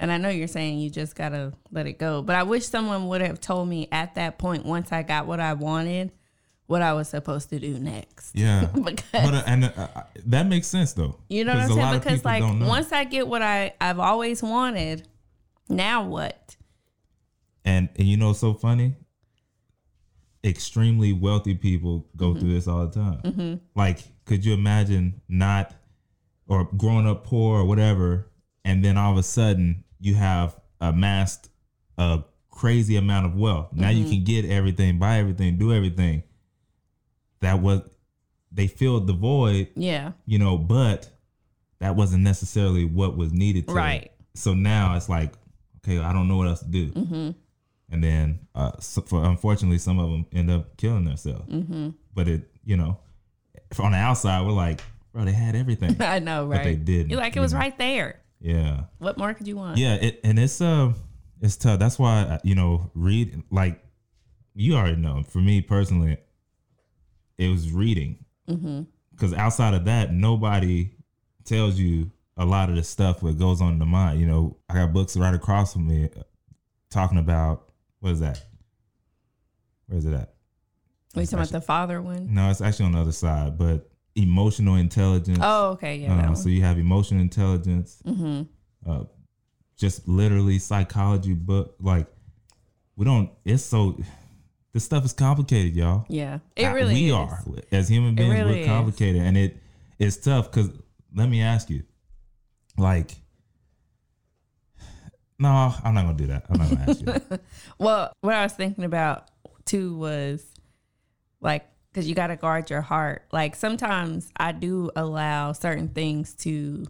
and 0.00 0.12
I 0.12 0.18
know 0.18 0.28
you're 0.28 0.46
saying 0.48 0.78
you 0.78 0.90
just 0.90 1.16
gotta 1.16 1.52
let 1.72 1.86
it 1.86 1.98
go, 1.98 2.22
but 2.22 2.36
I 2.36 2.44
wish 2.44 2.66
someone 2.66 3.08
would 3.08 3.20
have 3.20 3.40
told 3.40 3.68
me 3.68 3.88
at 3.90 4.14
that 4.14 4.38
point 4.38 4.64
once 4.64 4.92
I 4.92 5.02
got 5.02 5.26
what 5.26 5.40
I 5.40 5.54
wanted, 5.54 6.12
what 6.66 6.82
I 6.82 6.92
was 6.92 7.08
supposed 7.08 7.50
to 7.50 7.58
do 7.58 7.78
next. 7.78 8.36
Yeah. 8.36 8.66
because 8.66 9.04
But 9.12 9.34
uh, 9.34 9.42
and 9.46 9.64
uh, 9.64 9.70
uh, 9.76 10.02
that 10.26 10.46
makes 10.46 10.68
sense 10.68 10.92
though. 10.92 11.16
you 11.28 11.44
know 11.44 11.54
what 11.54 11.62
I'm 11.62 11.68
saying? 11.72 11.98
Because 11.98 12.24
like 12.24 12.42
once 12.42 12.92
I 12.92 13.04
get 13.04 13.26
what 13.26 13.42
I 13.42 13.74
I've 13.80 13.98
always 13.98 14.42
wanted, 14.42 15.08
now 15.68 16.04
what? 16.04 16.56
and 17.64 17.88
and 17.96 18.06
you 18.08 18.16
know 18.16 18.32
so 18.32 18.54
funny? 18.54 18.94
Extremely 20.44 21.12
wealthy 21.12 21.54
people 21.54 22.06
go 22.16 22.28
Mm-hmm. 22.30 22.38
through 22.40 22.52
this 22.54 22.68
all 22.68 22.86
the 22.86 22.92
time. 22.94 23.60
Like, 23.74 23.98
could 24.24 24.44
you 24.44 24.54
imagine 24.54 25.20
not 25.28 25.74
or 26.46 26.64
growing 26.76 27.06
up 27.06 27.24
poor 27.24 27.60
or 27.60 27.64
whatever, 27.64 28.30
and 28.64 28.84
then 28.84 28.96
all 28.96 29.12
of 29.12 29.18
a 29.18 29.22
sudden 29.22 29.84
you 30.00 30.14
have 30.14 30.56
amassed 30.80 31.50
a 31.98 32.22
crazy 32.50 32.96
amount 32.96 33.26
of 33.26 33.34
wealth. 33.36 33.68
Now 33.72 33.88
Mm-hmm. 33.88 33.98
you 33.98 34.04
can 34.10 34.24
get 34.24 34.44
everything, 34.44 34.98
buy 34.98 35.18
everything, 35.18 35.58
do 35.58 35.72
everything. 35.72 36.22
That 37.40 37.60
was 37.60 37.82
they 38.52 38.66
filled 38.68 39.06
the 39.08 39.12
void 39.12 39.68
Yeah. 39.74 40.12
you 40.24 40.38
know, 40.38 40.56
but 40.56 41.10
that 41.80 41.96
wasn't 41.96 42.22
necessarily 42.22 42.84
what 42.84 43.16
was 43.16 43.32
needed. 43.32 43.68
To, 43.68 43.74
Right. 43.74 44.10
So 44.34 44.54
now 44.54 44.96
it's 44.96 45.08
like, 45.08 45.32
okay, 45.88 45.98
I 45.98 46.12
don't 46.12 46.28
know 46.28 46.36
what 46.36 46.48
else 46.48 46.60
to 46.60 46.66
do. 46.66 46.90
Mm-hmm. 46.90 47.30
And 47.90 48.04
then, 48.04 48.40
uh, 48.54 48.72
so 48.80 49.00
for 49.02 49.24
unfortunately, 49.24 49.78
some 49.78 49.98
of 49.98 50.10
them 50.10 50.26
end 50.32 50.50
up 50.50 50.76
killing 50.76 51.04
themselves. 51.04 51.50
Mm-hmm. 51.50 51.90
But 52.14 52.28
it, 52.28 52.50
you 52.64 52.76
know, 52.76 52.98
on 53.78 53.92
the 53.92 53.98
outside, 53.98 54.44
we're 54.44 54.52
like, 54.52 54.80
bro, 55.12 55.24
they 55.24 55.32
had 55.32 55.56
everything, 55.56 55.96
I 56.00 56.18
know, 56.18 56.46
right? 56.46 56.58
but 56.58 56.64
they 56.64 56.76
didn't. 56.76 57.10
You're 57.10 57.20
like 57.20 57.36
it 57.36 57.40
was 57.40 57.52
know? 57.54 57.60
right 57.60 57.76
there. 57.78 58.20
Yeah, 58.40 58.82
What 58.98 59.18
more 59.18 59.34
could 59.34 59.48
you 59.48 59.56
want? 59.56 59.78
yeah. 59.78 59.94
It 59.94 60.20
and 60.22 60.38
it's 60.38 60.60
uh, 60.60 60.92
it's 61.40 61.56
tough. 61.56 61.78
That's 61.80 61.98
why 61.98 62.20
uh, 62.20 62.38
you 62.44 62.54
know, 62.54 62.90
read 62.94 63.42
like 63.50 63.82
you 64.54 64.76
already 64.76 64.96
know. 64.96 65.24
For 65.24 65.38
me 65.38 65.60
personally, 65.60 66.18
it 67.38 67.48
was 67.48 67.72
reading 67.72 68.24
Mm-hmm. 68.48 68.82
because 69.10 69.34
outside 69.34 69.74
of 69.74 69.84
that, 69.86 70.12
nobody 70.12 70.92
tells 71.44 71.78
you 71.78 72.10
a 72.38 72.46
lot 72.46 72.70
of 72.70 72.76
the 72.76 72.84
stuff 72.84 73.20
that 73.20 73.38
goes 73.38 73.60
on 73.60 73.74
in 73.74 73.78
the 73.80 73.84
mind. 73.84 74.20
You 74.20 74.26
know, 74.26 74.56
I 74.70 74.74
got 74.74 74.92
books 74.92 75.16
right 75.16 75.34
across 75.34 75.72
from 75.72 75.88
me 75.88 76.04
uh, 76.04 76.22
talking 76.88 77.18
about 77.18 77.72
what 77.98 78.12
is 78.12 78.20
that? 78.20 78.40
Where 79.86 79.98
is 79.98 80.06
it 80.06 80.14
at? 80.14 80.34
Are 81.16 81.20
you 81.20 81.26
talking 81.26 81.40
about 81.40 81.48
the 81.48 81.60
father 81.60 82.00
one? 82.00 82.32
No, 82.32 82.48
it's 82.48 82.60
actually 82.60 82.86
on 82.86 82.92
the 82.92 83.00
other 83.00 83.12
side, 83.12 83.58
but 83.58 83.90
emotional 84.14 84.76
intelligence. 84.76 85.40
Oh, 85.42 85.70
okay, 85.70 85.96
yeah, 85.96 86.26
one. 86.26 86.36
so 86.36 86.48
you 86.48 86.62
have 86.62 86.78
emotional 86.78 87.20
intelligence, 87.20 88.00
mm-hmm. 88.06 88.42
uh, 88.88 89.04
just 89.76 90.06
literally 90.06 90.58
psychology 90.60 91.34
book. 91.34 91.74
Like 91.80 92.06
we 92.96 93.04
don't. 93.04 93.30
It's 93.44 93.64
so. 93.64 93.98
This 94.74 94.84
stuff 94.84 95.04
is 95.04 95.14
complicated, 95.14 95.74
y'all. 95.74 96.04
Yeah, 96.08 96.38
it 96.54 96.66
really 96.68 96.94
we 96.94 97.06
is. 97.06 97.14
are 97.14 97.42
as 97.72 97.88
human 97.88 98.14
beings 98.14 98.34
really 98.34 98.50
we're 98.50 98.60
is. 98.60 98.66
complicated 98.66 99.22
and 99.22 99.36
it 99.36 99.56
it's 99.98 100.18
tough 100.18 100.52
because 100.52 100.70
let 101.14 101.28
me 101.28 101.40
ask 101.40 101.70
you 101.70 101.82
like 102.78 103.12
No, 105.38 105.74
I'm 105.84 105.94
not 105.94 106.02
gonna 106.04 106.16
do 106.16 106.26
that. 106.28 106.46
I'm 106.48 106.58
not 106.58 106.68
gonna 106.70 106.84
ask 106.88 107.00
you. 107.00 107.06
that. 107.06 107.40
Well, 107.78 108.12
what 108.22 108.34
I 108.34 108.42
was 108.42 108.52
thinking 108.54 108.84
about 108.84 109.28
too 109.64 109.96
was 109.96 110.44
like, 111.40 111.68
because 111.92 112.08
you 112.08 112.14
got 112.14 112.28
to 112.28 112.36
guard 112.36 112.70
your 112.70 112.80
heart. 112.80 113.22
Like, 113.32 113.54
sometimes 113.56 114.30
I 114.36 114.52
do 114.52 114.90
allow 114.96 115.52
certain 115.52 115.88
things 115.88 116.34
to 116.36 116.86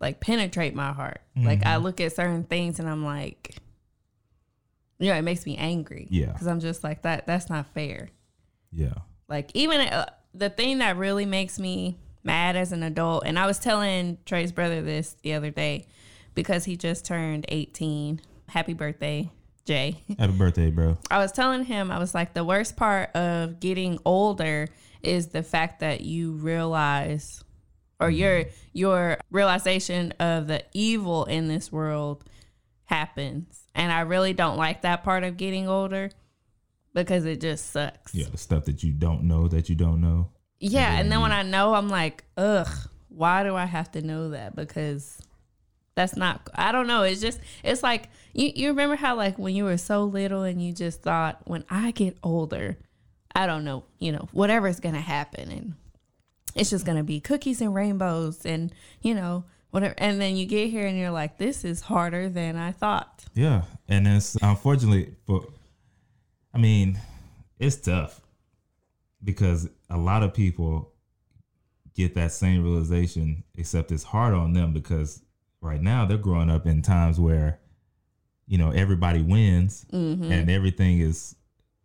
like 0.00 0.20
penetrate 0.20 0.74
my 0.74 0.92
heart. 0.92 1.20
Like, 1.36 1.64
I 1.64 1.76
look 1.76 2.00
at 2.00 2.14
certain 2.14 2.44
things 2.44 2.80
and 2.80 2.88
I'm 2.88 3.04
like, 3.04 3.56
you 4.98 5.10
know, 5.10 5.16
it 5.16 5.22
makes 5.22 5.44
me 5.46 5.56
angry. 5.56 6.06
Yeah. 6.10 6.32
Because 6.32 6.46
I'm 6.46 6.60
just 6.60 6.82
like, 6.84 7.02
that, 7.02 7.26
that's 7.26 7.48
not 7.50 7.66
fair. 7.74 8.08
Yeah. 8.72 8.94
Like, 9.28 9.50
even 9.54 9.80
uh, 9.80 10.06
the 10.34 10.50
thing 10.50 10.78
that 10.78 10.96
really 10.96 11.24
makes 11.26 11.58
me 11.58 11.98
mad 12.22 12.56
as 12.56 12.72
an 12.72 12.82
adult, 12.82 13.24
and 13.26 13.38
I 13.38 13.46
was 13.46 13.58
telling 13.58 14.18
Trey's 14.26 14.52
brother 14.52 14.82
this 14.82 15.16
the 15.22 15.34
other 15.34 15.50
day 15.50 15.86
because 16.34 16.64
he 16.64 16.76
just 16.76 17.04
turned 17.04 17.46
18. 17.48 18.20
Happy 18.48 18.74
birthday, 18.74 19.30
Jay. 19.64 20.02
Happy 20.18 20.32
birthday, 20.32 20.70
bro. 20.70 20.98
I 21.10 21.18
was 21.18 21.32
telling 21.32 21.64
him, 21.64 21.90
I 21.90 21.98
was 21.98 22.14
like, 22.14 22.34
the 22.34 22.44
worst 22.44 22.76
part 22.76 23.14
of 23.14 23.60
getting 23.60 23.98
older 24.04 24.68
is 25.02 25.28
the 25.28 25.42
fact 25.42 25.80
that 25.80 26.02
you 26.02 26.32
realize 26.32 27.42
or 28.00 28.08
mm-hmm. 28.08 28.16
your 28.16 28.44
your 28.72 29.18
realization 29.30 30.12
of 30.18 30.46
the 30.46 30.64
evil 30.72 31.24
in 31.26 31.48
this 31.48 31.70
world 31.70 32.24
happens. 32.84 33.62
And 33.74 33.92
I 33.92 34.00
really 34.00 34.32
don't 34.32 34.56
like 34.56 34.82
that 34.82 35.04
part 35.04 35.22
of 35.22 35.36
getting 35.36 35.68
older 35.68 36.10
because 36.92 37.24
it 37.24 37.40
just 37.40 37.70
sucks. 37.70 38.14
Yeah, 38.14 38.26
the 38.30 38.38
stuff 38.38 38.64
that 38.64 38.82
you 38.82 38.92
don't 38.92 39.24
know 39.24 39.46
that 39.48 39.68
you 39.68 39.76
don't 39.76 40.00
know. 40.00 40.30
Yeah, 40.60 40.98
and 40.98 41.10
then 41.10 41.22
when 41.22 41.30
mm-hmm. 41.30 41.46
I 41.46 41.50
know, 41.50 41.74
I'm 41.74 41.88
like, 41.88 42.24
ugh, 42.36 42.68
why 43.08 43.42
do 43.42 43.56
I 43.56 43.64
have 43.64 43.90
to 43.92 44.02
know 44.02 44.30
that? 44.30 44.54
Because 44.54 45.20
that's 45.94 46.16
not. 46.16 46.48
I 46.54 46.70
don't 46.70 46.86
know. 46.86 47.02
It's 47.02 47.20
just. 47.20 47.40
It's 47.64 47.82
like 47.82 48.10
you. 48.34 48.52
You 48.54 48.68
remember 48.68 48.96
how 48.96 49.16
like 49.16 49.38
when 49.38 49.54
you 49.54 49.64
were 49.64 49.78
so 49.78 50.04
little 50.04 50.42
and 50.42 50.62
you 50.62 50.72
just 50.72 51.02
thought, 51.02 51.40
when 51.46 51.64
I 51.70 51.92
get 51.92 52.18
older, 52.22 52.76
I 53.34 53.46
don't 53.46 53.64
know. 53.64 53.84
You 53.98 54.12
know, 54.12 54.28
whatever's 54.32 54.80
gonna 54.80 55.00
happen, 55.00 55.50
and 55.50 55.74
it's 56.54 56.70
just 56.70 56.84
gonna 56.84 57.04
be 57.04 57.20
cookies 57.20 57.62
and 57.62 57.74
rainbows, 57.74 58.44
and 58.44 58.70
you 59.00 59.14
know 59.14 59.44
whatever. 59.70 59.94
And 59.96 60.20
then 60.20 60.36
you 60.36 60.44
get 60.44 60.68
here 60.68 60.86
and 60.86 60.98
you're 60.98 61.10
like, 61.10 61.38
this 61.38 61.64
is 61.64 61.80
harder 61.80 62.28
than 62.28 62.56
I 62.56 62.72
thought. 62.72 63.24
Yeah, 63.34 63.62
and 63.88 64.06
it's 64.06 64.36
unfortunately, 64.42 65.14
but 65.26 65.44
I 66.52 66.58
mean, 66.58 67.00
it's 67.58 67.76
tough 67.76 68.19
because 69.22 69.68
a 69.88 69.96
lot 69.96 70.22
of 70.22 70.34
people 70.34 70.92
get 71.94 72.14
that 72.14 72.32
same 72.32 72.62
realization, 72.62 73.44
except 73.56 73.92
it's 73.92 74.04
hard 74.04 74.34
on 74.34 74.52
them 74.52 74.72
because 74.72 75.22
right 75.60 75.82
now 75.82 76.06
they're 76.06 76.18
growing 76.18 76.50
up 76.50 76.66
in 76.66 76.82
times 76.82 77.18
where 77.20 77.58
you 78.46 78.58
know 78.58 78.70
everybody 78.70 79.22
wins 79.22 79.84
mm-hmm. 79.92 80.30
and 80.30 80.50
everything 80.50 81.00
is 81.00 81.36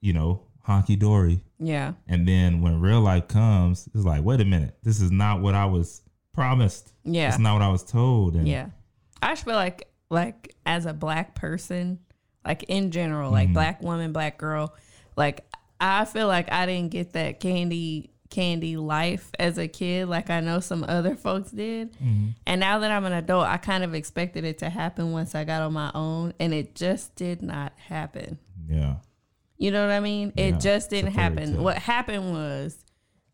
you 0.01 0.13
know 0.13 0.41
honky 0.67 0.97
dory, 0.97 1.41
Yeah. 1.59 1.93
and 2.07 2.27
then 2.27 2.61
when 2.61 2.81
real 2.81 3.01
life 3.01 3.27
comes, 3.27 3.87
it's 3.93 4.03
like, 4.03 4.23
wait 4.23 4.41
a 4.41 4.45
minute, 4.45 4.75
this 4.83 4.99
is 4.99 5.11
not 5.11 5.41
what 5.41 5.53
I 5.53 5.65
was 5.65 6.01
promised. 6.33 6.91
Yeah. 7.03 7.29
It's 7.29 7.39
not 7.39 7.53
what 7.53 7.61
I 7.61 7.69
was 7.69 7.83
told. 7.83 8.35
And 8.35 8.47
Yeah. 8.47 8.69
I 9.21 9.29
just 9.29 9.45
feel 9.45 9.55
like 9.55 9.89
like 10.09 10.55
as 10.65 10.85
a 10.85 10.93
black 10.93 11.35
person, 11.35 11.99
like 12.45 12.63
in 12.63 12.91
general, 12.91 13.31
like 13.31 13.47
mm-hmm. 13.47 13.53
black 13.53 13.81
woman, 13.81 14.11
black 14.11 14.37
girl, 14.37 14.73
like 15.15 15.45
I 15.79 16.05
feel 16.05 16.27
like 16.27 16.51
I 16.51 16.65
didn't 16.65 16.91
get 16.91 17.13
that 17.13 17.39
candy 17.39 18.11
candy 18.31 18.75
life 18.75 19.29
as 19.39 19.57
a 19.57 19.67
kid 19.67 20.09
like 20.09 20.29
I 20.29 20.39
know 20.41 20.59
some 20.59 20.83
other 20.87 21.15
folks 21.15 21.51
did. 21.51 21.95
And 22.45 22.59
now 22.59 22.79
that 22.79 22.91
I'm 22.91 23.05
an 23.05 23.13
adult, 23.13 23.45
I 23.47 23.57
kind 23.57 23.83
of 23.83 23.93
expected 23.93 24.43
it 24.43 24.57
to 24.57 24.69
happen 24.69 25.11
once 25.11 25.35
I 25.35 25.43
got 25.43 25.61
on 25.61 25.73
my 25.73 25.91
own 25.93 26.33
and 26.39 26.53
it 26.53 26.75
just 26.75 27.15
did 27.15 27.41
not 27.41 27.73
happen. 27.77 28.39
yeah. 28.67 28.95
You 29.57 29.71
know 29.71 29.85
what 29.87 29.93
I 29.93 30.01
mean? 30.01 30.33
It 30.35 30.59
just 30.59 30.89
didn't 30.89 31.13
happen. 31.13 31.53
tale. 31.53 31.63
What 31.63 31.77
happened 31.77 32.33
was 32.33 32.83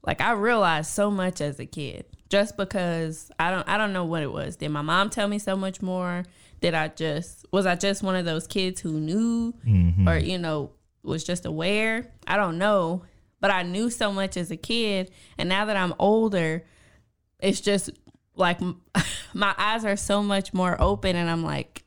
like 0.06 0.22
I 0.22 0.34
realized 0.34 0.92
so 0.92 1.10
much 1.10 1.42
as 1.42 1.60
a 1.60 1.66
kid 1.66 2.06
just 2.30 2.58
because 2.58 3.32
I 3.40 3.50
don't 3.50 3.68
I 3.68 3.78
don't 3.78 3.92
know 3.94 4.06
what 4.06 4.22
it 4.22 4.32
was. 4.32 4.56
Did 4.58 4.70
my 4.70 4.84
mom 4.84 5.10
tell 5.10 5.28
me 5.28 5.40
so 5.40 5.56
much 5.56 5.82
more? 5.82 6.24
Did 6.60 6.76
I 6.76 6.90
just 6.90 7.46
was 7.52 7.66
I 7.66 7.74
just 7.76 8.04
one 8.04 8.16
of 8.16 8.26
those 8.26 8.46
kids 8.46 8.82
who 8.82 9.00
knew 9.00 9.54
Mm-hmm. 9.66 10.08
or 10.08 10.18
you 10.18 10.38
know 10.38 10.72
was 11.04 11.24
just 11.24 11.46
aware? 11.46 12.12
I 12.28 12.38
don't 12.38 12.58
know, 12.58 13.04
but 13.40 13.52
I 13.52 13.64
knew 13.64 13.90
so 13.90 14.12
much 14.12 14.38
as 14.38 14.52
a 14.52 14.58
kid 14.58 15.12
and 15.38 15.50
now 15.50 15.66
that 15.66 15.78
I'm 15.78 15.94
older, 16.00 16.64
it's 17.40 17.62
just 17.62 17.90
like 18.36 18.60
my 19.34 19.54
eyes 19.58 19.86
are 19.86 19.96
so 19.96 20.22
much 20.22 20.54
more 20.54 20.80
open 20.80 21.16
and 21.16 21.30
I'm 21.30 21.44
like 21.44 21.84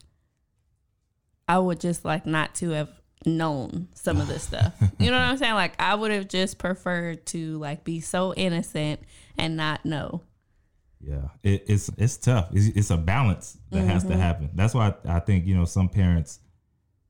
I 1.47 1.59
would 1.59 1.81
just 1.81 2.05
like 2.05 2.27
not 2.27 2.55
to 2.57 2.71
have 2.71 2.91
known 3.27 3.89
some 3.95 4.21
of 4.21 4.29
this 4.29 4.43
stuff. 4.49 4.75
You 4.99 5.11
know 5.11 5.19
what 5.19 5.27
I'm 5.27 5.37
saying? 5.37 5.55
Like 5.55 5.81
I 5.81 5.95
would 5.95 6.11
have 6.11 6.29
just 6.29 6.59
preferred 6.59 7.27
to 7.27 7.59
like 7.59 7.85
be 7.85 8.01
so 8.01 8.35
innocent 8.35 9.01
and 9.39 9.57
not 9.57 9.85
know. 9.85 10.23
Yeah, 11.01 11.29
it, 11.43 11.65
it's 11.67 11.91
it's 11.99 12.17
tough. 12.17 12.49
It's, 12.53 12.75
it's 12.77 12.91
a 12.91 12.97
balance 12.97 13.59
that 13.71 13.83
has 13.83 14.05
to 14.05 14.11
mm-hmm. 14.11 14.21
happen. 14.21 14.51
That's 14.55 14.73
why 14.73 14.95
I, 15.05 15.17
I 15.17 15.21
think 15.21 15.47
you 15.47 15.55
know 15.55 15.67
some 15.67 15.89
parents 15.89 16.41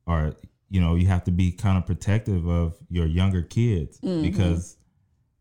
are 0.07 0.35
you 0.71 0.81
know 0.81 0.95
you 0.95 1.07
have 1.07 1.25
to 1.25 1.31
be 1.31 1.53
kind 1.53 1.77
of 1.79 1.87
protective 1.87 2.47
of 2.49 2.75
your 2.89 3.07
younger 3.07 3.43
kids 3.43 3.99
because 4.01 4.77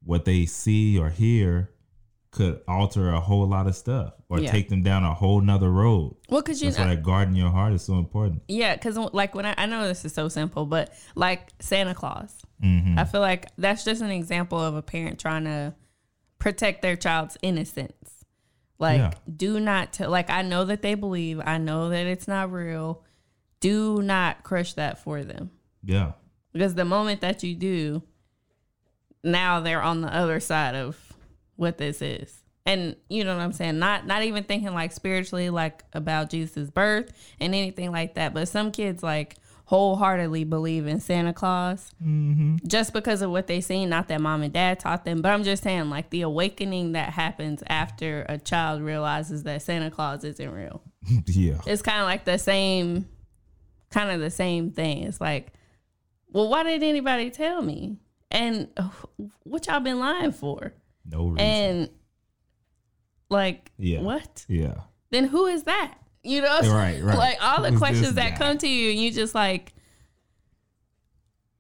what 0.03 0.25
they 0.25 0.45
see 0.45 0.97
or 0.99 1.09
hear 1.09 1.69
could 2.31 2.59
alter 2.67 3.09
a 3.11 3.19
whole 3.19 3.47
lot 3.47 3.67
of 3.67 3.75
stuff 3.75 4.13
or 4.27 4.39
Yeah. 4.39 4.49
take 4.51 4.67
them 4.69 4.81
down 4.81 5.03
a 5.03 5.13
whole 5.13 5.39
nother 5.39 5.69
road. 5.69 6.15
Well, 6.29 6.41
cause 6.41 6.61
you 6.61 6.69
That's 6.69 6.79
know, 6.79 6.85
why 6.87 6.95
that 6.95 7.03
guarding 7.03 7.35
your 7.35 7.51
heart 7.51 7.73
is 7.73 7.83
so 7.83 7.99
important. 7.99 8.41
yeah, 8.47 8.75
cause 8.75 8.97
like 8.97 9.35
when 9.35 9.45
I, 9.45 9.53
I 9.55 9.65
know 9.67 9.87
this 9.87 10.03
is 10.03 10.13
so 10.13 10.29
simple, 10.29 10.65
but 10.65 10.91
like 11.15 11.49
Santa 11.59 11.93
Claus, 11.95 12.35
Mm-hmm. 12.63 12.97
I 12.97 13.03
feel 13.03 13.19
like 13.19 13.47
that's 13.57 13.83
just 13.83 14.01
an 14.01 14.09
example 14.09 14.57
of 14.57 14.73
a 14.75 14.81
parent 14.81 15.19
trying 15.19 15.43
to 15.43 15.73
protect 16.39 16.81
their 16.81 16.95
child's 16.95 17.37
innocence. 17.41 18.25
Like, 18.79 18.99
Yeah. 18.99 19.11
do 19.35 19.59
not 19.59 19.91
tell. 19.93 20.09
Like, 20.09 20.29
I 20.29 20.41
know 20.43 20.63
that 20.65 20.81
they 20.81 20.95
believe. 20.95 21.41
I 21.45 21.57
know 21.57 21.89
that 21.89 22.05
it's 22.07 22.25
not 22.27 22.51
real. 22.53 23.03
Do 23.63 24.01
not 24.01 24.43
crush 24.43 24.73
that 24.73 24.99
for 24.99 25.23
them. 25.23 25.49
Yeah, 25.85 26.11
Because 26.51 26.75
the 26.75 26.83
moment 26.83 27.21
that 27.21 27.43
you 27.43 27.55
do, 27.55 28.03
now 29.23 29.61
they're 29.61 29.81
on 29.81 30.01
the 30.01 30.13
other 30.13 30.41
side 30.41 30.75
of 30.75 30.97
what 31.55 31.77
this 31.77 32.01
is. 32.01 32.41
And 32.65 32.97
you 33.07 33.23
know 33.23 33.37
what 33.37 33.41
I'm 33.41 33.53
saying? 33.53 33.79
Not 33.79 34.05
not 34.05 34.23
even 34.23 34.43
thinking 34.43 34.73
like 34.73 34.91
spiritually 34.91 35.49
like 35.49 35.85
about 35.93 36.29
Jesus' 36.29 36.69
birth 36.69 37.13
and 37.39 37.55
anything 37.55 37.93
like 37.93 38.15
that. 38.15 38.33
But 38.33 38.49
some 38.49 38.69
kids 38.69 39.01
like 39.01 39.37
wholeheartedly 39.63 40.43
believe 40.43 40.85
in 40.85 40.99
Santa 40.99 41.31
Claus 41.31 41.91
mm-hmm. 42.03 42.57
just 42.67 42.91
because 42.91 43.21
of 43.21 43.31
what 43.31 43.47
they 43.47 43.61
seen. 43.61 43.87
Not 43.87 44.09
that 44.09 44.19
mom 44.19 44.41
and 44.41 44.51
dad 44.51 44.81
taught 44.81 45.05
them, 45.05 45.21
but 45.21 45.29
I'm 45.29 45.43
just 45.43 45.63
saying 45.63 45.89
like 45.89 46.09
the 46.09 46.23
awakening 46.23 46.91
that 46.93 47.11
happens 47.13 47.63
after 47.67 48.25
a 48.27 48.37
child 48.37 48.81
realizes 48.81 49.43
that 49.43 49.61
Santa 49.61 49.89
Claus 49.89 50.25
isn't 50.25 50.51
real 50.51 50.81
yeah, 51.27 51.59
it's 51.65 51.81
kind 51.81 52.01
of 52.01 52.05
like 52.05 52.25
the 52.25 52.37
same 52.37 53.07
kind 53.93 54.09
of 54.11 54.19
the 54.19 54.29
same 54.29 54.71
thing 54.71 55.03
it's 55.03 55.21
like 55.21 55.53
well 56.31 56.49
why 56.49 56.63
didn't 56.63 56.87
anybody 56.87 57.29
tell 57.29 57.61
me 57.61 57.97
and 58.31 58.67
what 59.43 59.67
y'all 59.67 59.79
been 59.79 59.99
lying 59.99 60.31
for 60.31 60.73
no 61.09 61.27
reason. 61.27 61.39
and 61.39 61.89
like 63.29 63.71
Yeah. 63.77 64.01
what 64.01 64.45
yeah, 64.47 64.75
then 65.11 65.25
who 65.25 65.45
is 65.47 65.63
that 65.63 65.95
you 66.23 66.41
know 66.41 66.59
Right, 66.61 67.01
right. 67.03 67.17
like 67.25 67.37
all 67.41 67.61
the 67.61 67.77
questions 67.77 68.13
that 68.13 68.31
guy? 68.31 68.37
come 68.37 68.57
to 68.59 68.67
you 68.67 68.91
and 68.91 68.99
you 68.99 69.11
just 69.11 69.35
like 69.35 69.73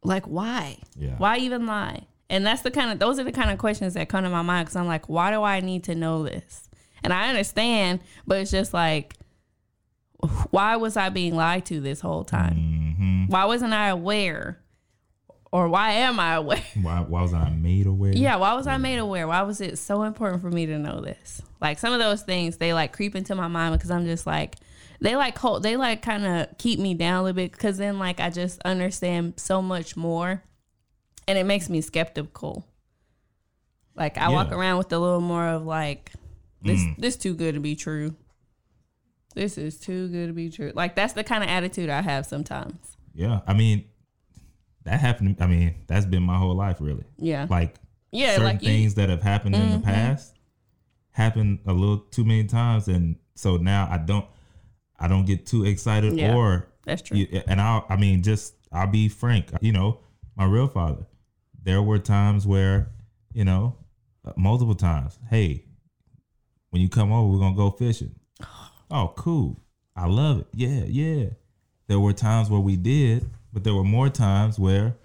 like 0.03 0.25
why 0.25 0.77
Yeah. 0.97 1.15
why 1.17 1.37
even 1.37 1.65
lie 1.65 2.07
and 2.29 2.45
that's 2.45 2.61
the 2.61 2.71
kind 2.71 2.91
of 2.91 2.99
those 2.99 3.19
are 3.19 3.23
the 3.23 3.31
kind 3.31 3.51
of 3.51 3.57
questions 3.57 3.93
that 3.93 4.09
come 4.09 4.23
to 4.23 4.29
my 4.29 4.41
mind 4.41 4.65
because 4.65 4.75
i'm 4.75 4.87
like 4.87 5.07
why 5.09 5.31
do 5.31 5.43
i 5.43 5.59
need 5.59 5.83
to 5.85 5.95
know 5.95 6.23
this 6.23 6.69
and 7.03 7.13
i 7.13 7.29
understand 7.29 7.99
but 8.27 8.39
it's 8.39 8.51
just 8.51 8.73
like 8.73 9.13
why 10.51 10.75
was 10.75 10.97
i 10.97 11.09
being 11.09 11.35
lied 11.35 11.65
to 11.65 11.79
this 11.79 12.01
whole 12.01 12.23
time? 12.23 12.95
Hmm 12.97 13.25
why 13.27 13.45
wasn't 13.45 13.73
i 13.73 13.87
aware? 13.87 14.59
Or 15.51 15.67
why 15.69 15.91
am 15.91 16.19
i 16.19 16.33
aware? 16.35 16.63
Why, 16.81 17.01
why 17.01 17.21
was 17.21 17.33
I 17.33 17.49
made 17.49 17.85
aware? 17.85 18.11
yeah 18.13 18.37
why 18.37 18.53
was 18.53 18.65
i 18.65 18.77
made 18.77 18.97
aware? 18.97 19.27
Why 19.27 19.43
was 19.43 19.61
it 19.61 19.77
so 19.77 20.03
important 20.03 20.41
for 20.41 20.49
me 20.49 20.65
to 20.65 20.79
know 20.79 21.01
this? 21.01 21.41
Like 21.61 21.79
some 21.79 21.93
of 21.93 21.99
those 21.99 22.23
things 22.23 22.57
they 22.57 22.73
like 22.73 22.93
creep 22.93 23.15
into 23.15 23.35
my 23.35 23.47
mind 23.47 23.73
because 23.75 23.91
i'm 23.91 24.05
just 24.05 24.25
like 24.25 24.55
they 24.99 25.15
like 25.15 25.37
hold 25.37 25.63
they 25.63 25.77
like 25.77 26.01
kind 26.01 26.25
of 26.25 26.57
keep 26.57 26.79
me 26.79 26.93
down 26.93 27.19
a 27.19 27.23
little 27.23 27.35
bit 27.35 27.51
because 27.51 27.77
then 27.77 27.99
like 27.99 28.19
i 28.19 28.29
just 28.29 28.61
understand 28.63 29.33
so 29.37 29.61
much 29.61 29.95
more 29.95 30.43
and 31.27 31.37
it 31.37 31.45
makes 31.45 31.69
me 31.69 31.81
skeptical. 31.81 32.67
Like 33.95 34.17
i 34.17 34.29
walk 34.29 34.51
around 34.51 34.79
with 34.79 34.91
a 34.91 34.97
little 34.97 35.21
more 35.21 35.47
of 35.47 35.65
like 35.65 36.11
this 36.63 36.83
this 36.97 37.15
too 37.15 37.35
good 37.35 37.53
to 37.53 37.59
be 37.59 37.75
true 37.75 38.15
this 39.35 39.57
is 39.57 39.79
too 39.79 40.07
good 40.09 40.27
to 40.27 40.33
be 40.33 40.49
true 40.49 40.71
like 40.75 40.95
that's 40.95 41.13
the 41.13 41.23
kind 41.23 41.43
of 41.43 41.49
attitude 41.49 41.89
i 41.89 42.01
have 42.01 42.25
sometimes 42.25 42.97
yeah. 43.13 43.41
I 43.47 43.53
mean, 43.53 43.85
that 44.85 44.99
happened. 44.99 45.37
I 45.39 45.47
mean, 45.47 45.75
that's 45.87 46.05
been 46.05 46.23
my 46.23 46.37
whole 46.37 46.55
life, 46.55 46.77
really. 46.79 47.05
yeah 47.17 47.47
Like 47.49 47.75
yeah 48.11 48.31
certain 48.31 48.43
like 48.43 48.61
you, 48.61 48.69
things 48.69 48.95
that 48.95 49.09
have 49.09 49.21
happened 49.23 49.55
in 49.55 49.61
the 49.69 49.75
mm-hmm. 49.77 49.85
past 49.85 50.35
happen 51.11 51.59
a 51.65 51.73
little 51.73 51.97
too 51.97 52.23
many 52.23 52.43
times 52.45 52.87
and 52.87 53.15
so 53.35 53.57
now 53.57 53.87
i 53.91 53.97
don't 53.97 54.25
I 54.99 55.07
don't 55.07 55.25
get 55.25 55.45
too 55.45 55.65
excited 55.65 56.13
Yeah. 56.13 56.35
or 56.35 56.67
That's 56.85 57.01
true. 57.01 57.17
you- 57.17 57.41
and 57.47 57.59
I 57.59 57.81
I 57.89 57.97
mean 57.97 58.23
just 58.23 58.55
I'll 58.71 58.87
be 58.87 59.09
frank, 59.09 59.51
you 59.61 59.71
know, 59.71 59.99
my 60.35 60.45
real 60.45 60.67
father. 60.67 61.05
There 61.61 61.81
were 61.81 61.99
times 61.99 62.47
where, 62.47 62.91
you 63.33 63.45
know, 63.45 63.75
multiple 64.35 64.75
times, 64.75 65.19
hey, 65.29 65.65
when 66.71 66.81
you 66.81 66.89
come 66.89 67.11
over, 67.11 67.29
we're 67.31 67.39
going 67.39 67.53
to 67.53 67.57
go 67.57 67.69
fishing. 67.71 68.15
Oh, 68.93 69.13
cool. 69.17 69.59
I 69.95 70.07
love 70.07 70.39
it. 70.39 70.47
Yeah, 70.53 70.83
yeah. 70.87 71.25
There 71.87 71.99
were 71.99 72.13
times 72.13 72.49
where 72.49 72.59
we 72.61 72.77
did, 72.77 73.29
but 73.51 73.63
there 73.63 73.73
were 73.73 73.83
more 73.83 74.09
times 74.09 74.57
where 74.57 74.95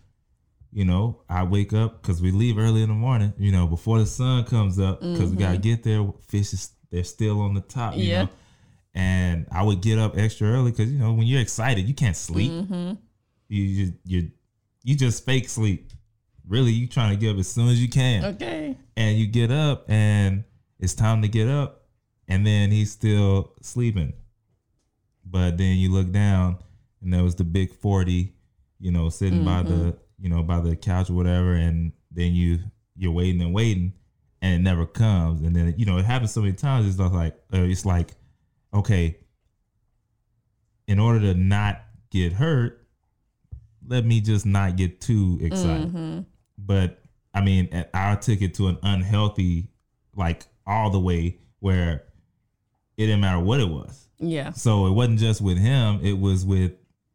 you 0.70 0.84
know, 0.84 1.22
I 1.28 1.44
wake 1.44 1.72
up 1.72 2.02
because 2.02 2.20
we 2.20 2.30
leave 2.30 2.58
early 2.58 2.82
in 2.82 2.88
the 2.88 2.94
morning, 2.94 3.32
you 3.38 3.52
know, 3.52 3.66
before 3.66 3.98
the 3.98 4.06
sun 4.06 4.44
comes 4.44 4.78
up 4.78 5.00
because 5.00 5.30
we 5.30 5.36
got 5.36 5.52
to 5.52 5.58
get 5.58 5.82
there. 5.82 6.06
Fish 6.28 6.52
is, 6.52 6.70
they're 6.90 7.04
still 7.04 7.40
on 7.40 7.54
the 7.54 7.62
top, 7.62 7.96
you 7.96 8.04
Yeah. 8.04 8.24
know. 8.24 8.28
And 8.94 9.46
I 9.50 9.62
would 9.62 9.80
get 9.80 9.98
up 9.98 10.18
extra 10.18 10.48
early 10.48 10.70
because, 10.72 10.92
you 10.92 10.98
know, 10.98 11.12
when 11.12 11.26
you're 11.26 11.40
excited, 11.40 11.88
you 11.88 11.94
can't 11.94 12.16
sleep. 12.16 12.52
Mm-hmm. 12.52 12.92
You 13.48 13.86
just, 13.86 13.98
you, 14.04 14.30
you 14.82 14.94
just 14.96 15.24
fake 15.24 15.48
sleep. 15.48 15.90
Really, 16.46 16.72
you 16.72 16.86
trying 16.86 17.10
to 17.10 17.20
get 17.20 17.32
up 17.32 17.38
as 17.38 17.48
soon 17.48 17.68
as 17.68 17.80
you 17.80 17.88
can. 17.88 18.24
Okay. 18.34 18.76
And 18.96 19.18
you 19.18 19.26
get 19.26 19.50
up 19.50 19.86
and 19.88 20.44
it's 20.78 20.94
time 20.94 21.22
to 21.22 21.28
get 21.28 21.48
up. 21.48 21.77
And 22.28 22.46
then 22.46 22.70
he's 22.70 22.92
still 22.92 23.52
sleeping. 23.62 24.12
But 25.24 25.58
then 25.58 25.76
you 25.78 25.90
look 25.90 26.10
down 26.12 26.58
and 27.02 27.12
there 27.12 27.22
was 27.22 27.34
the 27.34 27.44
big 27.44 27.72
40, 27.72 28.34
you 28.80 28.92
know, 28.92 29.08
sitting 29.08 29.44
by 29.44 29.62
the, 29.62 29.96
you 30.18 30.28
know, 30.28 30.42
by 30.42 30.60
the 30.60 30.76
couch 30.76 31.10
or 31.10 31.14
whatever. 31.14 31.54
And 31.54 31.92
then 32.10 32.32
you, 32.32 32.58
you're 32.96 33.12
waiting 33.12 33.40
and 33.40 33.54
waiting 33.54 33.92
and 34.40 34.54
it 34.54 34.62
never 34.62 34.86
comes. 34.86 35.42
And 35.42 35.54
then, 35.54 35.74
you 35.76 35.86
know, 35.86 35.98
it 35.98 36.04
happens 36.04 36.32
so 36.32 36.40
many 36.40 36.54
times. 36.54 36.86
It's 36.86 36.98
not 36.98 37.12
like, 37.12 37.34
uh, 37.52 37.62
it's 37.62 37.84
like, 37.84 38.14
okay, 38.72 39.18
in 40.86 40.98
order 40.98 41.20
to 41.20 41.34
not 41.34 41.82
get 42.10 42.32
hurt, 42.32 42.86
let 43.86 44.04
me 44.04 44.20
just 44.20 44.46
not 44.46 44.76
get 44.76 45.00
too 45.00 45.38
excited. 45.40 45.88
Mm-hmm. 45.88 46.20
But 46.58 47.00
I 47.34 47.40
mean, 47.40 47.84
I 47.94 48.16
took 48.16 48.42
it 48.42 48.54
to 48.54 48.68
an 48.68 48.78
unhealthy, 48.82 49.70
like 50.14 50.44
all 50.66 50.90
the 50.90 51.00
way 51.00 51.38
where 51.60 52.04
it 52.98 53.06
didn't 53.06 53.20
matter 53.20 53.38
what 53.38 53.60
it 53.60 53.68
was. 53.68 54.08
Yeah. 54.18 54.52
So 54.52 54.86
it 54.86 54.90
wasn't 54.90 55.20
just 55.20 55.40
with 55.40 55.56
him; 55.56 56.00
it 56.02 56.18
was 56.18 56.44
with 56.44 56.72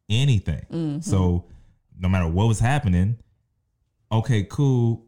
anything. 0.10 0.65
Mm-hmm. 0.72 1.02
So 1.02 1.46
no 2.00 2.10
matter 2.10 2.28
what 2.28 2.48
was 2.48 2.60
happening, 2.60 3.19
okay, 4.12 4.43
cool. 4.43 5.06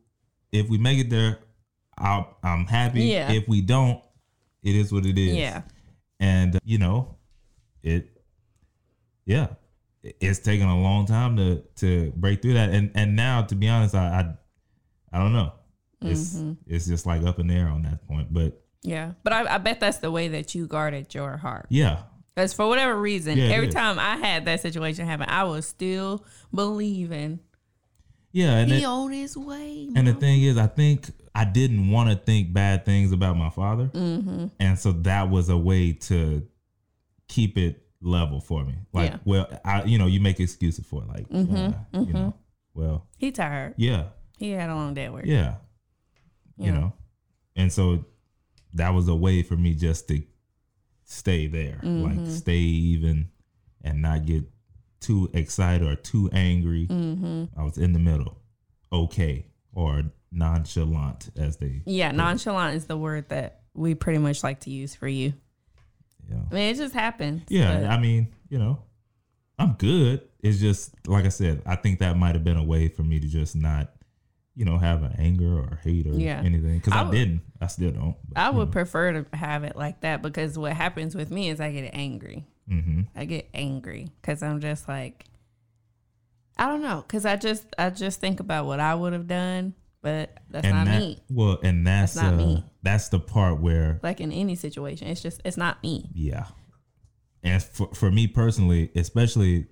If 0.52 0.70
we 0.70 0.78
make 0.78 1.00
it 1.00 1.10
there, 1.10 1.40
I'll, 1.98 2.38
I'm 2.44 2.66
happy. 2.66 3.06
Yeah. 3.06 3.32
If 3.32 3.48
we 3.48 3.62
don't, 3.62 4.04
it 4.64 4.76
is 4.76 4.92
what 4.92 5.06
it 5.06 5.18
is. 5.18 5.36
Yeah. 5.36 5.62
And 6.20 6.56
uh, 6.58 6.60
you 6.64 6.78
know, 6.78 7.16
it, 7.82 8.10
yeah, 9.26 9.48
it's 10.04 10.40
taken 10.40 10.68
a 10.68 10.80
long 10.80 11.06
time 11.06 11.38
to 11.38 11.64
to 11.78 12.12
break 12.16 12.42
through 12.42 12.54
that. 12.54 12.70
And 12.70 12.92
and 12.96 13.16
now, 13.16 13.42
to 13.44 13.56
be 13.56 13.68
honest, 13.70 13.96
I 13.96 14.36
I, 15.12 15.18
I 15.18 15.20
don't 15.20 15.34
know. 15.34 15.54
It's 16.02 16.36
Mm-hmm. 16.36 16.54
it's 16.68 16.86
just 16.86 17.06
like 17.06 17.24
up 17.24 17.40
in 17.40 17.48
the 17.48 17.54
air 17.56 17.68
on 17.70 17.84
that 17.84 18.06
point. 18.08 18.34
But 18.34 18.62
Yeah. 18.86 19.14
But 19.24 19.34
I, 19.34 19.56
I 19.56 19.58
bet 19.58 19.80
that's 19.80 19.98
the 19.98 20.12
way 20.12 20.28
that 20.30 20.54
you 20.56 20.68
guarded 20.68 21.14
your 21.14 21.38
heart. 21.38 21.66
yeah, 21.70 22.04
Because 22.36 22.54
for 22.54 22.68
whatever 22.68 22.96
reason, 23.00 23.38
Yeah, 23.38 23.46
every 23.46 23.68
is. 23.68 23.74
time 23.74 23.98
I 24.00 24.18
had 24.18 24.46
that 24.46 24.62
situation 24.62 25.06
happen, 25.08 25.28
I 25.30 25.44
was 25.44 25.68
still 25.68 26.24
believing 26.54 27.40
yeah, 28.32 28.58
and 28.58 28.70
he 28.72 28.82
it, 28.84 28.86
on 28.86 29.12
his 29.12 29.38
way. 29.38 29.90
and 29.96 30.06
the 30.08 30.14
thing 30.14 30.44
is, 30.44 30.58
I 30.58 30.68
think 30.68 31.10
I 31.34 31.46
didn't 31.46 31.90
want 31.90 32.10
to 32.10 32.16
think 32.18 32.52
bad 32.54 32.84
things 32.86 33.12
about 33.14 33.38
my 33.38 33.50
father, 33.50 33.86
mm-hmm. 33.88 34.48
and 34.60 34.78
so 34.78 34.92
that 34.92 35.30
was 35.30 35.48
a 35.50 35.56
way 35.58 35.94
to 35.94 36.46
keep 37.30 37.58
it 37.58 37.82
level 38.02 38.42
for 38.42 38.64
me. 38.66 38.76
Like, 38.92 39.12
Yeah. 39.12 39.18
well, 39.24 39.60
I 39.64 39.84
you 39.84 39.98
know 39.98 40.08
you 40.08 40.20
make 40.20 40.40
excuses 40.42 40.86
for 40.86 41.02
it, 41.04 41.08
like, 41.08 41.30
Mhm, 41.30 41.76
uh, 41.94 42.00
you 42.02 42.12
know, 42.14 42.34
well, 42.74 43.08
He 43.18 43.32
tired. 43.32 43.74
yeah, 43.78 44.10
He 44.38 44.52
had 44.52 44.70
a 44.70 44.76
long 44.76 44.94
day 44.94 45.06
at 45.06 45.14
work. 45.14 45.26
yeah, 45.26 45.56
you 46.58 46.66
Yeah. 46.66 46.72
know, 46.80 46.94
and 47.56 47.72
so 47.72 48.04
that 48.76 48.94
was 48.94 49.08
a 49.08 49.16
way 49.16 49.42
for 49.42 49.56
me 49.56 49.74
just 49.74 50.08
to 50.10 50.22
stay 51.04 51.48
there, 51.48 51.80
like 51.84 52.18
Mhm. 52.18 52.28
stay 52.28 52.58
even, 52.60 53.30
and 53.82 54.02
not 54.02 54.26
get 54.26 54.44
too 55.00 55.30
excited 55.34 55.88
or 55.88 55.96
too 55.96 56.30
angry. 56.34 56.88
Mm-hmm. 56.88 57.60
I 57.60 57.64
was 57.64 57.78
in 57.78 57.94
the 57.94 58.00
middle, 58.00 58.38
okay, 58.92 59.48
or 59.74 60.04
nonchalant 60.32 61.30
as 61.36 61.58
they, 61.58 61.82
Yeah, 61.86 62.12
nonchalant 62.12 62.76
is 62.76 62.86
the 62.86 62.98
word 62.98 63.30
that 63.30 63.62
we 63.74 63.96
pretty 63.96 64.20
much 64.20 64.44
like 64.44 64.62
to 64.62 64.70
use 64.70 64.96
for 64.96 65.08
you. 65.08 65.34
Yeah. 66.30 66.42
I 66.52 66.54
mean, 66.54 66.74
it 66.74 66.78
just 66.78 66.94
happens. 66.94 67.44
Yeah, 67.50 67.82
but- 67.82 67.90
I 67.92 68.00
mean, 68.00 68.34
you 68.50 68.58
know, 68.58 68.80
I'm 69.60 69.74
good. 69.74 70.22
It's 70.42 70.60
just 70.60 70.94
like 71.08 71.26
I 71.26 71.30
said, 71.30 71.62
I 71.66 71.76
think 71.76 72.00
that 72.00 72.18
might 72.18 72.36
have 72.36 72.44
been 72.44 72.58
a 72.58 72.64
way 72.64 72.88
for 72.88 73.04
me 73.04 73.20
to 73.20 73.28
just 73.28 73.56
not, 73.56 73.95
you 74.56 74.64
know, 74.66 74.78
have 74.78 75.04
an 75.04 75.16
anger 75.20 75.58
or 75.60 75.80
hate 75.84 76.08
or 76.08 76.18
Yeah. 76.18 76.42
anything. 76.44 76.78
Because 76.78 76.94
I 76.94 77.08
I, 77.08 77.12
didn't. 77.12 77.42
I 77.62 77.68
still 77.68 77.92
don't. 77.92 78.16
I 78.36 78.50
would 78.50 78.72
prefer 78.72 79.12
to 79.24 79.36
have 79.36 79.64
it 79.64 79.76
like 79.76 80.02
that 80.02 80.22
because 80.22 80.58
what 80.58 80.74
happens 80.74 81.14
with 81.16 81.30
me 81.32 81.50
is 81.50 81.60
I 81.60 81.72
get 81.72 81.90
angry. 81.94 82.46
hmm 82.68 83.02
I 83.16 83.26
get 83.26 83.50
angry 83.54 84.10
because 84.22 84.42
I'm 84.44 84.60
just 84.62 84.88
like, 84.88 85.26
I 86.58 86.68
don't 86.68 86.82
know, 86.82 87.04
because 87.06 87.26
I 87.26 87.36
just 87.36 87.66
I 87.78 87.90
just 87.90 88.20
think 88.22 88.40
about 88.40 88.66
what 88.66 88.80
I 88.80 88.96
would 88.96 89.12
have 89.14 89.28
done, 89.28 89.74
but 90.02 90.38
that's 90.50 90.66
And 90.66 90.76
not 90.78 90.86
that, 90.86 91.00
me. 91.00 91.20
well, 91.30 91.60
and 91.64 91.86
that's 91.86 92.14
That's 92.14 92.32
not 92.32 92.34
uh, 92.36 92.38
me. 92.38 92.64
that's 92.82 93.10
the 93.10 93.20
part 93.20 93.60
where, 93.60 94.00
Like 94.04 94.22
in 94.22 94.32
any 94.32 94.56
situation, 94.56 95.08
it's 95.10 95.22
just 95.22 95.42
it's 95.44 95.58
not 95.58 95.84
me. 95.84 96.10
yeah. 96.14 96.46
And 97.44 97.62
for 97.62 97.94
for 97.94 98.10
me 98.10 98.28
personally, 98.28 98.90
especially, 98.96 99.68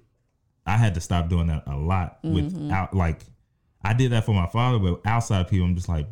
I 0.66 0.76
had 0.78 0.94
to 0.96 1.02
stop 1.02 1.30
doing 1.30 1.48
that 1.48 1.64
a 1.68 1.78
lot 1.78 2.22
Mm-hmm. 2.24 2.34
without 2.66 2.94
like, 2.94 3.22
I 3.84 3.94
did 3.94 4.12
that 4.12 4.26
for 4.26 4.34
my 4.34 4.48
father, 4.48 4.80
but 4.80 5.02
outside 5.06 5.48
people, 5.48 5.66
I'm 5.66 5.76
just 5.76 5.90
like, 5.90 6.08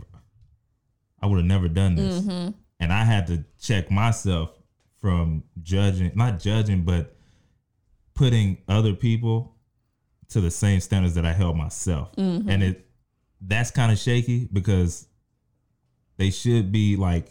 I 1.21 1.27
would 1.27 1.37
have 1.37 1.45
never 1.45 1.67
done 1.67 1.95
this. 1.95 2.21
Mm-hmm. 2.21 2.51
and 2.79 2.91
I 2.91 3.03
had 3.03 3.27
to 3.27 3.43
check 3.61 3.91
myself 3.91 4.57
from 4.99 5.43
judging, 5.61 6.11
not 6.15 6.39
judging, 6.39 6.83
but 6.83 7.15
putting 8.13 8.57
other 8.67 8.93
people 8.93 9.55
to 10.29 10.41
the 10.41 10.51
same 10.51 10.79
standards 10.79 11.15
that 11.15 11.25
I 11.25 11.33
held 11.33 11.57
myself. 11.57 12.15
Mm-hmm. 12.15 12.49
And 12.49 12.63
it 12.63 12.87
that's 13.41 13.71
kind 13.71 13.91
of 13.91 13.97
shaky 13.97 14.47
because 14.51 15.07
they 16.17 16.29
should 16.29 16.71
be 16.71 16.95
like 16.95 17.27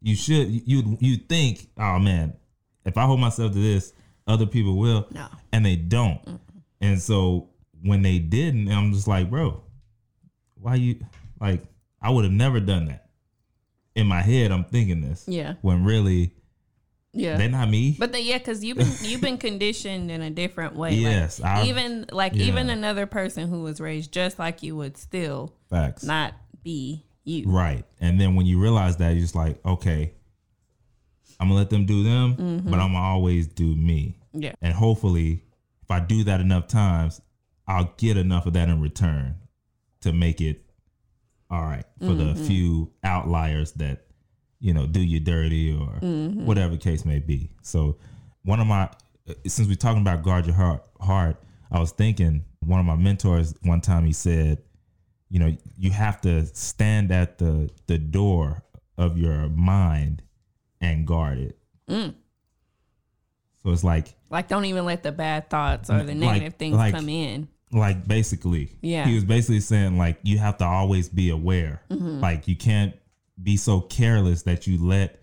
you 0.00 0.16
should 0.16 0.48
you 0.50 0.96
you 1.00 1.16
think, 1.16 1.68
oh 1.78 1.98
man, 1.98 2.34
if 2.84 2.96
I 2.96 3.04
hold 3.04 3.20
myself 3.20 3.52
to 3.52 3.58
this, 3.58 3.92
other 4.26 4.46
people 4.46 4.76
will. 4.76 5.06
No. 5.10 5.26
And 5.52 5.64
they 5.64 5.76
don't. 5.76 6.40
And 6.80 7.00
so 7.00 7.48
when 7.82 8.02
they 8.02 8.18
didn't, 8.18 8.70
I'm 8.70 8.92
just 8.92 9.08
like, 9.08 9.30
bro, 9.30 9.62
why 10.56 10.76
you 10.76 10.96
like 11.40 11.62
I 12.00 12.10
would 12.10 12.24
have 12.24 12.32
never 12.32 12.60
done 12.60 12.86
that. 12.86 13.06
In 13.94 14.06
my 14.06 14.20
head, 14.20 14.50
I'm 14.50 14.64
thinking 14.64 15.00
this. 15.00 15.24
Yeah. 15.26 15.54
When 15.62 15.84
really 15.84 16.34
Yeah. 17.12 17.36
they're 17.36 17.48
not 17.48 17.70
me. 17.70 17.96
But 17.98 18.12
the, 18.12 18.20
yeah, 18.20 18.38
because 18.38 18.64
you've 18.64 18.76
been 18.76 18.92
you've 19.02 19.20
been 19.20 19.38
conditioned 19.38 20.10
in 20.10 20.20
a 20.20 20.30
different 20.30 20.74
way. 20.76 20.90
Like, 20.90 21.00
Yes, 21.00 21.40
I- 21.40 21.64
even 21.66 22.06
like 22.12 22.34
yeah. 22.34 22.46
even 22.46 22.70
another 22.70 23.06
person 23.06 23.48
who 23.48 23.62
was 23.62 23.80
raised 23.80 24.12
just 24.12 24.38
like 24.38 24.62
you 24.62 24.76
would 24.76 24.96
still 24.96 25.54
Facts. 25.70 26.04
not 26.04 26.34
be 26.62 27.06
you. 27.24 27.48
Right. 27.48 27.84
And 28.00 28.20
then 28.20 28.34
when 28.34 28.46
you 28.46 28.60
realize 28.60 28.96
that, 28.98 29.10
you're 29.10 29.20
just 29.20 29.34
like, 29.34 29.64
okay, 29.64 30.12
I'm 31.40 31.48
gonna 31.48 31.58
let 31.58 31.70
them 31.70 31.86
do 31.86 32.02
them, 32.02 32.36
mm-hmm. 32.36 32.70
but 32.70 32.78
I'm 32.80 32.92
gonna 32.92 33.04
always 33.04 33.46
do 33.46 33.74
me. 33.74 34.18
Yeah. 34.32 34.52
And 34.60 34.74
hopefully, 34.74 35.44
if 35.82 35.90
I 35.90 36.00
do 36.00 36.24
that 36.24 36.40
enough 36.40 36.68
times, 36.68 37.20
I'll 37.66 37.94
get 37.96 38.16
enough 38.16 38.46
of 38.46 38.52
that 38.54 38.68
in 38.68 38.80
return 38.80 39.36
to 40.04 40.12
make 40.12 40.40
it 40.40 40.64
all 41.50 41.62
right 41.62 41.84
for 42.00 42.14
the 42.14 42.34
few 42.34 42.90
outliers 43.02 43.72
that, 43.72 44.06
you 44.60 44.72
know, 44.72 44.86
do 44.86 45.00
you 45.00 45.20
dirty 45.20 45.72
or 45.72 45.88
whatever 46.44 46.72
the 46.72 46.78
case 46.78 47.04
may 47.04 47.18
be. 47.18 47.50
So, 47.62 47.98
one 48.44 48.60
of 48.60 48.66
my, 48.66 48.88
since 49.46 49.68
we're 49.68 49.74
talking 49.74 50.00
about 50.02 50.22
guard 50.22 50.46
your 50.46 50.54
heart, 50.54 50.84
heart, 51.00 51.36
I 51.70 51.78
was 51.80 51.92
thinking 51.92 52.44
one 52.60 52.80
of 52.80 52.86
my 52.86 52.96
mentors 52.96 53.54
one 53.62 53.80
time 53.80 54.04
he 54.04 54.12
said, 54.12 54.62
you 55.30 55.38
know, 55.38 55.56
you 55.76 55.90
have 55.90 56.20
to 56.22 56.46
stand 56.54 57.10
at 57.10 57.38
the 57.38 57.68
the 57.86 57.98
door 57.98 58.62
of 58.96 59.18
your 59.18 59.48
mind 59.48 60.22
and 60.80 61.06
guard 61.06 61.38
it. 61.38 61.58
Mm. 61.88 62.14
So 63.62 63.70
it's 63.70 63.82
like 63.84 64.14
Like 64.30 64.48
don't 64.48 64.66
even 64.66 64.84
let 64.84 65.02
the 65.02 65.12
bad 65.12 65.48
thoughts 65.50 65.90
or 65.90 65.98
the 66.04 66.14
Like- 66.14 66.16
negative 66.16 66.54
things 66.54 66.76
like- 66.76 66.94
come 66.94 67.08
in. 67.08 67.48
Like 67.74 68.06
basically 68.06 68.70
Yeah. 68.82 69.04
he 69.06 69.14
was 69.14 69.24
basically 69.24 69.60
saying 69.60 69.98
like 69.98 70.18
you 70.22 70.38
have 70.38 70.58
to 70.58 70.64
always 70.64 71.08
be 71.08 71.30
aware 71.30 71.82
Mm-hmm. 71.90 72.20
like 72.20 72.46
you 72.48 72.56
can't 72.56 72.94
be 73.42 73.56
so 73.56 73.80
careless 73.80 74.42
that 74.44 74.66
you 74.66 74.78
let 74.84 75.20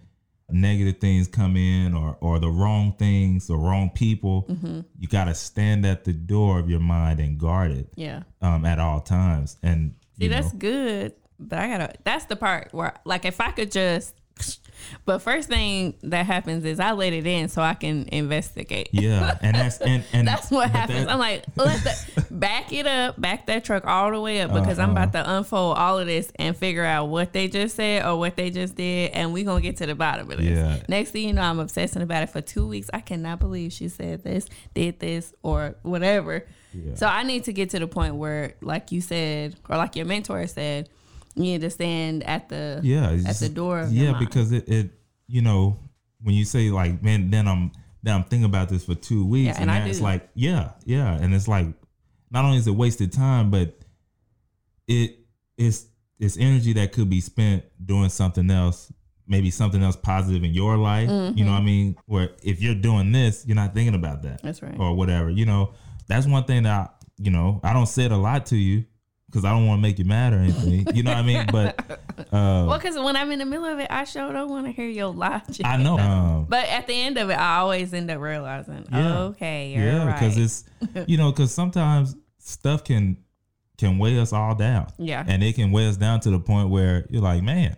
negative 0.50 1.00
things 1.00 1.28
come 1.30 1.56
in 1.56 1.94
or 1.94 2.18
or 2.20 2.38
the 2.40 2.50
wrong 2.50 2.94
things 3.00 3.50
or 3.50 3.58
wrong 3.58 3.90
people 3.90 4.46
Mm-hmm. 4.50 4.82
you 5.00 5.08
got 5.08 5.26
to 5.26 5.34
stand 5.34 5.86
at 5.86 6.04
the 6.04 6.12
door 6.14 6.60
of 6.60 6.70
your 6.70 6.82
mind 6.82 7.20
and 7.22 7.38
guard 7.40 7.72
it 7.72 7.88
Yeah. 7.96 8.24
um 8.42 8.66
at 8.66 8.78
all 8.80 9.00
times 9.02 9.58
and 9.64 9.96
See, 10.20 10.28
that's 10.28 10.52
know, 10.54 10.60
good, 10.60 11.14
but 11.40 11.58
I 11.58 11.68
gotta. 11.68 11.94
That's 12.04 12.26
the 12.26 12.36
part 12.36 12.72
where, 12.74 12.94
like, 13.06 13.26
if 13.26 13.42
I 13.42 13.50
could 13.50 13.72
just 13.72 14.14
But 15.06 15.20
first 15.20 15.48
thing 15.50 15.94
that 16.04 16.26
happens 16.26 16.66
is 16.66 16.80
I 16.80 16.92
let 16.92 17.14
it 17.14 17.26
in 17.28 17.50
so 17.50 17.62
I 17.62 17.74
can 17.74 18.08
investigate. 18.12 18.90
Yeah, 18.92 19.38
and 19.42 19.56
that's 19.56 19.80
and 19.80 20.04
and 20.14 20.28
That's 20.28 20.50
what 20.52 20.70
happens. 20.72 21.06
that- 21.06 21.12
I'm 21.12 21.20
like, 21.20 21.44
let 21.56 21.84
the, 21.84 22.26
back 22.32 22.72
it 22.74 22.88
up, 22.88 23.20
back 23.20 23.46
that 23.48 23.64
truck 23.64 23.86
all 23.86 24.12
the 24.12 24.20
way 24.20 24.42
up 24.42 24.54
because 24.54 24.80
I'm 24.80 24.92
about 24.92 25.16
Uh-uh. 25.16 25.24
to 25.24 25.38
unfold 25.38 25.78
all 25.78 26.00
of 26.00 26.08
this 26.08 26.32
and 26.36 26.56
figure 26.56 26.86
out 26.86 27.06
what 27.10 27.34
they 27.34 27.48
just 27.48 27.76
said 27.76 28.06
or 28.06 28.18
what 28.18 28.36
they 28.36 28.50
just 28.50 28.76
did, 28.76 29.12
and 29.12 29.34
we're 29.34 29.46
gonna 29.46 29.62
get 29.62 29.78
to 29.78 29.86
the 29.86 29.96
bottom 29.96 30.30
of 30.32 30.38
this. 30.38 30.48
Yeah. 30.48 30.82
Next 30.88 31.12
thing 31.12 31.28
you 31.28 31.34
know, 31.34 31.42
I'm 31.42 31.60
obsessing 31.60 32.02
about 32.02 32.24
it 32.24 32.30
for 32.30 32.42
two 32.42 32.68
weeks. 32.68 32.90
I 32.94 33.00
cannot 33.02 33.40
believe 33.40 33.74
she 33.74 33.90
said 33.90 34.24
this, 34.24 34.46
did 34.74 35.00
this, 35.00 35.34
or 35.44 35.76
whatever. 35.82 36.46
Yeah. 36.74 36.96
So 36.96 37.06
I 37.08 37.24
need 37.24 37.44
to 37.46 37.54
get 37.54 37.72
to 37.72 37.80
the 37.80 37.88
point 37.88 38.16
where, 38.16 38.54
like 38.62 38.92
you 38.94 39.02
said, 39.02 39.56
or 39.68 39.76
like 39.78 39.96
your 39.98 40.06
mentor 40.06 40.48
said, 40.48 40.88
you 41.36 41.44
need 41.44 41.62
to 41.62 41.70
stand 41.70 42.24
at 42.24 42.50
the 42.50 42.80
yeah 42.84 43.12
at 43.12 43.20
just- 43.26 43.40
the 43.42 43.50
door. 43.50 43.80
Of 43.82 43.94
yeah 43.94 44.14
because 44.20 44.52
it, 44.52 44.68
it 44.68 44.92
you 45.28 45.42
know 45.42 45.78
when 46.22 46.36
you 46.36 46.46
say 46.46 46.70
like 46.70 47.02
man 47.02 47.30
then 47.32 47.48
i'm 47.48 47.72
then 48.04 48.16
i'm 48.16 48.24
thinking 48.24 48.46
about 48.46 48.70
this 48.70 48.86
for 48.86 48.96
two 48.96 49.26
weeks 49.26 49.56
Yeah, 49.56 49.62
and 49.62 49.72
and, 49.72 49.90
it's 49.90 50.02
like 50.02 50.30
yeah 50.36 50.72
yeah 50.86 51.14
and 51.14 51.34
it's 51.34 51.48
like 51.48 51.68
not 52.30 52.46
only 52.46 52.58
is 52.58 52.68
it 52.68 52.72
wasted 52.76 53.12
time 53.14 53.50
but 53.50 53.80
it 54.88 55.20
it's 55.58 55.86
it's 56.20 56.38
energy 56.38 56.74
that 56.74 56.92
could 56.92 57.10
be 57.10 57.22
spent 57.22 57.64
doing 57.84 58.10
something 58.10 58.50
else 58.50 58.92
maybe 59.28 59.50
something 59.50 59.82
else 59.82 59.96
positive 59.96 60.44
in 60.44 60.54
your 60.54 60.78
life 60.78 61.10
you 61.10 61.16
Mm-hmm. 61.16 61.46
know 61.46 61.52
what 61.54 61.58
i 61.60 61.62
mean 61.64 61.96
where 62.06 62.30
if 62.44 62.62
you're 62.62 62.76
doing 62.76 63.12
this 63.12 63.46
you're 63.48 63.56
not 63.56 63.74
thinking 63.74 63.96
about 63.96 64.22
that 64.24 64.42
That's 64.44 64.62
right. 64.62 64.76
or 64.78 64.94
whatever 64.96 65.30
you 65.30 65.46
know 65.46 65.74
that's 66.08 66.28
one 66.28 66.44
thing 66.44 66.64
that 66.64 66.90
I, 66.90 66.90
you 67.18 67.32
know 67.32 67.60
i 67.64 67.74
don't 67.74 67.86
say 67.88 68.04
it 68.06 68.12
a 68.12 68.18
lot 68.18 68.48
to 68.48 68.58
you 68.58 68.86
because 69.32 69.46
i 69.46 69.50
don't 69.52 69.66
want 69.66 69.78
to 69.78 69.82
make 69.82 69.98
you 69.98 70.06
mad 70.06 70.34
or 70.34 70.38
anything 70.40 70.86
you 70.94 71.04
know 71.04 71.12
what 71.12 71.18
i 71.18 71.22
mean 71.24 71.46
but 71.52 71.80
uh 72.34 72.66
Well, 72.68 72.78
because 72.78 72.98
when 73.00 73.16
I'm 73.16 73.32
in 73.32 73.40
the 73.40 73.46
middle 73.46 73.66
of 73.66 73.80
it, 73.80 73.88
I 73.90 74.04
sure 74.04 74.32
don't 74.32 74.50
want 74.50 74.66
to 74.68 74.72
hear 74.72 74.88
your 74.88 75.08
logic. 75.14 75.66
I 75.66 75.78
know. 75.78 75.98
Um, 75.98 76.46
But 76.48 76.68
at 76.68 76.86
the 76.88 76.94
end 76.94 77.18
of 77.18 77.30
it, 77.30 77.34
I 77.38 77.58
always 77.58 77.94
end 77.94 78.12
up 78.12 78.20
realizing, 78.20 78.86
Yeah. 78.92 79.20
okay, 79.32 79.72
you're 79.74 79.84
yeah, 79.86 80.06
right. 80.06 80.20
because 80.20 80.38
it's 80.38 80.64
you 81.08 81.18
know 81.18 81.32
because 81.32 81.52
sometimes 81.54 82.16
stuff 82.38 82.84
can 82.84 83.18
can 83.78 83.98
weigh 83.98 84.20
us 84.20 84.32
all 84.34 84.54
down, 84.56 84.88
yeah, 85.00 85.24
and 85.28 85.42
it 85.44 85.56
can 85.56 85.72
weigh 85.72 85.88
us 85.88 85.98
down 85.98 86.20
to 86.22 86.30
the 86.30 86.40
point 86.40 86.70
where 86.70 87.06
you're 87.10 87.22
like, 87.24 87.42
man, 87.42 87.76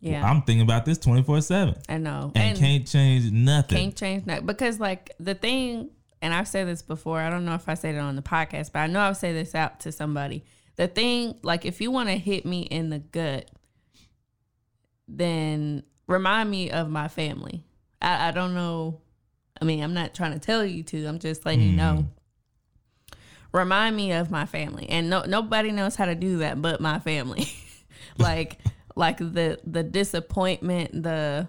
yeah, 0.00 0.24
I'm 0.28 0.42
thinking 0.42 0.62
about 0.62 0.84
this 0.84 0.98
24 0.98 1.40
seven, 1.42 1.74
I 1.88 1.98
know, 1.98 2.32
and, 2.34 2.56
can't 2.58 2.86
change 2.86 3.30
nothing. 3.30 3.78
can't 3.78 3.96
change 3.96 4.24
that 4.26 4.46
because 4.46 4.78
like 4.80 5.10
the 5.20 5.34
thing, 5.34 5.90
and 6.22 6.32
I've 6.32 6.48
said 6.48 6.68
this 6.68 6.82
before. 6.82 7.18
I 7.18 7.28
don't 7.28 7.44
know 7.44 7.54
if 7.54 7.68
I 7.68 7.74
said 7.74 7.96
it 7.96 7.98
on 7.98 8.14
the 8.14 8.22
podcast, 8.22 8.72
but 8.72 8.78
I 8.78 8.86
know 8.86 9.00
I've 9.00 9.16
said 9.16 9.34
this 9.34 9.54
out 9.56 9.80
to 9.80 9.92
somebody. 9.92 10.44
The 10.76 10.86
thing, 10.86 11.34
like, 11.42 11.66
if 11.66 11.80
you 11.80 11.90
want 11.90 12.08
to 12.08 12.16
hit 12.16 12.46
me 12.46 12.62
in 12.62 12.90
the 12.90 13.00
gut, 13.00 13.50
then 15.08 15.82
remind 16.06 16.48
me 16.48 16.70
of 16.70 16.88
my 16.88 17.08
family. 17.08 17.64
I, 18.00 18.28
I 18.28 18.30
don't 18.30 18.54
know. 18.54 19.00
I 19.60 19.64
mean, 19.64 19.82
I'm 19.82 19.94
not 19.94 20.14
trying 20.14 20.32
to 20.32 20.38
tell 20.38 20.64
you 20.64 20.84
to. 20.84 21.06
I'm 21.06 21.18
just 21.18 21.44
letting 21.44 21.62
you 21.62 21.72
know. 21.72 21.98
Mm-hmm. 21.98 23.18
Remind 23.52 23.96
me 23.96 24.12
of 24.12 24.30
my 24.30 24.46
family, 24.46 24.88
and 24.88 25.10
no 25.10 25.24
nobody 25.26 25.72
knows 25.72 25.94
how 25.94 26.06
to 26.06 26.14
do 26.14 26.38
that 26.38 26.62
but 26.62 26.80
my 26.80 27.00
family. 27.00 27.46
like, 28.18 28.58
like 28.96 29.18
the 29.18 29.60
the 29.66 29.82
disappointment, 29.82 31.02
the 31.02 31.48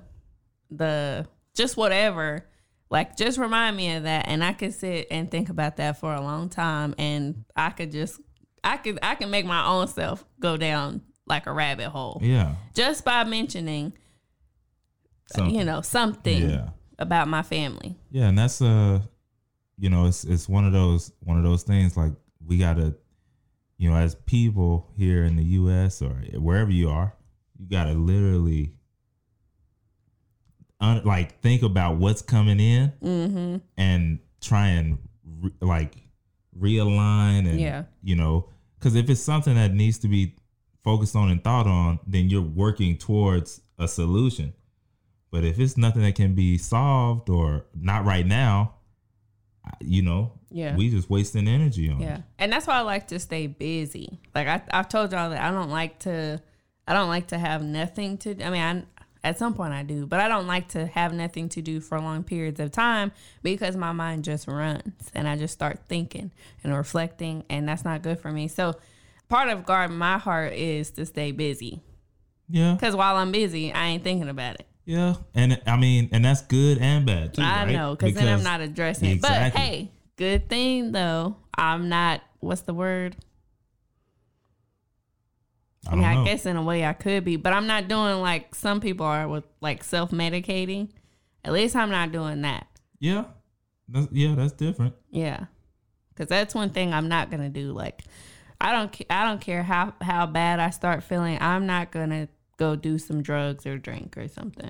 the 0.69 1.25
just 1.53 1.77
whatever. 1.77 2.45
Like, 2.93 3.17
just 3.17 3.39
remind 3.39 3.75
me 3.75 3.91
of 3.95 4.03
that, 4.03 4.27
and 4.27 4.43
I 4.43 4.53
could 4.53 4.71
sit 4.71 5.07
and 5.09 5.31
think 5.31 5.49
about 5.49 5.77
that 5.77 5.99
for 5.99 6.13
a 6.13 6.21
long 6.21 6.47
time, 6.47 6.93
and 6.99 7.43
I 7.55 7.71
could 7.71 7.91
just, 7.91 8.21
I 8.63 8.77
could, 8.77 8.99
I 9.01 9.15
can 9.15 9.31
make 9.31 9.47
my 9.47 9.65
own 9.65 9.87
self 9.87 10.23
go 10.39 10.57
down 10.57 11.01
like 11.25 11.47
a 11.47 11.51
rabbit 11.51 11.89
hole 11.89 12.19
yeah, 12.21 12.53
just 12.75 13.03
by 13.03 13.23
mentioning, 13.23 13.93
something. 15.25 15.55
you 15.55 15.65
know, 15.65 15.81
something 15.81 16.51
yeah, 16.51 16.69
about 16.99 17.27
my 17.27 17.41
family. 17.41 17.97
yeah, 18.11 18.27
and 18.27 18.37
that's 18.37 18.61
uh, 18.61 18.99
you 19.79 19.89
know, 19.89 20.05
it's 20.05 20.23
it's 20.23 20.47
one 20.47 20.63
of 20.63 20.71
those 20.71 21.11
one 21.21 21.39
of 21.39 21.43
those 21.43 21.63
things 21.63 21.97
like 21.97 22.11
we 22.45 22.59
gotta, 22.59 22.93
you 23.79 23.89
know, 23.89 23.95
as 23.97 24.13
people 24.13 24.91
here 24.95 25.23
in 25.23 25.35
the 25.35 25.43
U.S. 25.43 25.99
or 25.99 26.11
wherever 26.37 26.69
you 26.69 26.91
are, 26.91 27.15
you 27.57 27.67
gotta 27.67 27.93
literally. 27.93 28.75
Un, 30.83 31.01
like 31.05 31.39
think 31.41 31.63
about 31.63 31.95
what's 31.95 32.21
coming 32.21 32.59
in 32.59 32.91
Mm-hmm. 33.01 33.57
and 33.77 34.19
try 34.41 34.67
and 34.67 34.97
re- 35.41 35.51
like 35.61 35.95
realign 36.59 37.47
and 37.49 37.59
Yeah. 37.59 37.83
you 38.03 38.15
know 38.15 38.49
because 38.77 38.95
if 38.95 39.09
it's 39.09 39.21
something 39.21 39.55
that 39.55 39.73
needs 39.73 39.97
to 39.99 40.07
be 40.07 40.35
focused 40.83 41.15
on 41.15 41.31
and 41.31 41.43
thought 41.43 41.65
on 41.67 41.99
then 42.05 42.29
you're 42.29 42.41
working 42.41 42.97
towards 42.97 43.61
a 43.79 43.87
solution 43.87 44.53
but 45.31 45.43
if 45.43 45.57
it's 45.59 45.77
nothing 45.77 46.01
that 46.03 46.15
can 46.15 46.35
be 46.35 46.57
solved 46.57 47.29
or 47.29 47.65
not 47.73 48.05
right 48.05 48.25
now 48.27 48.73
you 49.79 50.01
know 50.01 50.33
Yeah. 50.51 50.75
we 50.75 50.89
just 50.89 51.09
wasting 51.09 51.47
energy 51.47 51.89
on 51.89 52.01
Yeah. 52.01 52.17
it 52.17 52.23
And 52.37 52.51
that's 52.51 52.67
why 52.67 52.75
I 52.75 52.81
like 52.81 53.07
to 53.07 53.19
stay 53.19 53.47
busy. 53.47 54.19
Like 54.35 54.47
I, 54.47 54.61
I've 54.71 54.89
told 54.89 55.11
y'all 55.13 55.29
that 55.29 55.41
I 55.41 55.49
don't 55.51 55.69
like 55.71 55.99
to, 55.99 56.41
I 56.87 56.93
don't 56.93 57.07
like 57.07 57.27
to 57.27 57.37
have 57.37 57.63
nothing 57.63 58.17
to. 58.19 58.31
I 58.45 58.49
mean, 58.49 58.61
I, 58.61 58.83
at 59.23 59.39
some 59.39 59.53
point 59.53 59.73
I 59.73 59.83
do, 59.83 60.05
but 60.05 60.19
I 60.19 60.27
don't 60.27 60.47
like 60.47 60.67
to 60.69 60.85
have 60.87 61.13
nothing 61.13 61.47
to 61.49 61.61
do 61.61 61.79
for 61.79 61.99
long 61.99 62.23
periods 62.23 62.59
of 62.59 62.71
time 62.71 63.11
because 63.41 63.75
my 63.75 63.91
mind 63.93 64.23
just 64.23 64.47
runs 64.47 65.11
and 65.13 65.27
I 65.27 65.37
just 65.37 65.53
start 65.53 65.79
thinking 65.87 66.31
and 66.63 66.75
reflecting, 66.75 67.43
and 67.49 67.67
that's 67.67 67.85
not 67.85 68.01
good 68.01 68.19
for 68.19 68.31
me. 68.31 68.47
So, 68.47 68.75
part 69.29 69.49
of 69.49 69.65
guarding 69.65 69.97
my 69.97 70.17
heart 70.17 70.53
is 70.53 70.91
to 70.91 71.05
stay 71.05 71.31
busy 71.31 71.81
yeah 72.49 72.73
because 72.73 72.95
while 72.95 73.15
I'm 73.15 73.31
busy, 73.31 73.71
I 73.71 73.87
ain't 73.87 74.03
thinking 74.03 74.27
about 74.29 74.55
it. 74.55 74.67
yeah 74.85 75.15
and 75.33 75.59
i 75.65 75.77
mean 75.77 76.09
and 76.11 76.25
that's 76.25 76.41
good 76.41 76.77
and 76.79 77.05
bad 77.05 77.33
too 77.33 77.41
I 77.41 77.63
right? 77.63 77.71
know, 77.71 77.95
because 77.95 78.13
then 78.15 78.27
I'm 78.27 78.43
not 78.43 78.59
addressing 78.61 79.09
it. 79.11 79.21
But 79.21 79.53
hey, 79.53 79.89
good 80.17 80.49
thing 80.49 80.91
though, 80.91 81.37
I'm 81.57 81.87
not. 81.89 82.21
What's 82.41 82.61
the 82.61 82.73
word? 82.73 83.15
I 85.87 85.95
mean, 85.95 86.03
I 86.05 86.23
guess 86.23 86.45
in 86.45 86.55
a 86.55 86.63
way 86.63 86.85
I 86.85 86.93
could 86.93 87.23
be, 87.25 87.35
but 87.35 87.53
I'm 87.53 87.67
not 87.67 87.87
doing 87.87 88.21
like 88.21 88.55
some 88.55 88.79
people 88.79 89.05
are 89.05 89.27
with 89.27 89.43
like 89.61 89.83
self 89.83 90.11
medicating. 90.11 90.89
At 91.45 91.51
least 91.53 91.75
I'm 91.75 91.89
not 91.91 92.11
doing 92.11 92.41
that. 92.43 92.67
yeah 92.99 93.25
that's, 93.89 94.07
yeah 94.11 94.33
that's 94.35 94.53
different 94.53 94.95
Yeah, 95.11 95.45
because 96.09 96.27
that's 96.29 96.55
one 96.55 96.69
thing 96.69 96.93
I'm 96.93 97.09
not 97.09 97.29
gonna 97.29 97.49
do. 97.49 97.73
Like, 97.73 98.03
I 98.61 98.71
don't, 98.71 98.95
I 99.09 99.25
don't 99.25 99.41
care 99.41 99.61
how 99.63 99.93
how 100.01 100.25
bad 100.25 100.59
I 100.61 100.69
start 100.69 101.03
feeling. 101.03 101.37
I'm 101.41 101.65
not 101.67 101.91
gonna 101.91 102.29
go 102.57 102.75
do 102.77 102.97
some 102.97 103.21
drugs 103.21 103.65
or 103.65 103.77
drink 103.77 104.17
or 104.17 104.27
something. 104.29 104.69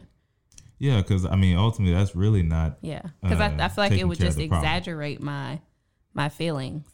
yeah 0.80 0.98
because 0.98 1.26
i 1.26 1.36
mean 1.36 1.56
ultimately 1.58 1.94
that's 1.94 2.16
really 2.16 2.42
not 2.44 2.78
Yeah, 2.82 3.04
because 3.22 3.40
Uh, 3.40 3.44
I, 3.60 3.66
I 3.66 3.70
feel 3.70 3.84
like 3.84 3.92
it 3.92 4.08
would 4.08 4.18
just 4.20 4.38
problem. 4.38 4.58
exaggerate 4.60 5.22
my 5.22 5.60
my 6.14 6.30
feelings. 6.30 6.86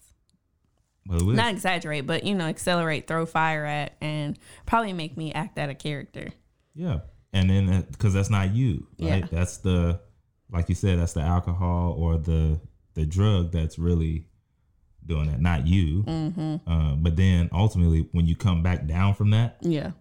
Well, 1.09 1.35
Not 1.35 1.51
exaggerate, 1.53 2.05
but 2.05 2.23
you 2.23 2.35
know, 2.35 2.45
accelerate, 2.45 3.07
throw 3.07 3.25
fire 3.25 3.65
at, 3.65 3.95
and 3.99 4.37
probably 4.65 4.93
make 4.93 5.17
me 5.17 5.33
act 5.33 5.57
out 5.57 5.69
of 5.69 5.77
character. 5.79 6.29
Yeah, 6.75 6.99
and 7.33 7.49
then 7.49 7.85
because 7.91 8.13
that's 8.13 8.29
not 8.29 8.53
you, 8.53 8.87
right? 8.99 9.21
Yeah. 9.21 9.27
That's 9.31 9.57
the, 9.57 9.99
like 10.51 10.69
you 10.69 10.75
said, 10.75 10.99
that's 10.99 11.13
the 11.13 11.21
alcohol 11.21 11.95
or 11.97 12.17
the 12.17 12.59
the 12.93 13.05
drug 13.05 13.51
that's 13.51 13.77
really 13.79 14.27
doing 15.05 15.27
that, 15.31 15.41
not 15.41 15.65
you. 15.65 16.03
Mm-hmm. 16.03 16.69
Uh, 16.69 16.95
but 16.95 17.15
then 17.15 17.49
ultimately, 17.51 18.07
when 18.11 18.27
you 18.27 18.35
come 18.35 18.61
back 18.61 18.85
down 18.85 19.15
from 19.15 19.31
that, 19.31 19.57
Yeah, 19.61 19.91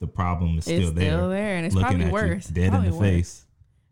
the 0.00 0.06
problem 0.08 0.58
is 0.58 0.66
it's 0.66 0.82
still 0.82 0.92
there, 0.92 1.12
still 1.18 1.28
there, 1.28 1.56
and 1.56 1.66
it's 1.66 1.74
probably 1.76 2.10
worse. 2.10 2.46
dead 2.46 2.70
Probably 2.70 2.88
in 2.88 2.92
the 2.94 2.98
worse. 2.98 3.08
face. 3.08 3.46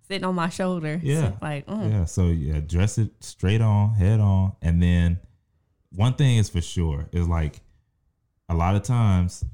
sitting 0.08 0.24
on 0.24 0.34
my 0.34 0.48
shoulder. 0.48 1.00
Yeah. 1.02 1.32
like 1.40 1.66
mm. 1.66 1.90
Yeah, 1.90 2.04
so 2.06 2.26
yeah, 2.26 2.56
address 2.56 2.98
it 2.98 3.10
straight 3.20 3.60
on, 3.60 3.94
head 3.94 4.18
on, 4.18 4.52
and 4.60 4.82
then 4.82 5.20
one 5.92 6.14
thing 6.14 6.38
is 6.38 6.48
for 6.48 6.60
sure 6.60 7.08
is 7.12 7.26
like 7.28 7.60
a 8.48 8.54
lot 8.54 8.74
of 8.76 8.82
times 8.82 9.44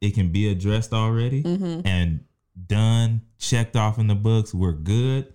it 0.00 0.14
can 0.14 0.30
be 0.30 0.48
addressed 0.48 0.92
already 0.92 1.42
Mhm. 1.42 1.82
and 1.84 2.20
done, 2.66 3.22
checked 3.38 3.76
off 3.76 3.98
in 3.98 4.06
the 4.06 4.14
books. 4.14 4.52
We're 4.54 4.72
good, 4.72 5.32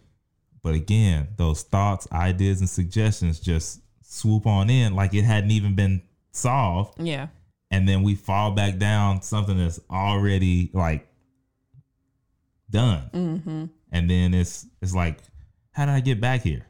but 0.62 0.74
again, 0.74 1.30
those 1.38 1.64
thoughts, 1.64 2.08
ideas, 2.12 2.60
and 2.60 2.70
suggestions 2.70 3.40
just 3.40 3.82
swoop 4.02 4.46
on 4.46 4.70
in 4.70 4.96
like 4.96 5.14
it 5.14 5.24
hadn't 5.24 5.52
even 5.52 5.76
been 5.76 6.02
solved, 6.32 7.02
yeah, 7.02 7.28
and 7.72 7.88
then 7.88 8.04
we 8.04 8.16
fall 8.16 8.52
back 8.52 8.78
down 8.78 9.22
something 9.22 9.58
that's 9.58 9.80
already 9.90 10.70
like 10.74 11.08
done, 12.70 13.10
mm-hmm. 13.14 13.66
and 13.92 14.10
then 14.10 14.34
it's 14.34 14.66
it's 14.82 14.94
like, 14.94 15.20
how 15.72 15.86
did 15.86 15.94
I 15.94 16.00
get 16.00 16.20
back 16.22 16.42
here? 16.42 16.66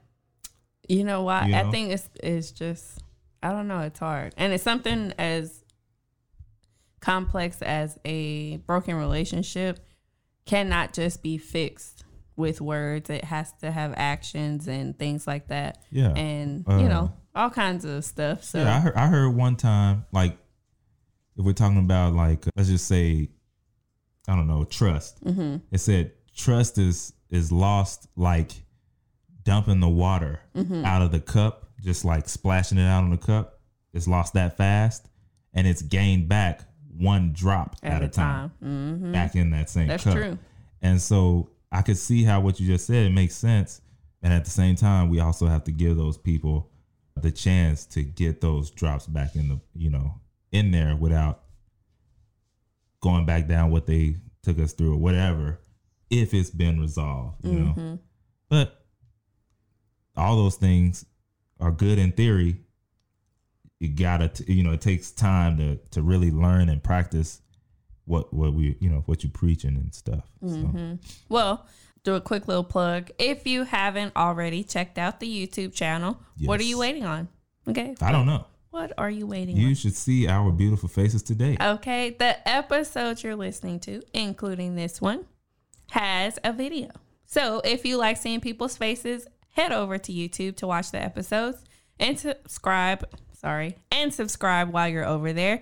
You 0.87 1.03
know 1.03 1.23
why? 1.23 1.47
You 1.47 1.55
I 1.55 1.71
think 1.71 1.91
it's 1.91 2.09
it's 2.21 2.51
just 2.51 3.02
I 3.43 3.51
don't 3.51 3.67
know. 3.67 3.81
It's 3.81 3.99
hard, 3.99 4.33
and 4.37 4.53
it's 4.53 4.63
something 4.63 5.13
as 5.19 5.63
complex 6.99 7.61
as 7.61 7.99
a 8.05 8.57
broken 8.57 8.95
relationship 8.95 9.85
cannot 10.45 10.93
just 10.93 11.21
be 11.21 11.37
fixed 11.37 12.05
with 12.35 12.61
words. 12.61 13.09
It 13.09 13.25
has 13.25 13.53
to 13.61 13.71
have 13.71 13.93
actions 13.97 14.67
and 14.67 14.97
things 14.97 15.27
like 15.27 15.47
that, 15.49 15.79
Yeah. 15.91 16.09
and 16.15 16.67
Uh, 16.67 16.77
you 16.77 16.87
know 16.89 17.11
all 17.35 17.49
kinds 17.49 17.83
of 17.85 18.05
stuff. 18.05 18.43
So 18.43 18.59
yeah, 18.59 18.75
I 18.77 18.79
heard 18.79 18.95
I 18.95 19.07
heard 19.07 19.29
one 19.29 19.55
time 19.55 20.05
like 20.11 20.37
if 21.35 21.43
we're 21.45 21.53
talking 21.53 21.79
about 21.79 22.13
like 22.13 22.45
let's 22.55 22.69
just 22.69 22.87
say 22.87 23.29
I 24.27 24.35
don't 24.35 24.47
know 24.47 24.63
trust. 24.63 25.23
Mm-hmm. 25.23 25.57
It 25.71 25.79
said 25.79 26.11
trust 26.35 26.77
is 26.77 27.13
is 27.29 27.51
lost 27.51 28.07
like 28.15 28.51
dumping 29.43 29.79
the 29.81 29.89
water 29.89 30.39
Mm-hmm. 30.55 30.85
out 30.85 31.01
of 31.01 31.11
the 31.11 31.19
cup, 31.19 31.69
just 31.83 32.05
like 32.05 32.27
splashing 32.29 32.77
it 32.77 32.87
out 32.87 33.03
on 33.03 33.09
the 33.09 33.17
cup. 33.17 33.59
It's 33.93 34.07
lost 34.07 34.33
that 34.33 34.57
fast, 34.57 35.07
and 35.53 35.67
it's 35.67 35.81
gained 35.81 36.27
back 36.27 36.61
one 36.97 37.33
drop 37.33 37.75
at, 37.83 38.01
a 38.03 38.07
time, 38.07 38.51
Mm-hmm. 38.63 39.11
back 39.11 39.35
in 39.35 39.49
that 39.51 39.69
same 39.69 39.87
That's 39.87 40.03
cup. 40.03 40.13
true. 40.15 40.37
And 40.81 41.01
so 41.01 41.49
I 41.71 41.81
could 41.81 41.97
see 41.97 42.23
how 42.23 42.39
what 42.41 42.59
you 42.59 42.67
just 42.67 42.85
said 42.87 43.05
it 43.05 43.11
makes 43.11 43.35
sense, 43.35 43.81
and 44.21 44.31
at 44.33 44.45
the 44.45 44.51
same 44.51 44.75
time, 44.75 45.09
we 45.09 45.19
also 45.19 45.47
have 45.47 45.63
to 45.65 45.71
give 45.71 45.97
those 45.97 46.17
people 46.17 46.69
the 47.15 47.31
chance 47.31 47.85
to 47.85 48.01
get 48.03 48.41
those 48.41 48.71
drops 48.71 49.05
back 49.05 49.35
in 49.35 49.47
the 49.47 49.59
you 49.75 49.89
know 49.89 50.19
in 50.51 50.71
there 50.71 50.95
without 50.95 51.43
going 53.01 53.25
back 53.25 53.47
down 53.47 53.69
what 53.69 53.85
they 53.85 54.15
took 54.41 54.57
us 54.59 54.73
through 54.73 54.93
or 54.93 54.97
whatever 54.97 55.59
if 56.09 56.33
it's 56.33 56.49
been 56.49 56.79
resolved 56.79 57.37
you 57.43 57.51
Mm-hmm. 57.51 57.79
know 57.81 57.99
but 58.49 58.83
all 60.15 60.35
those 60.37 60.55
things 60.55 61.05
are 61.59 61.71
good 61.71 61.97
in 61.99 62.11
theory 62.11 62.57
you 63.79 63.89
gotta 63.89 64.29
t- 64.29 64.51
you 64.53 64.63
know 64.63 64.71
it 64.71 64.81
takes 64.81 65.11
time 65.11 65.57
to 65.57 65.75
to 65.91 66.01
really 66.01 66.31
learn 66.31 66.69
and 66.69 66.83
practice 66.83 67.41
what 68.05 68.33
what 68.33 68.53
we 68.53 68.77
you 68.79 68.89
know 68.89 69.03
what 69.05 69.23
you 69.23 69.29
preaching 69.29 69.75
and 69.75 69.93
stuff 69.93 70.25
so 70.41 70.47
mm-hmm. 70.55 70.95
Well, 71.29 71.65
do 72.03 72.15
a 72.15 72.21
quick 72.21 72.49
little 72.49 72.65
plug. 72.65 73.11
If 73.17 73.47
you 73.47 73.63
haven't 73.63 74.13
already 74.17 74.63
checked 74.65 74.97
out 74.97 75.21
the 75.21 75.47
YouTube 75.47 75.73
channel, 75.73 76.17
what 76.43 76.59
are 76.59 76.63
you 76.63 76.77
waiting 76.77 77.05
on? 77.05 77.29
Okay. 77.65 77.95
i 78.01 78.11
don't 78.11 78.25
know 78.25 78.45
What 78.71 78.91
are 78.97 79.09
you 79.09 79.25
waiting 79.25 79.55
you 79.55 79.69
on? 79.69 79.75
should 79.75 79.95
see 79.95 80.27
our 80.27 80.51
beautiful 80.51 80.89
faces 80.89 81.23
today 81.23 81.55
Okay. 81.61 82.09
The 82.19 82.45
episode 82.47 83.23
you're 83.23 83.37
listening 83.37 83.79
to, 83.81 84.01
including 84.13 84.75
this 84.75 84.99
one, 84.99 85.25
has 85.91 86.37
a 86.43 86.51
video. 86.51 86.89
So 87.25 87.61
if 87.63 87.85
you 87.85 87.95
like 87.97 88.17
seeing 88.17 88.41
people's 88.41 88.75
faces, 88.75 89.27
head 89.53 89.71
over 89.71 89.97
to 89.97 90.11
YouTube 90.11 90.57
to 90.57 90.67
watch 90.67 90.91
the 90.91 91.01
episodes 91.01 91.63
and 91.99 92.19
subscribe. 92.19 93.03
Sorry. 93.33 93.77
And 93.91 94.13
subscribe 94.13 94.71
while 94.71 94.87
you're 94.87 95.05
over 95.05 95.33
there. 95.33 95.61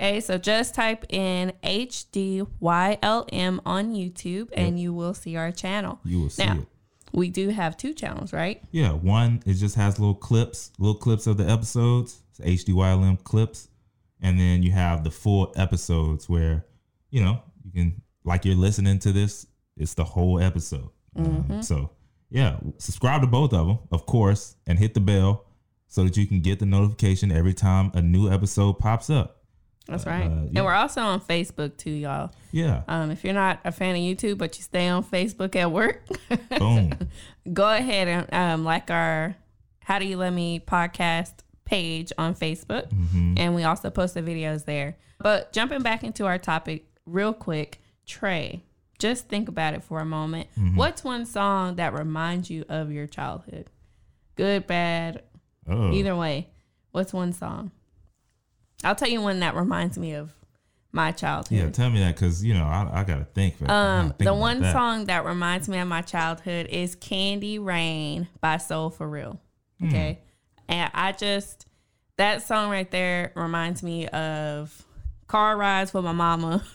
Okay, 0.00 0.20
so 0.20 0.38
just 0.38 0.74
type 0.74 1.04
in 1.10 1.52
HDYLM 1.62 3.60
on 3.64 3.94
YouTube 3.94 4.48
and 4.52 4.80
you 4.80 4.92
will 4.92 5.14
see 5.14 5.36
our 5.36 5.52
channel. 5.52 6.00
you 6.04 6.20
will 6.20 6.30
see 6.30 6.44
Now, 6.44 6.58
it 6.60 6.66
we 7.12 7.28
do 7.28 7.50
have 7.50 7.76
two 7.76 7.92
channels, 7.94 8.32
right? 8.32 8.62
Yeah, 8.70 8.92
one 8.92 9.42
it 9.46 9.54
just 9.54 9.76
has 9.76 9.98
little 9.98 10.14
clips, 10.14 10.72
little 10.78 10.94
clips 10.94 11.26
of 11.26 11.36
the 11.36 11.48
episodes, 11.48 12.22
it's 12.30 12.64
HDYLM 12.64 13.22
clips, 13.22 13.68
and 14.20 14.38
then 14.38 14.62
you 14.62 14.72
have 14.72 15.04
the 15.04 15.10
full 15.10 15.52
episodes 15.56 16.28
where, 16.28 16.64
you 17.10 17.22
know, 17.22 17.42
you 17.64 17.70
can 17.70 18.02
like 18.24 18.44
you're 18.44 18.54
listening 18.54 18.98
to 19.00 19.12
this, 19.12 19.46
it's 19.76 19.94
the 19.94 20.04
whole 20.04 20.40
episode. 20.40 20.90
Um, 21.16 21.62
so 21.62 21.90
yeah, 22.32 22.56
subscribe 22.78 23.20
to 23.20 23.26
both 23.26 23.52
of 23.52 23.66
them, 23.66 23.78
of 23.92 24.06
course, 24.06 24.56
and 24.66 24.78
hit 24.78 24.94
the 24.94 25.00
bell 25.00 25.44
so 25.86 26.04
that 26.04 26.16
you 26.16 26.26
can 26.26 26.40
get 26.40 26.58
the 26.58 26.66
notification 26.66 27.30
every 27.30 27.52
time 27.54 27.90
a 27.94 28.00
new 28.02 28.30
episode 28.30 28.78
pops 28.78 29.10
up. 29.10 29.38
That's 29.86 30.06
right. 30.06 30.24
Uh, 30.26 30.28
yeah. 30.44 30.50
And 30.56 30.64
we're 30.64 30.72
also 30.74 31.00
on 31.02 31.20
Facebook 31.20 31.76
too, 31.76 31.90
y'all. 31.90 32.32
Yeah, 32.52 32.82
Um, 32.88 33.10
if 33.10 33.24
you're 33.24 33.34
not 33.34 33.60
a 33.64 33.72
fan 33.72 33.94
of 33.96 34.00
YouTube, 34.00 34.38
but 34.38 34.56
you 34.56 34.62
stay 34.62 34.88
on 34.88 35.04
Facebook 35.04 35.54
at 35.56 35.70
work, 35.70 36.06
boom. 36.58 36.92
go 37.52 37.68
ahead 37.68 38.08
and 38.08 38.32
um, 38.32 38.64
like 38.64 38.90
our 38.90 39.36
How 39.80 39.98
Do 39.98 40.06
You 40.06 40.16
Love 40.16 40.32
Me 40.34 40.60
podcast 40.60 41.32
page 41.64 42.12
on 42.16 42.34
Facebook. 42.34 42.90
And 43.38 43.54
we 43.54 43.64
also 43.64 43.90
post 43.90 44.14
the 44.14 44.22
videos 44.22 44.64
there. 44.64 44.96
But 45.18 45.52
jumping 45.52 45.82
back 45.82 46.04
into 46.04 46.26
our 46.26 46.38
topic 46.38 46.86
real 47.06 47.32
quick, 47.34 47.80
Trey, 48.06 48.64
just 49.02 49.28
think 49.28 49.48
about 49.48 49.74
it 49.74 49.82
for 49.82 49.98
a 50.00 50.04
moment. 50.04 50.46
What's 50.74 51.02
one 51.02 51.26
song 51.26 51.76
that 51.76 51.92
reminds 51.92 52.48
you 52.50 52.64
of 52.68 52.92
your 52.92 53.06
childhood? 53.08 53.68
Good, 54.36 54.66
bad, 54.66 55.22
Oh, 55.68 55.92
either 55.92 56.14
way. 56.16 56.48
What's 56.92 57.12
one 57.12 57.32
song? 57.32 57.72
I'll 58.84 58.94
tell 58.94 59.08
you 59.08 59.20
one 59.20 59.40
that 59.40 59.54
reminds 59.54 59.98
me 59.98 60.12
of 60.14 60.32
my 60.92 61.10
childhood. 61.12 61.58
yeah. 61.58 61.70
Tell 61.70 61.88
me 61.90 62.00
that 62.00 62.14
because 62.14 62.44
you 62.44 62.52
know 62.54 62.64
I, 62.64 63.00
I 63.00 63.04
gotta 63.04 63.24
think. 63.24 63.56
For, 63.56 63.64
I 63.64 63.66
gotta 63.68 64.00
Um, 64.02 64.06
think 64.10 64.24
the 64.24 64.34
one 64.34 64.60
that. 64.60 64.72
song 64.72 65.06
that 65.06 65.24
reminds 65.24 65.68
me 65.68 65.78
of 65.78 65.88
my 65.88 66.02
childhood 66.02 66.66
is 66.68 66.94
"Candy 66.94 67.58
Rain" 67.58 68.28
by 68.40 68.56
Soul 68.58 68.90
for 68.90 69.08
Real. 69.08 69.40
Hmm. 69.80 69.88
Okay, 69.88 70.18
and 70.68 70.90
I 70.94 71.12
just 71.12 71.66
that 72.18 72.42
song 72.42 72.70
right 72.70 72.90
there 72.90 73.32
reminds 73.34 73.82
me 73.82 74.06
of 74.08 74.84
car 75.28 75.56
rides 75.56 75.94
with 75.94 76.04
my 76.04 76.12
mama. 76.12 76.62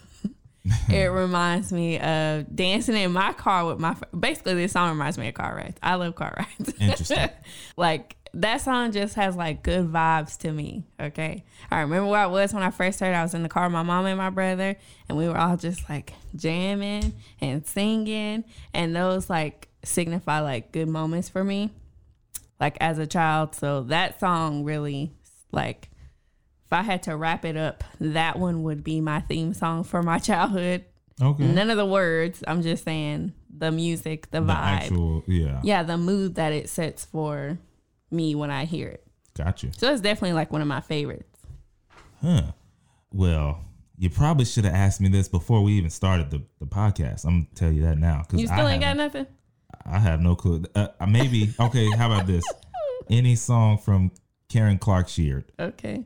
it 0.90 1.12
reminds 1.12 1.72
me 1.72 2.00
of 2.00 2.54
dancing 2.56 2.96
in 2.96 3.12
my 3.12 3.34
car 3.34 3.66
with 3.66 3.80
my. 3.80 3.94
fr- 3.94 4.06
Basically, 4.18 4.54
this 4.56 4.72
song 4.72 4.90
reminds 4.90 5.18
me 5.18 5.28
of 5.30 5.34
car 5.34 5.56
rides. 5.56 5.78
I 5.82 5.96
love 5.96 6.16
car 6.16 6.34
rides. 6.38 6.74
Interesting. 6.80 7.30
like 7.76 8.16
that 8.34 8.62
song 8.62 8.92
just 8.92 9.16
has 9.16 9.36
like 9.36 9.64
good 9.64 9.92
vibes 9.92 10.38
to 10.40 10.52
me. 10.52 10.84
Okay. 11.00 11.44
I 11.72 11.82
remember 11.82 12.10
where 12.10 12.20
I 12.20 12.28
was 12.28 12.54
when 12.54 12.64
I 12.64 12.70
first 12.72 12.98
started. 12.98 13.16
I 13.16 13.24
was 13.24 13.34
in 13.34 13.44
the 13.44 13.50
car 13.50 13.64
with 13.64 13.74
my 13.74 13.84
mom 13.84 14.06
and 14.06 14.18
my 14.18 14.30
brother, 14.30 14.76
and 15.10 15.18
we 15.18 15.28
were 15.28 15.38
all 15.38 15.58
just 15.58 15.90
like 15.90 16.14
jamming 16.36 17.14
and 17.42 17.66
singing. 17.66 18.44
And 18.74 18.96
those 18.96 19.30
like 19.30 19.70
signify 19.84 20.42
like 20.42 20.72
good 20.72 20.88
moments 20.88 21.30
for 21.30 21.44
me, 21.44 21.72
like 22.60 22.78
as 22.82 23.00
a 23.00 23.08
child. 23.08 23.56
So 23.56 23.84
that 23.84 24.20
song 24.20 24.64
really 24.64 25.14
like 25.52 25.90
if 26.68 26.74
I 26.74 26.82
had 26.82 27.04
to 27.04 27.16
wrap 27.16 27.46
it 27.46 27.56
up, 27.56 27.86
that 28.02 28.38
one 28.38 28.64
would 28.64 28.84
be 28.84 29.00
my 29.00 29.22
theme 29.22 29.54
song 29.54 29.86
for 29.86 30.04
my 30.04 30.20
childhood. 30.20 30.84
Okay. 31.22 31.46
None 31.46 31.70
of 31.70 31.78
the 31.78 31.86
words. 31.86 32.44
I'm 32.46 32.62
just 32.62 32.84
saying 32.84 33.34
the 33.50 33.72
music, 33.72 34.30
the, 34.32 34.42
the 34.42 34.48
vibe. 34.48 34.56
actual, 34.56 35.24
yeah, 35.28 35.62
yeah, 35.64 35.84
the 35.84 35.98
mood 35.98 36.36
that 36.36 36.52
it 36.52 36.70
sets 36.70 37.06
for 37.06 37.58
me 38.12 38.36
when 38.36 38.52
I 38.52 38.66
hear 38.66 38.90
it. 38.90 39.08
Gotcha. 39.36 39.72
So 39.78 39.92
it's 39.92 40.02
definitely 40.02 40.34
like 40.34 40.52
one 40.52 40.62
of 40.62 40.68
my 40.68 40.82
favorites. 40.82 41.40
Huh. 42.22 42.52
Well, 43.14 43.64
you 43.98 44.10
probably 44.10 44.46
should 44.46 44.66
have 44.66 44.74
asked 44.74 45.00
me 45.00 45.08
this 45.08 45.30
before 45.30 45.64
we 45.64 45.72
even 45.74 45.90
started 45.90 46.30
the, 46.30 46.44
the 46.60 46.68
podcast. 46.68 47.24
I'm 47.24 47.44
gonna 47.44 47.48
tell 47.56 47.72
you 47.72 47.84
that 47.84 47.98
now 47.98 48.24
because 48.24 48.42
You 48.42 48.48
still 48.48 48.68
I 48.68 48.74
ain't 48.74 48.82
got 48.82 48.98
nothing? 48.98 49.26
I 49.86 50.00
have 50.00 50.20
no 50.20 50.36
clue. 50.36 50.66
Uh, 50.76 50.90
maybe 51.08 51.54
okay. 51.60 51.90
How 51.92 52.12
about 52.12 52.28
this? 52.28 52.44
Any 53.10 53.36
song 53.36 53.78
from 53.78 54.12
Karen 54.50 54.78
Clark 54.78 55.08
Sheard? 55.08 55.46
Okay. 55.58 56.04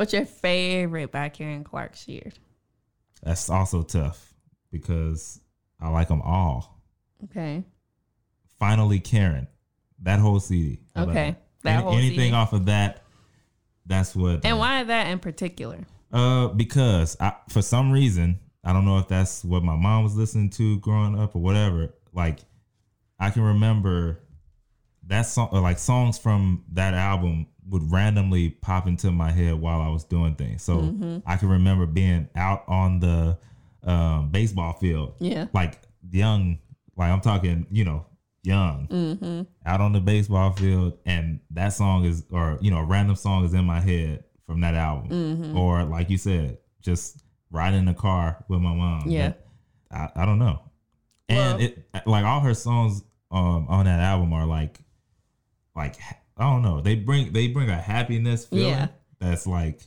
What's 0.00 0.14
your 0.14 0.24
favorite 0.24 1.12
by 1.12 1.28
Karen 1.28 1.62
Clark 1.62 1.94
Sheard? 1.94 2.32
That's 3.22 3.50
also 3.50 3.82
tough 3.82 4.32
because 4.72 5.38
I 5.78 5.90
like 5.90 6.08
them 6.08 6.22
all. 6.22 6.80
Okay. 7.24 7.64
Finally, 8.58 9.00
Karen. 9.00 9.46
That 10.00 10.18
whole 10.18 10.40
CD. 10.40 10.80
Okay. 10.96 11.36
that? 11.64 11.84
Any- 11.84 11.96
anything 11.98 12.18
CD. 12.18 12.32
off 12.32 12.54
of 12.54 12.64
that? 12.64 13.02
That's 13.84 14.16
what. 14.16 14.40
And 14.42 14.54
uh, 14.54 14.56
why 14.56 14.82
that 14.84 15.08
in 15.08 15.18
particular? 15.18 15.80
Uh, 16.10 16.48
because 16.48 17.18
I, 17.20 17.34
for 17.50 17.60
some 17.60 17.92
reason, 17.92 18.38
I 18.64 18.72
don't 18.72 18.86
know 18.86 19.00
if 19.00 19.08
that's 19.08 19.44
what 19.44 19.62
my 19.62 19.76
mom 19.76 20.04
was 20.04 20.16
listening 20.16 20.48
to 20.52 20.78
growing 20.78 21.18
up 21.18 21.36
or 21.36 21.42
whatever. 21.42 21.92
Like, 22.14 22.38
I 23.18 23.28
can 23.28 23.42
remember 23.42 24.20
that 25.08 25.26
song, 25.26 25.50
or 25.52 25.60
like 25.60 25.78
songs 25.78 26.16
from 26.16 26.64
that 26.72 26.94
album 26.94 27.48
would 27.70 27.90
randomly 27.90 28.50
pop 28.50 28.86
into 28.86 29.10
my 29.10 29.30
head 29.30 29.54
while 29.54 29.80
I 29.80 29.88
was 29.88 30.04
doing 30.04 30.34
things. 30.34 30.62
So 30.62 30.78
Mm-hmm. 30.78 31.18
I 31.24 31.36
can 31.36 31.48
remember 31.48 31.86
being 31.86 32.28
out 32.34 32.64
on 32.68 33.00
the 33.00 33.38
um, 33.84 34.30
baseball 34.30 34.74
field, 34.74 35.14
Yeah. 35.20 35.46
like 35.54 35.78
young, 36.10 36.58
like 36.96 37.10
I'm 37.10 37.20
talking, 37.20 37.66
you 37.70 37.84
know, 37.84 38.06
young, 38.42 38.88
Mm-hmm. 38.88 39.42
out 39.64 39.80
on 39.80 39.92
the 39.92 40.00
baseball 40.00 40.52
field, 40.52 40.98
and 41.06 41.40
that 41.52 41.68
song 41.70 42.04
is, 42.04 42.24
or 42.30 42.58
you 42.60 42.70
know, 42.70 42.78
a 42.78 42.84
random 42.84 43.16
song 43.16 43.44
is 43.44 43.54
in 43.54 43.64
my 43.64 43.80
head 43.80 44.24
from 44.46 44.60
that 44.62 44.74
album, 44.74 45.10
Mm-hmm. 45.10 45.56
or 45.56 45.84
like 45.84 46.10
you 46.10 46.18
said, 46.18 46.58
just 46.82 47.22
riding 47.50 47.78
in 47.80 47.84
the 47.86 47.94
car 47.94 48.44
with 48.48 48.60
my 48.60 48.74
mom. 48.74 49.04
Yeah. 49.08 49.32
I, 49.92 50.08
I 50.16 50.26
don't 50.26 50.38
know, 50.38 50.60
and 51.28 51.58
Well- 51.58 51.60
it 51.60 52.06
like 52.06 52.24
all 52.24 52.40
her 52.40 52.54
songs 52.54 53.02
um 53.30 53.66
on 53.68 53.84
that 53.86 54.00
album 54.00 54.32
are 54.32 54.46
like, 54.46 54.80
like 55.76 55.96
I 56.40 56.44
don't 56.44 56.62
know, 56.62 56.80
they 56.80 56.94
bring 56.96 57.32
they 57.32 57.48
bring 57.48 57.68
a 57.70 57.76
happiness 57.80 58.46
feeling 58.46 58.68
Yeah. 58.70 58.88
that's 59.20 59.46
like, 59.46 59.80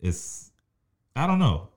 it's, 0.00 0.50
I 1.16 1.26
don't 1.26 1.38
know, 1.38 1.68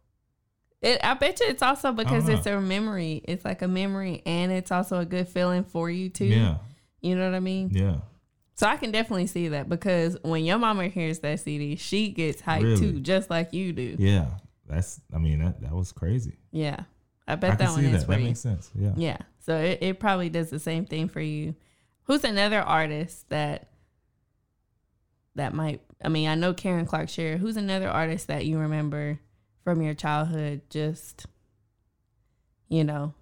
It, 0.82 1.00
I 1.04 1.14
bet 1.16 1.40
you 1.40 1.48
it's 1.48 1.62
also 1.62 1.92
because 1.92 2.28
it's 2.30 2.46
a 2.46 2.60
memory. 2.60 3.22
It's 3.26 3.46
like 3.46 3.62
a 3.62 3.68
memory 3.68 4.22
and 4.26 4.52
it's 4.52 4.72
also 4.72 5.00
a 5.00 5.06
good 5.06 5.28
feeling 5.28 5.64
for 5.64 5.90
you 5.90 6.10
too. 6.10 6.26
yeah, 6.26 6.58
You 7.02 7.16
know 7.16 7.26
what 7.26 7.36
I 7.36 7.40
mean? 7.40 7.70
yeah. 7.72 7.98
So 8.58 8.68
I 8.68 8.78
can 8.78 8.92
definitely 8.92 9.28
see 9.28 9.50
that 9.50 9.68
because 9.68 10.18
when 10.24 10.46
your 10.46 10.58
mama 10.58 10.88
hears 10.88 11.20
that 11.20 11.40
CD, 11.42 11.76
she 11.76 12.10
gets 12.10 12.42
hyped 12.42 12.64
Really? 12.64 12.80
too, 12.80 13.00
just 13.02 13.30
like 13.30 13.52
you 13.54 13.74
do. 13.74 13.96
Yeah, 14.00 14.28
that's. 14.66 15.02
I 15.14 15.18
mean, 15.18 15.40
that 15.40 15.60
that 15.62 15.74
was 15.74 15.92
crazy. 15.92 16.38
Yeah. 16.54 16.82
I 17.28 17.36
bet 17.36 17.52
I 17.52 17.56
that 17.56 17.72
one 17.72 17.84
is 17.84 17.92
that. 17.92 18.02
for 18.06 18.12
That 18.12 18.20
you. 18.22 18.28
makes 18.28 18.40
sense. 18.40 18.72
Yeah. 18.74 18.94
Yeah. 18.96 19.18
So 19.40 19.58
it, 19.58 19.80
it 19.82 20.00
probably 20.00 20.30
does 20.30 20.50
the 20.52 20.60
same 20.60 20.86
thing 20.86 21.10
for 21.10 21.20
you. 21.20 21.54
Who's 22.06 22.24
another 22.24 22.62
artist 22.62 23.30
that 23.30 23.70
that 25.36 25.54
might 25.54 25.82
I 26.04 26.10
mean, 26.10 26.28
I 26.30 26.36
know 26.36 26.54
Karen 26.54 26.86
Clark 26.86 27.10
Sheard. 27.10 27.40
Who's 27.40 27.58
another 27.58 27.90
artist 27.90 28.28
that 28.28 28.46
you 28.46 28.60
remember 28.60 29.20
from 29.64 29.82
your 29.82 29.94
childhood 29.94 30.62
just 30.70 31.26
you 32.70 32.84
know 32.84 33.14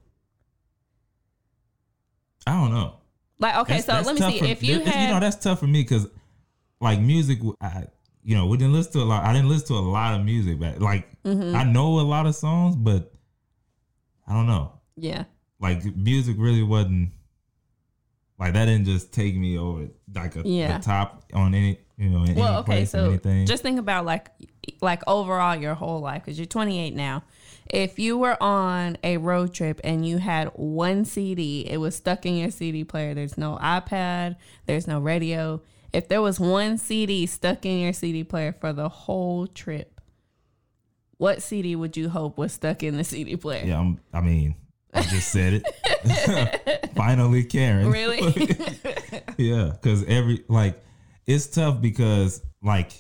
I 2.46 2.52
don't 2.60 2.72
know. 2.74 2.96
like 3.40 3.56
okay 3.58 3.80
That's- 3.80 3.86
so 3.86 3.92
that's 3.94 4.08
let 4.08 4.16
me 4.16 4.32
see 4.34 4.40
for- 4.40 4.46
if 4.46 4.64
you 4.64 4.80
had 4.82 5.08
you 5.08 5.14
know 5.14 5.20
that's 5.20 5.38
tough 5.38 5.60
for 5.60 5.68
me 5.68 5.82
because 5.84 6.08
like 6.82 7.00
music 7.00 7.40
I, 7.62 7.86
you 8.24 8.36
know 8.36 8.48
we 8.48 8.58
didn't 8.58 8.74
listen 8.74 8.92
to 8.94 9.00
a 9.00 9.06
lot 9.06 9.24
i 9.24 9.32
didn't 9.34 9.48
listen 9.50 9.68
to 9.68 9.74
a 9.76 9.80
lot 9.80 10.20
of 10.20 10.26
music 10.26 10.60
but 10.60 10.80
like 10.82 11.08
Mm-hmm. 11.24 11.56
i 11.56 11.64
know 11.64 12.00
a 12.00 12.02
lot 12.02 12.26
of 12.26 12.36
songs 12.36 12.76
but 12.76 13.14
i 14.28 14.34
don't 14.34 14.46
know 14.48 14.74
yeah 14.98 15.24
like 15.62 15.84
music 15.96 16.36
really 16.38 16.64
wasn't 16.64 17.12
like 18.44 18.54
that 18.54 18.66
didn't 18.66 18.86
just 18.86 19.14
take 19.14 19.36
me 19.36 19.58
over 19.58 19.88
like 20.14 20.36
a 20.36 20.42
Yeah. 20.46 20.78
the 20.78 20.84
top 20.84 21.24
on 21.34 21.54
any 21.56 21.80
you 21.98 22.10
know 22.10 22.24
in 22.24 22.36
well 22.36 22.48
any 22.48 22.58
okay 22.58 22.66
place 22.66 22.92
so 22.92 23.06
anything. 23.10 23.46
just 23.46 23.64
think 23.64 23.80
about 23.80 24.06
like 24.06 24.30
like 24.82 25.02
overall 25.08 25.56
your 25.56 25.74
whole 25.76 26.00
life 26.02 26.24
because 26.26 26.38
you're 26.38 26.46
28 26.46 26.94
now. 26.96 27.24
If 27.70 27.98
you 27.98 28.18
were 28.18 28.38
on 28.44 28.98
a 29.04 29.18
road 29.18 29.54
trip 29.54 29.80
and 29.84 30.06
you 30.06 30.18
had 30.18 30.50
one 30.56 31.06
cd 31.06 31.66
it 31.70 31.78
was 31.78 31.96
stuck 31.96 32.26
in 32.26 32.36
your 32.36 32.52
cd 32.52 32.84
player. 32.84 33.14
There's 33.14 33.38
no 33.38 33.58
ipad 33.62 34.36
there's 34.66 34.88
no 34.88 35.00
radio. 35.00 35.62
If 35.94 36.08
there 36.10 36.22
was 36.22 36.40
one 36.40 36.78
cd 36.78 37.26
stuck 37.28 37.66
in 37.66 37.80
your 37.80 37.94
cd 37.94 38.24
player 38.24 38.52
for 38.52 38.74
the 38.74 38.90
whole 38.90 39.48
trip 39.48 39.90
what 41.18 41.42
cd 41.42 41.76
would 41.76 41.96
you 41.96 42.10
hope 42.10 42.38
was 42.38 42.52
stuck 42.54 42.84
in 42.84 42.98
the 42.98 43.04
cd 43.04 43.38
player? 43.38 43.64
Yeah 43.66 43.80
I'm, 43.80 44.00
i 44.14 44.20
mean 44.20 44.56
i 44.94 45.02
just 45.04 45.30
said 45.30 45.62
it 45.64 46.92
finally 46.96 47.44
karen 47.44 47.90
really 47.90 48.22
Yeah, 49.38 49.72
because 49.72 50.04
every 50.06 50.44
like 50.48 50.82
it's 51.26 51.48
tough 51.48 51.82
because 51.82 52.42
like 52.62 52.92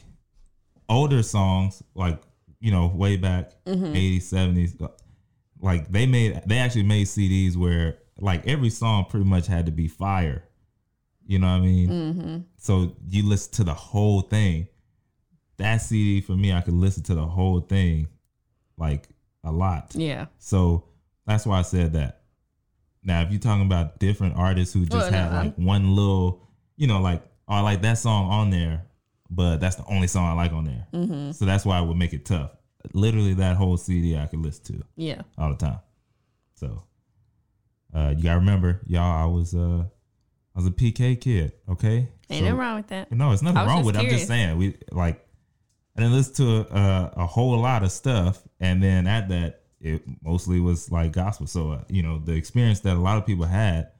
older 0.89 1.21
songs, 1.23 1.83
like 1.93 2.21
you 2.59 2.71
know, 2.71 2.87
way 2.87 3.17
back 3.17 3.51
Mm-hmm. 3.65 3.93
80s, 3.93 4.23
70s, 4.23 4.91
like 5.61 5.91
they 5.91 6.05
made 6.05 6.41
they 6.47 6.57
actually 6.57 6.83
made 6.83 7.07
CDs 7.07 7.55
where 7.55 7.97
like 8.19 8.47
every 8.47 8.69
song 8.69 9.05
pretty 9.05 9.25
much 9.25 9.47
had 9.47 9.65
to 9.67 9.71
be 9.71 9.87
fire. 9.87 10.43
You 11.25 11.39
know 11.39 11.47
what 11.47 11.53
I 11.53 11.59
mean? 11.59 11.89
mm-hmm. 11.89 12.37
So 12.57 12.95
you 13.07 13.23
listen 13.27 13.53
to 13.53 13.63
the 13.63 13.73
whole 13.73 14.21
thing. 14.21 14.67
That 15.57 15.77
CD 15.77 16.19
for 16.21 16.33
me, 16.33 16.51
I 16.51 16.61
could 16.61 16.73
listen 16.73 17.03
to 17.03 17.15
the 17.15 17.25
whole 17.25 17.59
thing 17.61 18.07
like 18.77 19.07
a 19.43 19.51
lot. 19.51 19.91
yeah 19.93 20.25
So 20.39 20.85
that's 21.25 21.45
why 21.45 21.59
I 21.59 21.61
said 21.63 21.93
that. 21.93 22.21
Now, 23.03 23.21
if 23.21 23.31
you're 23.31 23.39
talking 23.39 23.65
about 23.65 23.99
different 23.99 24.35
artists 24.37 24.73
who 24.73 24.81
just 24.85 24.93
Well, 24.93 25.11
no, 25.11 25.17
had 25.17 25.31
I'm- 25.33 25.45
like 25.47 25.55
one 25.57 25.95
little, 25.95 26.47
you 26.77 26.87
know, 26.87 27.01
like, 27.01 27.21
oh, 27.47 27.55
I 27.55 27.59
like 27.61 27.81
that 27.81 27.97
song 27.97 28.29
on 28.31 28.49
there, 28.49 28.85
but 29.29 29.57
that's 29.57 29.75
the 29.75 29.85
only 29.85 30.07
song 30.07 30.25
I 30.25 30.33
like 30.33 30.51
on 30.53 30.63
there. 30.65 30.87
mm-hmm. 30.93 31.31
So 31.31 31.45
that's 31.45 31.65
why 31.65 31.81
it 31.81 31.85
would 31.85 31.97
make 31.97 32.13
it 32.13 32.25
tough. 32.25 32.51
Literally, 32.93 33.33
that 33.35 33.55
whole 33.57 33.77
CD 33.77 34.17
I 34.17 34.25
could 34.27 34.39
listen 34.39 34.77
to 34.77 34.83
yeah 34.97 35.21
all 35.37 35.49
the 35.49 35.55
time. 35.55 35.79
So 36.55 36.83
uh, 37.93 38.13
you 38.17 38.23
gotta 38.23 38.39
remember, 38.39 38.81
y'all, 38.85 39.23
I 39.23 39.25
was 39.25 39.53
uh, 39.55 39.83
I 40.55 40.59
was 40.59 40.67
a 40.67 40.71
PK 40.71 41.19
kid. 41.19 41.53
Okay, 41.69 41.95
ain't 41.97 42.09
So- 42.29 42.39
nothing 42.41 42.57
wrong 42.57 42.75
with 42.77 42.87
that 42.87 43.11
no, 43.11 43.31
it's 43.31 43.41
nothing 43.41 43.65
wrong 43.67 43.85
with 43.85 43.95
it. 43.95 43.99
I'm 43.99 44.09
just 44.09 44.27
saying 44.27 44.57
we 44.57 44.75
like 44.91 45.25
I 45.97 46.01
didn't 46.01 46.15
listen 46.15 46.33
to 46.35 46.75
a, 46.77 47.13
a 47.17 47.25
whole 47.25 47.57
lot 47.59 47.83
of 47.83 47.91
stuff, 47.91 48.41
and 48.59 48.81
then 48.83 49.07
at 49.07 49.29
that, 49.29 49.62
it 49.83 50.01
mostly 50.23 50.59
was 50.59 50.91
like 50.91 51.11
gospel. 51.11 51.45
So 51.45 51.71
uh, 51.71 51.83
you 51.89 52.01
know, 52.01 52.19
the 52.19 52.33
experience 52.33 52.79
that 52.81 52.95
a 52.95 52.99
lot 52.99 53.17
of 53.17 53.25
people 53.25 53.45
had 53.45 53.91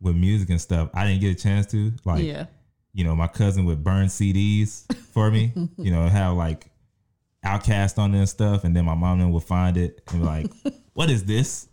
with 0.00 0.14
music 0.14 0.50
and 0.50 0.60
stuff, 0.60 0.90
I 0.94 1.06
didn't 1.06 1.20
get 1.20 1.30
a 1.30 1.40
chance 1.40 1.66
to. 1.68 1.92
Like, 2.04 2.22
yeah 2.22 2.46
you 2.92 3.04
know, 3.04 3.16
my 3.16 3.26
cousin 3.26 3.64
would 3.64 3.82
burn 3.82 4.06
CDs 4.06 4.92
for 5.12 5.30
me. 5.30 5.52
you 5.78 5.90
know, 5.90 6.06
have 6.08 6.36
like 6.36 6.70
OutKast 7.44 7.98
on 7.98 8.12
there 8.12 8.20
and 8.20 8.28
stuff, 8.28 8.64
and 8.64 8.76
then 8.76 8.84
my 8.84 8.94
mom 8.94 9.18
then 9.18 9.32
would 9.32 9.44
find 9.44 9.76
it 9.76 10.02
and 10.08 10.20
be 10.20 10.26
like, 10.26 10.46
"What 10.92 11.10
is 11.10 11.24
this?" 11.24 11.68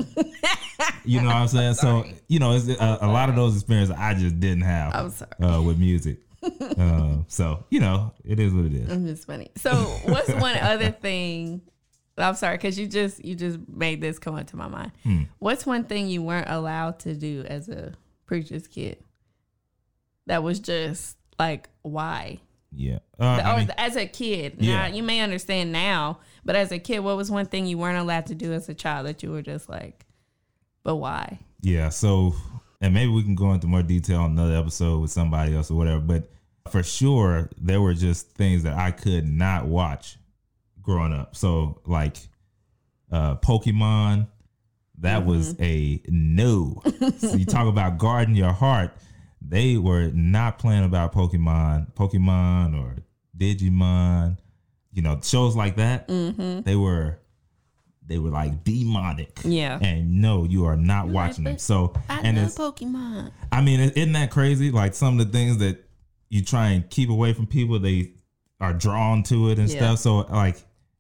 you 1.06 1.22
know 1.22 1.28
what 1.28 1.36
I'm 1.36 1.48
saying? 1.48 1.74
So 1.76 2.06
you 2.28 2.40
know, 2.40 2.54
it's 2.54 2.68
a, 2.68 3.00
a 3.02 3.08
lot 3.08 3.30
of 3.30 3.36
those 3.36 3.56
experiences 3.56 3.96
I 3.98 4.14
just 4.14 4.40
didn't 4.40 4.64
have 4.64 5.24
uh, 5.42 5.62
with 5.62 5.78
music. 5.78 6.20
uh, 6.78 7.18
so 7.28 7.66
you 7.70 7.82
know, 7.82 8.14
it 8.24 8.40
is 8.40 8.54
what 8.54 8.66
it 8.66 8.74
is. 8.74 8.90
I'm 8.90 9.06
just 9.06 9.28
funny. 9.28 9.52
So, 9.58 9.76
what's 10.06 10.30
one 10.34 10.56
other 10.56 10.92
thing? 10.92 11.62
I'm 12.26 12.36
sorry, 12.36 12.58
because 12.58 12.78
you 12.78 12.88
just 12.88 13.24
you 13.24 13.36
just 13.36 13.60
made 13.68 14.02
this 14.02 14.20
come 14.20 14.38
into 14.38 14.56
my 14.58 14.68
mind. 14.68 14.92
Hmm. 15.04 15.24
What's 15.40 15.66
one 15.66 15.84
thing 15.86 16.08
you 16.08 16.22
weren't 16.22 16.50
allowed 16.50 17.00
to 17.00 17.14
do 17.16 17.44
as 17.48 17.70
a 17.70 17.94
preacher's 18.26 18.68
kid? 18.68 18.98
That 20.28 20.44
was 20.44 20.60
just 20.60 21.18
like 21.40 21.70
why? 21.82 22.40
Yeah. 22.72 23.00
Uh, 23.20 23.42
or 23.46 23.58
mean, 23.60 23.72
as 23.78 23.96
a 23.96 24.06
kid, 24.06 24.58
Yeah. 24.60 24.88
now 24.88 24.96
you 24.96 25.02
may 25.02 25.22
understand 25.22 25.72
now, 25.72 26.20
but 26.46 26.56
as 26.56 26.72
a 26.72 26.78
kid, 26.78 27.00
what 27.00 27.18
was 27.18 27.32
one 27.32 27.48
thing 27.48 27.66
you 27.66 27.78
weren't 27.80 27.98
allowed 27.98 28.28
to 28.28 28.36
do 28.36 28.54
as 28.54 28.70
a 28.70 28.76
child 28.76 29.08
that 29.08 29.24
you 29.24 29.32
were 29.32 29.42
just 29.42 29.68
like, 29.70 30.06
but 30.84 30.98
why? 30.98 31.40
yeah. 31.62 31.90
So, 31.90 32.36
and 32.80 32.94
maybe 32.94 33.12
we 33.12 33.24
can 33.24 33.34
go 33.36 33.52
into 33.54 33.66
more 33.68 33.82
detail 33.82 34.20
on 34.22 34.32
another 34.32 34.56
episode 34.56 35.00
with 35.00 35.10
somebody 35.12 35.56
else 35.56 35.72
or 35.72 35.76
whatever. 35.76 36.00
But 36.00 36.30
for 36.70 36.84
sure, 36.84 37.50
there 37.58 37.82
were 37.82 37.96
just 37.96 38.30
things 38.34 38.62
that 38.64 38.78
I 38.78 38.92
could 38.92 39.28
not 39.28 39.66
watch 39.66 40.18
growing 40.82 41.14
up. 41.14 41.36
So, 41.36 41.82
like 41.86 42.18
uh, 43.12 43.36
Pokemon, 43.38 44.28
that 45.00 45.26
was 45.26 45.56
a 45.60 46.02
no. 46.08 46.82
so 47.18 47.36
you 47.36 47.46
talk 47.46 47.68
about 47.74 47.98
guarding 47.98 48.36
your 48.36 48.52
heart. 48.54 48.92
They 49.42 49.78
were 49.78 50.10
not 50.14 50.60
playing 50.60 50.84
about 50.84 51.14
Pokemon, 51.14 51.94
Pokemon 51.94 52.78
or 52.80 52.98
Digimon, 53.38 54.38
you 54.92 55.02
know, 55.02 55.20
shows 55.24 55.56
like 55.56 55.78
that. 55.78 56.08
Mm-hmm. 56.10 56.62
They 56.62 56.76
were, 56.76 57.20
they 58.06 58.18
were 58.20 58.30
like 58.30 58.64
demonic. 58.66 59.40
Yeah. 59.46 59.80
And 59.82 60.22
no, 60.22 60.44
you 60.44 60.66
are 60.66 60.76
not 60.76 61.06
You're 61.06 61.14
watching 61.16 61.46
like, 61.46 61.54
them. 61.54 61.60
So, 61.60 61.94
I 62.10 62.20
and 62.22 62.38
it's, 62.38 62.58
Pokemon. 62.58 63.32
I 63.52 63.62
mean, 63.62 63.80
isn't 63.80 64.12
that 64.12 64.30
crazy? 64.32 64.72
Like 64.72 64.94
some 64.94 65.18
of 65.20 65.26
the 65.26 65.32
things 65.32 65.60
that 65.60 65.84
you 66.30 66.44
try 66.44 66.70
and 66.72 66.88
keep 66.90 67.10
away 67.10 67.32
from 67.34 67.48
people, 67.48 67.80
they 67.80 68.12
are 68.60 68.74
drawn 68.74 69.24
to 69.24 69.50
it 69.50 69.58
and 69.60 69.70
Yeah. 69.70 69.78
stuff. 69.78 70.00
So, 70.00 70.18
like, 70.30 70.58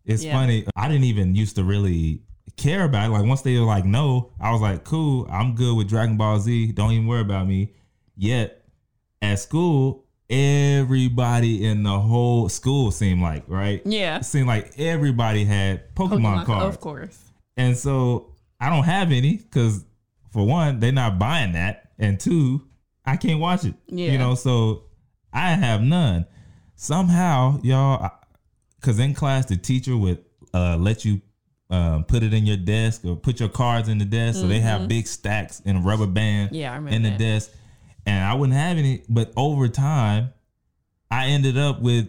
it's 0.09 0.23
Yeah. 0.23 0.33
funny. 0.33 0.65
I 0.75 0.87
didn't 0.89 1.05
even 1.05 1.35
used 1.35 1.55
to 1.55 1.63
really 1.63 2.21
care 2.57 2.83
about 2.83 3.07
it. 3.09 3.13
Like 3.13 3.25
once 3.25 3.41
they 3.41 3.57
were 3.57 3.65
like, 3.65 3.85
no, 3.85 4.31
I 4.39 4.51
was 4.51 4.59
like, 4.61 4.83
cool, 4.83 5.27
I'm 5.31 5.55
good 5.55 5.75
with 5.77 5.87
Dragon 5.87 6.17
Ball 6.17 6.39
Z. 6.39 6.73
Don't 6.73 6.91
even 6.91 7.07
worry 7.07 7.21
about 7.21 7.47
me. 7.47 7.71
Yet 8.17 8.65
at 9.21 9.39
school, 9.39 10.05
everybody 10.29 11.65
in 11.65 11.83
the 11.83 11.99
whole 11.99 12.49
school 12.49 12.91
seemed 12.91 13.21
like, 13.21 13.43
right? 13.47 13.81
Yeah. 13.85 14.17
It 14.17 14.25
seemed 14.25 14.47
like 14.47 14.77
everybody 14.77 15.45
had 15.45 15.95
Pokemon, 15.95 16.45
cards. 16.45 16.75
Of 16.75 16.81
course. 16.81 17.17
And 17.57 17.77
so 17.77 18.35
I 18.59 18.69
don't 18.69 18.83
have 18.83 19.11
any 19.11 19.37
because 19.37 19.85
for 20.31 20.45
one, 20.45 20.79
they're 20.79 20.91
not 20.91 21.19
buying 21.19 21.53
that. 21.53 21.91
And 21.97 22.19
two, 22.19 22.67
I 23.05 23.15
can't 23.17 23.39
watch 23.39 23.65
it. 23.65 23.75
Yeah. 23.87 24.11
You 24.11 24.17
know, 24.17 24.35
so 24.35 24.83
I 25.33 25.51
have 25.51 25.81
none. 25.81 26.25
Somehow, 26.75 27.59
y'all, 27.61 28.11
because 28.79 28.99
in 28.99 29.13
class, 29.13 29.45
the 29.45 29.57
teacher 29.57 29.95
would 29.97 30.23
uh, 30.53 30.77
let 30.77 31.05
you 31.05 31.21
um, 31.69 32.03
put 32.03 32.23
it 32.23 32.33
in 32.33 32.45
your 32.45 32.57
desk 32.57 33.05
or 33.05 33.15
put 33.15 33.39
your 33.39 33.49
cards 33.49 33.89
in 33.89 33.97
the 33.99 34.05
desk. 34.05 34.39
So 34.39 34.47
they 34.47 34.59
have 34.59 34.87
big 34.87 35.07
stacks 35.07 35.59
in 35.61 35.75
a 35.75 35.79
rubber 35.79 36.07
band 36.07 36.49
Mm-hmm. 36.49 36.55
Yeah, 36.55 36.71
I 36.71 36.75
remember 36.75 36.95
in 36.95 37.03
the 37.03 37.09
that. 37.11 37.19
desk. 37.19 37.51
And 38.05 38.23
I 38.23 38.33
wouldn't 38.33 38.57
have 38.57 38.77
any. 38.77 39.03
But 39.09 39.31
over 39.35 39.67
time, 39.67 40.33
I 41.11 41.27
ended 41.27 41.57
up 41.57 41.81
with 41.81 42.07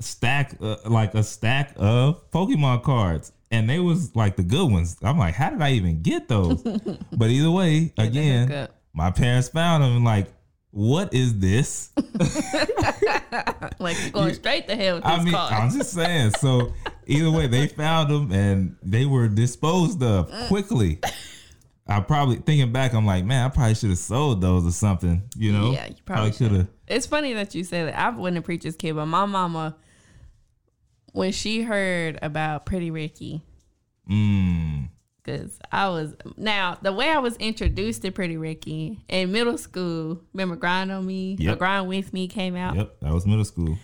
stack 0.00 0.56
uh, 0.60 0.76
like 0.86 1.14
a 1.14 1.22
stack 1.22 1.72
of 1.76 2.30
Pokemon 2.30 2.82
cards, 2.82 3.32
and 3.50 3.70
they 3.70 3.78
was 3.78 4.14
like 4.16 4.36
the 4.36 4.42
good 4.42 4.70
ones. 4.70 4.96
I'm 5.02 5.18
like, 5.18 5.34
how 5.34 5.50
did 5.50 5.62
I 5.62 5.72
even 5.72 6.02
get 6.02 6.28
those? 6.28 6.60
but 7.12 7.30
either 7.30 7.50
way, 7.50 7.92
again, 7.96 8.68
my 8.92 9.10
parents 9.10 9.48
found 9.48 9.82
them 9.82 9.96
and 9.96 10.04
like, 10.04 10.26
what 10.74 11.14
is 11.14 11.38
this? 11.38 11.90
like 13.78 13.96
you're 14.02 14.10
going 14.10 14.34
straight 14.34 14.66
to 14.66 14.74
hell 14.74 15.00
I 15.04 15.22
mean. 15.22 15.32
I'm 15.32 15.70
just 15.70 15.92
saying. 15.92 16.32
So 16.40 16.72
either 17.06 17.30
way, 17.30 17.46
they 17.46 17.68
found 17.68 18.10
them 18.10 18.32
and 18.32 18.76
they 18.82 19.06
were 19.06 19.28
disposed 19.28 20.02
of 20.02 20.28
quickly. 20.48 20.98
I 21.86 22.00
probably 22.00 22.36
thinking 22.36 22.72
back, 22.72 22.92
I'm 22.92 23.06
like, 23.06 23.24
man, 23.24 23.46
I 23.46 23.48
probably 23.50 23.76
should 23.76 23.90
have 23.90 23.98
sold 23.98 24.40
those 24.40 24.66
or 24.66 24.72
something. 24.72 25.22
You 25.36 25.52
know? 25.52 25.70
Yeah, 25.70 25.86
you 25.86 25.94
probably 26.04 26.32
should 26.32 26.50
have. 26.50 26.66
It's 26.88 27.06
funny 27.06 27.34
that 27.34 27.54
you 27.54 27.62
say 27.62 27.84
that. 27.84 27.96
I 27.96 28.08
wasn't 28.10 28.38
a 28.38 28.42
preacher's 28.42 28.74
kid, 28.74 28.96
but 28.96 29.06
my 29.06 29.26
mama, 29.26 29.76
when 31.12 31.30
she 31.30 31.62
heard 31.62 32.18
about 32.20 32.66
Pretty 32.66 32.90
Ricky, 32.90 33.42
Mm, 34.10 34.88
because 35.24 35.58
I 35.72 35.88
was 35.88 36.14
now 36.36 36.76
the 36.82 36.92
way 36.92 37.10
I 37.10 37.18
was 37.18 37.36
introduced 37.38 38.02
to 38.02 38.10
Pretty 38.12 38.36
Ricky 38.36 39.02
in 39.08 39.32
middle 39.32 39.56
school. 39.58 40.20
Remember 40.34 40.54
Grind 40.56 40.92
on 40.92 41.06
Me? 41.06 41.36
Yep. 41.40 41.58
Grind 41.58 41.88
with 41.88 42.12
Me 42.12 42.28
came 42.28 42.54
out. 42.56 42.76
yep, 42.76 43.00
that 43.00 43.12
was 43.12 43.26
middle 43.26 43.44
school. 43.44 43.78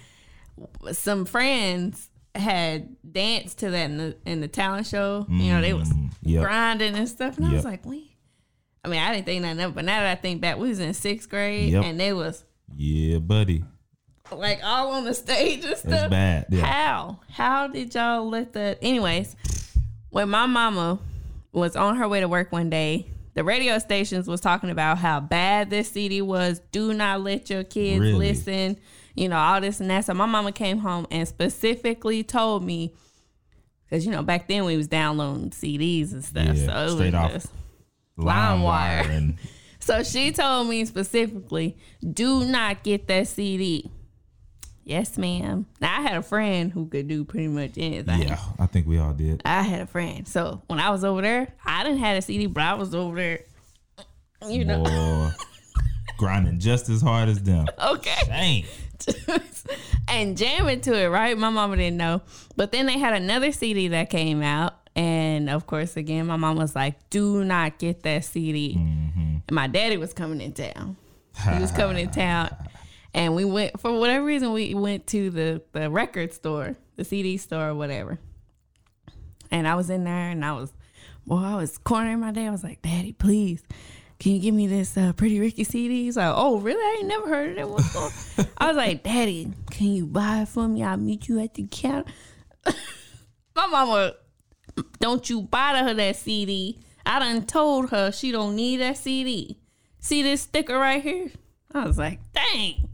Some 0.92 1.24
friends 1.24 2.08
had 2.34 2.94
danced 3.10 3.58
to 3.58 3.70
that 3.70 3.90
in 3.90 3.96
the 3.96 4.16
in 4.26 4.40
the 4.40 4.48
talent 4.48 4.86
show. 4.86 5.26
You 5.28 5.52
know, 5.54 5.60
they 5.60 5.72
was 5.72 5.88
Mm, 5.88 6.10
yep. 6.22 6.44
grinding 6.44 6.94
and 6.94 7.08
stuff, 7.08 7.38
and 7.38 7.46
I 7.46 7.52
was 7.52 7.64
like, 7.64 7.84
we. 7.86 8.16
I 8.84 8.88
mean, 8.88 9.00
I 9.00 9.12
didn't 9.12 9.26
think 9.26 9.42
nothing 9.42 9.60
of 9.60 9.70
it, 9.72 9.74
but 9.74 9.84
now 9.84 10.00
that 10.00 10.18
I 10.18 10.20
think 10.20 10.40
back, 10.40 10.56
we 10.58 10.68
was 10.68 10.78
in 10.80 10.94
sixth 10.94 11.28
grade, 11.28 11.70
Yep. 11.72 11.84
and 11.84 12.00
they 12.00 12.12
was 12.12 12.44
Yeah, 12.76 13.18
buddy. 13.18 13.64
like 14.32 14.60
all 14.62 14.92
on 14.92 15.04
the 15.04 15.12
stage 15.14 15.64
and 15.64 15.76
stuff. 15.76 16.10
bad. 16.10 16.46
Yeah. 16.50 16.64
How? 16.64 17.20
How 17.30 17.66
did 17.66 17.94
y'all 17.94 18.28
let 18.28 18.52
that? 18.54 18.78
Anyways, 18.80 19.34
when 20.10 20.28
my 20.30 20.46
mama 20.46 20.98
was 21.52 21.76
on 21.76 21.96
her 21.96 22.08
way 22.08 22.20
to 22.20 22.28
work 22.28 22.52
one 22.52 22.70
day, 22.70 23.10
the 23.34 23.44
radio 23.44 23.78
stations 23.78 24.26
was 24.28 24.40
talking 24.40 24.70
about 24.70 24.98
how 24.98 25.20
bad 25.20 25.70
this 25.70 25.90
CD 25.90 26.20
was. 26.22 26.60
Do 26.72 26.92
not 26.94 27.20
let 27.22 27.48
your 27.50 27.64
kids 27.64 28.00
Really? 28.00 28.12
listen. 28.30 28.76
You 29.14 29.28
know 29.28 29.36
all 29.36 29.60
this 29.60 29.80
and 29.80 29.90
that. 29.90 30.04
So 30.04 30.14
my 30.14 30.26
mama 30.26 30.52
came 30.52 30.78
home 30.78 31.06
and 31.10 31.26
specifically 31.26 32.22
told 32.22 32.64
me, 32.64 32.94
because 33.84 34.04
you 34.06 34.12
know 34.12 34.22
back 34.22 34.48
then 34.48 34.64
we 34.64 34.76
was 34.76 34.86
downloading 34.88 35.50
CDs 35.50 36.12
and 36.12 36.24
stuff. 36.24 36.56
Yeah, 36.56 36.66
so 36.66 36.84
it 36.86 36.90
straight 36.90 37.06
was 37.06 37.14
off 37.14 37.32
just 37.32 37.48
LimeWire 38.18 39.02
LimeWire. 39.02 39.10
and 39.10 39.34
so 39.80 40.02
she 40.02 40.32
told 40.32 40.68
me 40.68 40.84
specifically, 40.84 41.76
do 42.12 42.44
not 42.44 42.82
get 42.82 43.06
that 43.08 43.26
CD. 43.28 43.90
Yes, 44.84 45.16
ma'am. 45.18 45.66
Now 45.80 45.98
I 45.98 46.02
had 46.02 46.16
a 46.16 46.22
friend 46.22 46.72
who 46.72 46.86
could 46.86 47.06
do 47.06 47.24
pretty 47.24 47.48
much 47.48 47.72
anything. 47.76 48.22
yeah, 48.22 48.38
I 48.58 48.66
think 48.66 48.86
we 48.86 48.98
all 48.98 49.12
did. 49.12 49.42
I 49.44 49.62
had 49.62 49.82
a 49.82 49.86
friend. 49.86 50.26
So 50.26 50.62
when 50.66 50.80
I 50.80 50.90
was 50.90 51.04
over 51.04 51.22
there, 51.22 51.54
I 51.64 51.84
didn't 51.84 51.98
have 51.98 52.16
a 52.16 52.22
CD, 52.22 52.46
but 52.46 52.62
I 52.62 52.74
was 52.74 52.94
over 52.94 53.16
there. 53.16 53.40
You 54.48 54.64
know, 54.64 54.82
Boy, 54.82 55.30
grinding 56.18 56.58
just 56.60 56.88
as 56.88 57.02
hard 57.02 57.28
as 57.28 57.42
them. 57.42 57.66
okay. 57.78 58.16
Dang. 58.26 58.64
and 60.08 60.36
jamming 60.36 60.80
to 60.82 60.94
it, 60.94 61.08
right? 61.08 61.36
My 61.36 61.50
mama 61.50 61.76
didn't 61.76 61.96
know. 61.98 62.22
But 62.56 62.72
then 62.72 62.86
they 62.86 62.98
had 62.98 63.14
another 63.14 63.52
CD 63.52 63.88
that 63.88 64.10
came 64.10 64.42
out. 64.42 64.74
And 64.96 65.48
of 65.48 65.66
course, 65.66 65.96
again, 65.96 66.26
my 66.26 66.36
mom 66.36 66.56
was 66.56 66.74
like, 66.74 67.10
do 67.10 67.44
not 67.44 67.78
get 67.78 68.02
that 68.02 68.24
CD. 68.24 68.74
Mm-hmm. 68.76 69.20
And 69.46 69.52
my 69.52 69.66
daddy 69.66 69.96
was 69.96 70.12
coming 70.12 70.40
in 70.40 70.52
town. 70.52 70.96
He 71.52 71.60
was 71.60 71.70
coming 71.70 71.96
in 71.98 72.10
town. 72.10 72.54
And 73.12 73.34
we 73.34 73.44
went, 73.44 73.80
for 73.80 73.98
whatever 73.98 74.24
reason, 74.24 74.52
we 74.52 74.74
went 74.74 75.06
to 75.08 75.30
the, 75.30 75.62
the 75.72 75.90
record 75.90 76.32
store, 76.32 76.76
the 76.96 77.04
CD 77.04 77.36
store 77.36 77.70
or 77.70 77.74
whatever. 77.74 78.18
And 79.50 79.66
I 79.66 79.74
was 79.74 79.90
in 79.90 80.04
there 80.04 80.30
and 80.30 80.44
I 80.44 80.52
was, 80.52 80.72
well, 81.26 81.44
I 81.44 81.56
was 81.56 81.78
cornering 81.78 82.20
my 82.20 82.30
dad. 82.30 82.46
I 82.46 82.50
was 82.50 82.62
like, 82.62 82.82
Daddy, 82.82 83.12
please, 83.12 83.64
can 84.20 84.32
you 84.32 84.38
give 84.40 84.54
me 84.54 84.66
this 84.66 84.96
uh, 84.96 85.12
Pretty 85.14 85.40
Ricky 85.40 85.64
CD? 85.64 86.04
He's 86.04 86.16
like, 86.16 86.32
Oh, 86.36 86.58
really? 86.58 86.82
I 86.82 86.98
ain't 87.00 87.08
never 87.08 87.28
heard 87.28 87.50
of 87.50 87.56
that. 87.56 87.68
one 87.68 87.82
going 87.92 88.48
I 88.58 88.68
was 88.68 88.76
like, 88.76 89.02
Daddy, 89.02 89.50
can 89.70 89.88
you 89.88 90.06
buy 90.06 90.42
it 90.42 90.48
for 90.48 90.68
me? 90.68 90.84
I'll 90.84 90.96
meet 90.96 91.28
you 91.28 91.40
at 91.40 91.54
the 91.54 91.66
counter. 91.68 92.12
my 93.56 93.66
mama, 93.66 94.14
don't 94.98 95.28
you 95.28 95.42
buy 95.42 95.78
her 95.78 95.94
that 95.94 96.16
CD. 96.16 96.78
I 97.04 97.18
done 97.18 97.46
told 97.46 97.90
her 97.90 98.12
she 98.12 98.30
don't 98.30 98.54
need 98.54 98.76
that 98.76 98.98
CD. 98.98 99.58
See 99.98 100.22
this 100.22 100.42
sticker 100.42 100.78
right 100.78 101.02
here? 101.02 101.30
I 101.72 101.86
was 101.86 101.98
like, 101.98 102.20
dang. 102.32 102.88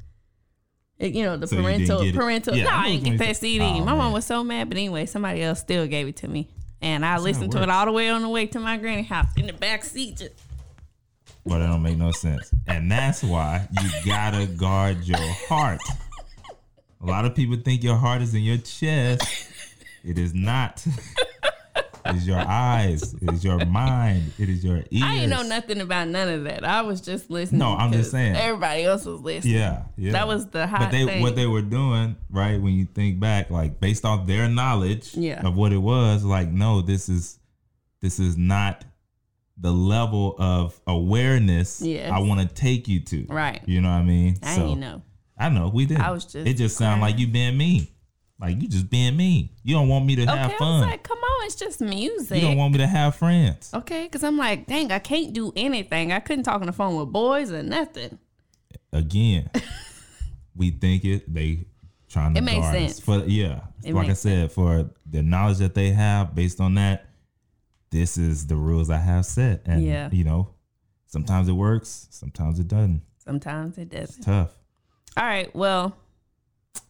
It- 0.98 1.14
you 1.14 1.24
know, 1.24 1.36
the 1.36 1.46
So 1.46 1.56
parental 1.56 2.12
parental. 2.12 2.56
Yeah, 2.56 2.64
no, 2.64 2.70
I 2.70 2.74
I 2.84 2.88
didn't 2.90 3.04
get 3.04 3.18
that 3.18 3.36
CD. 3.36 3.64
Oh, 3.64 3.84
My 3.84 3.94
mom 3.94 4.12
was 4.12 4.24
so 4.24 4.42
mad, 4.42 4.68
but 4.68 4.78
anyway, 4.78 5.06
somebody 5.06 5.42
else 5.42 5.60
still 5.60 5.86
gave 5.86 6.08
it 6.08 6.16
to 6.16 6.28
me. 6.28 6.48
And 6.80 7.04
I 7.04 7.18
listened 7.18 7.52
to 7.52 7.62
it 7.62 7.68
all 7.70 7.84
the 7.86 7.92
way 7.92 8.08
on 8.10 8.22
the 8.22 8.28
way 8.28 8.46
to 8.46 8.60
my 8.60 8.76
granny 8.76 9.02
house 9.02 9.26
in 9.36 9.46
the 9.46 9.52
back 9.52 9.84
seat. 9.84 10.16
Just, 10.18 10.32
But 11.44 11.58
that 11.58 11.66
don't 11.68 11.82
make 11.82 11.96
no 11.98 12.12
sense. 12.12 12.50
And 12.66 12.90
that's 12.90 13.22
why 13.22 13.66
you 13.82 13.88
gotta 14.04 14.46
guard 14.46 15.04
your 15.04 15.18
heart. 15.48 15.80
A 17.02 17.06
lot 17.06 17.24
of 17.24 17.34
people 17.34 17.56
think 17.56 17.82
your 17.82 17.96
heart 17.96 18.22
is 18.22 18.34
in 18.34 18.42
your 18.42 18.58
chest. 18.58 19.22
It 20.04 20.18
is 20.18 20.32
not. 20.34 20.84
It 22.10 22.16
is 22.16 22.26
your 22.26 22.38
eyes. 22.38 23.14
It 23.14 23.32
is 23.32 23.44
your 23.44 23.64
mind. 23.66 24.32
It 24.38 24.48
is 24.48 24.64
your 24.64 24.78
ears. 24.90 25.02
I 25.02 25.14
ain't 25.16 25.30
know 25.30 25.42
nothing 25.42 25.80
about 25.80 26.08
none 26.08 26.28
of 26.28 26.44
that. 26.44 26.64
I 26.64 26.82
was 26.82 27.00
just 27.00 27.30
listening. 27.30 27.58
No, 27.60 27.74
I'm 27.74 27.92
just 27.92 28.10
saying. 28.10 28.36
Everybody 28.36 28.84
else 28.84 29.04
was 29.04 29.20
listening. 29.20 29.54
Yeah, 29.54 29.82
yeah. 29.96 30.12
That 30.12 30.26
was 30.28 30.46
the 30.48 30.66
hot 30.66 30.80
But 30.80 30.90
they 30.92 31.04
thing. 31.04 31.22
what 31.22 31.36
they 31.36 31.46
were 31.46 31.62
doing, 31.62 32.16
right? 32.30 32.60
When 32.60 32.74
you 32.74 32.84
think 32.86 33.20
back, 33.20 33.50
like 33.50 33.80
based 33.80 34.04
off 34.04 34.26
their 34.26 34.48
knowledge 34.48 35.14
Yeah. 35.14 35.46
of 35.46 35.56
what 35.56 35.72
it 35.72 35.78
was, 35.78 36.24
like 36.24 36.48
no, 36.50 36.80
this 36.82 37.08
is 37.08 37.38
this 38.02 38.18
is 38.20 38.36
not 38.36 38.84
the 39.58 39.72
level 39.72 40.36
of 40.38 40.78
awareness 40.86 41.80
Yes. 41.80 42.10
I 42.12 42.18
want 42.20 42.40
to 42.46 42.54
take 42.54 42.88
you 42.88 43.00
to. 43.00 43.24
Right. 43.28 43.62
You 43.66 43.80
know 43.80 43.88
what 43.88 43.94
I 43.96 44.02
mean? 44.02 44.36
I 44.42 44.56
so 44.56 44.74
know. 44.74 45.02
I 45.38 45.48
know 45.48 45.68
we 45.72 45.86
did. 45.86 45.98
I 45.98 46.10
was 46.10 46.24
just 46.24 46.46
It 46.46 46.54
just 46.54 46.76
sounded 46.76 47.02
like 47.02 47.18
you 47.18 47.26
being 47.26 47.56
mean. 47.56 47.88
Like 48.38 48.60
you 48.60 48.68
just 48.68 48.90
being 48.90 49.16
mean. 49.16 49.48
You 49.62 49.74
don't 49.76 49.88
want 49.88 50.04
me 50.04 50.14
to 50.16 50.22
Okay, 50.24 50.36
have 50.36 50.50
I 50.52 50.56
fun. 50.58 50.80
was 50.80 50.88
like, 50.90 51.02
come 51.02 51.16
on, 51.18 51.25
it's 51.46 51.54
just 51.54 51.80
music. 51.80 52.36
you 52.42 52.46
don't 52.48 52.56
want 52.56 52.72
me 52.72 52.78
to 52.78 52.86
have 52.86 53.16
friends. 53.16 53.70
Okay, 53.72 54.04
because 54.04 54.22
I'm 54.22 54.36
like, 54.36 54.66
dang, 54.66 54.92
I 54.92 54.98
can't 54.98 55.32
do 55.32 55.52
anything. 55.56 56.12
I 56.12 56.20
couldn't 56.20 56.44
talk 56.44 56.60
on 56.60 56.66
the 56.66 56.72
phone 56.72 56.96
with 56.96 57.12
boys 57.12 57.50
or 57.50 57.62
nothing. 57.62 58.18
Again, 58.92 59.50
we 60.56 60.70
think 60.70 61.04
it. 61.04 61.32
They 61.32 61.66
trying 62.08 62.34
to 62.34 62.38
It 62.38 62.44
makes 62.44 62.60
guard 62.60 62.76
us. 62.76 62.80
sense. 62.96 63.00
For 63.00 63.18
yeah, 63.26 63.60
It 63.84 63.94
like 63.94 64.08
I 64.08 64.12
said, 64.14 64.52
for 64.52 64.90
the 65.08 65.22
knowledge 65.22 65.58
that 65.58 65.74
they 65.74 65.90
have, 65.90 66.34
based 66.34 66.60
on 66.60 66.74
that, 66.74 67.06
this 67.90 68.16
is 68.18 68.46
the 68.46 68.56
rules 68.56 68.90
I 68.90 68.98
have 68.98 69.26
set. 69.26 69.62
And 69.66 69.82
Yeah. 69.82 70.08
you 70.12 70.24
know, 70.24 70.50
sometimes 71.06 71.48
it 71.48 71.52
works, 71.52 72.08
sometimes 72.10 72.58
it 72.58 72.68
doesn't. 72.68 73.02
Sometimes 73.18 73.76
it 73.78 73.88
doesn't. 73.90 74.22
Tough. 74.22 74.50
All 75.16 75.24
right, 75.24 75.54
well, 75.54 75.96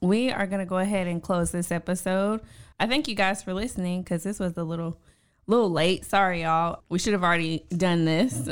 we 0.01 0.31
are 0.33 0.47
going 0.47 0.59
to 0.59 0.67
go 0.67 0.79
ahead 0.79 1.07
and 1.07 1.23
close 1.23 1.51
this 1.53 1.71
episode. 1.71 2.41
I 2.79 2.87
thank 2.87 3.09
you 3.09 3.15
guys 3.15 3.43
for 3.43 3.55
listening 3.55 4.03
because 4.03 4.23
this 4.23 4.39
was 4.39 4.57
a 4.57 4.65
little 4.65 5.01
little 5.47 5.71
late. 5.71 6.05
Sorry, 6.05 6.43
y'all. 6.43 6.83
We 6.89 6.99
should 6.99 7.13
have 7.13 7.23
already 7.23 7.65
done 7.71 8.05
this. 8.05 8.49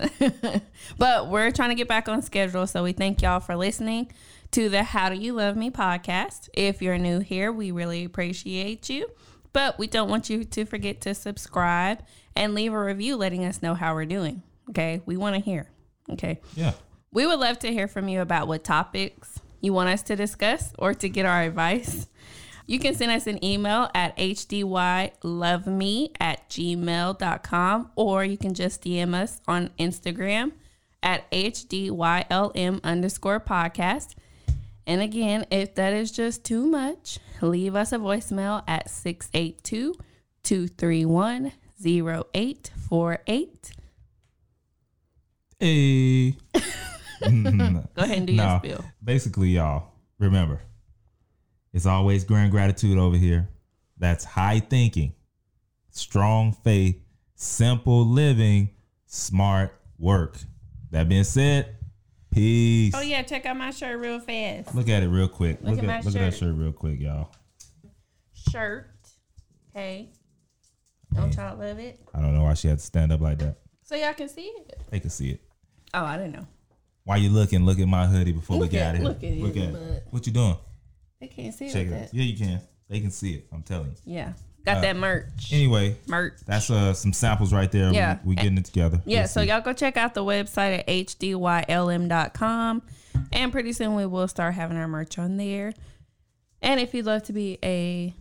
but 0.99 1.29
we're 1.29 1.51
trying 1.51 1.71
to 1.71 1.75
get 1.75 1.89
back 1.89 2.09
on 2.09 2.23
schedule. 2.23 2.67
So 2.67 2.85
we 2.85 2.93
thank 2.93 3.21
y'all 3.23 3.41
for 3.41 3.57
listening 3.57 4.13
to 4.53 4.69
the 4.69 4.83
How 4.83 5.09
Do 5.09 5.17
You 5.17 5.33
Love 5.33 5.57
Me 5.57 5.71
podcast. 5.71 6.49
If 6.55 6.81
you're 6.81 6.99
new 6.99 7.19
here, 7.21 7.51
we 7.53 7.71
really 7.73 8.05
appreciate 8.05 8.89
you. 8.89 9.11
But 9.53 9.79
we 9.79 9.87
don't 9.87 10.09
want 10.09 10.31
you 10.31 10.45
to 10.45 10.65
forget 10.65 11.01
to 11.03 11.15
subscribe 11.15 12.03
and 12.37 12.55
leave 12.55 12.73
a 12.73 12.83
review 12.83 13.17
letting 13.17 13.45
us 13.45 13.63
know 13.63 13.75
how 13.75 13.95
we're 13.95 14.05
doing. 14.05 14.43
Okay. 14.71 15.03
We 15.07 15.17
want 15.17 15.37
to 15.37 15.41
hear. 15.41 15.71
Okay. 16.11 16.41
Yeah. 16.57 16.73
We 17.13 17.27
would 17.27 17.39
love 17.39 17.59
to 17.61 17.73
hear 17.73 17.87
from 17.87 18.09
you 18.09 18.21
about 18.21 18.49
what 18.49 18.65
topics 18.65 19.39
you 19.61 19.73
want 19.73 19.89
us 19.89 20.03
to 20.03 20.17
discuss 20.17 20.73
or 20.79 20.95
to 20.95 21.09
get 21.09 21.27
our 21.27 21.43
advice. 21.43 22.09
You 22.67 22.79
can 22.79 22.95
send 22.95 23.13
us 23.13 23.27
an 23.27 23.45
email 23.45 23.91
at 23.95 24.17
hdylove.me 24.17 26.13
at 26.19 26.49
gmail.com 26.49 27.91
or 27.95 28.25
you 28.25 28.39
can 28.39 28.55
just 28.55 28.83
DM 28.83 29.15
us 29.15 29.41
on 29.47 29.69
Instagram 29.79 30.53
at 31.03 31.31
hdylm 31.31 32.83
underscore 32.83 33.41
podcast. 33.41 34.15
And 34.87 35.03
again, 35.03 35.45
if 35.51 35.75
that 35.75 35.93
is 35.93 36.11
just 36.11 36.45
too 36.45 36.67
much, 36.67 37.19
leave 37.41 37.75
us 37.75 37.93
a 37.93 37.99
voicemail 37.99 38.63
at 38.67 38.89
682 38.91 39.95
231 40.43 41.53
0848. 41.85 43.73
Hey. 45.59 46.31
Go 47.23 48.03
ahead 48.03 48.19
and 48.19 48.27
do 48.27 48.33
your 48.35 48.45
no, 48.45 48.59
spill. 48.63 48.85
basically, 49.03 49.51
y'all 49.51 49.93
remember, 50.19 50.61
it's 51.75 51.85
always 51.87 52.25
grand 52.25 52.51
gratitude 52.51 52.97
over 52.97 53.17
here. 53.19 53.51
That's 53.99 54.25
high 54.25 54.61
thinking, 54.61 55.13
strong 55.91 56.53
faith, 56.65 56.97
simple 57.35 58.07
living, 58.07 58.71
smart 59.07 59.79
work. 59.99 60.39
That 60.91 61.09
being 61.09 61.25
said, 61.25 61.77
peace. 62.31 62.95
Oh, 62.97 63.01
yeah, 63.01 63.23
check 63.23 63.45
out 63.47 63.57
my 63.57 63.71
shirt 63.71 63.99
real 64.01 64.21
fast. 64.21 64.75
Look 64.75 64.89
at 64.89 65.03
it 65.03 65.09
real 65.09 65.29
quick. 65.29 65.59
Look 65.61 65.71
Look, 65.77 65.79
at 65.79 65.85
at, 65.85 65.87
my 65.87 65.97
look 65.99 66.07
at 66.07 66.13
that 66.13 66.31
shirt. 66.33 66.41
shirt 66.51 66.55
real 66.57 66.73
quick, 66.73 67.01
y'all. 67.01 67.31
shirt. 68.51 68.91
Hey. 69.73 70.11
Don't 71.13 71.35
y'all 71.37 71.57
love 71.59 71.79
it? 71.79 72.01
I 72.15 72.21
don't 72.21 72.35
know 72.35 72.43
why 72.45 72.55
she 72.55 72.69
had 72.69 72.79
to 72.79 72.85
stand 72.85 73.13
up 73.13 73.21
like 73.21 73.39
that. 73.39 73.59
So 73.85 73.95
y'all 73.95 74.15
can 74.15 74.29
see 74.29 74.43
it. 74.43 74.81
They 74.91 74.99
can 75.01 75.11
see 75.11 75.31
it. 75.31 75.41
Oh, 75.93 76.05
I 76.05 76.17
didn't 76.17 76.33
know. 76.33 76.47
While 77.05 77.19
you 77.19 77.29
looking, 77.31 77.65
look 77.65 77.79
at 77.79 77.87
my 77.87 78.07
hoodie 78.07 78.33
before 78.33 78.57
Look 78.57 78.73
we 78.73 78.79
get 78.79 78.83
at- 78.83 78.89
out 78.89 78.95
of 78.95 79.01
here. 79.01 79.09
look 79.09 79.23
at 79.25 79.39
look 79.39 79.55
his 79.55 79.65
at 79.67 79.73
butt. 79.73 80.03
what 80.11 80.27
you 80.27 80.33
doing. 80.33 80.57
They 81.21 81.29
can't 81.29 81.55
see 81.55 81.67
it 81.67 81.73
Check 81.73 81.87
it 81.87 81.91
that. 81.91 82.15
Yeah, 82.15 82.25
you 82.25 82.37
can. 82.37 82.61
They 82.89 83.01
can 83.01 83.11
see 83.11 83.35
it. 83.35 83.47
I'm 83.53 83.63
telling 83.63 83.91
you. 84.05 84.15
Yeah. 84.15 84.33
Got 84.67 84.79
Uh, 84.79 84.81
that 84.83 84.97
merch. 84.97 85.53
Anyway, 85.53 85.97
merch. 86.07 86.35
that's 86.47 86.71
uh 86.71 86.93
some 86.95 87.13
samples 87.13 87.53
right 87.53 87.71
there. 87.71 87.93
Yeah. 87.93 88.19
we, 88.25 88.31
we 88.31 88.35
getting 88.37 88.57
it 88.59 88.65
together. 88.65 89.03
Yeah, 89.05 89.21
We'll 89.21 89.29
so 89.29 89.41
see. 89.43 89.49
y'all 89.49 89.61
go 89.61 89.73
check 89.73 89.97
out 89.97 90.15
the 90.15 90.25
website 90.25 90.79
at 90.81 90.87
hdylm.com. 90.89 92.83
And 93.33 93.53
pretty 93.53 93.73
soon 93.73 93.95
we 93.95 94.07
will 94.07 94.27
start 94.29 94.55
having 94.55 94.77
our 94.77 94.89
merch 94.89 95.19
on 95.19 95.37
there. 95.37 95.73
And 96.63 96.81
if 96.81 96.95
you'd 96.95 97.07
love 97.07 97.23
to 97.25 97.33
be 97.33 97.59
a 97.63 98.15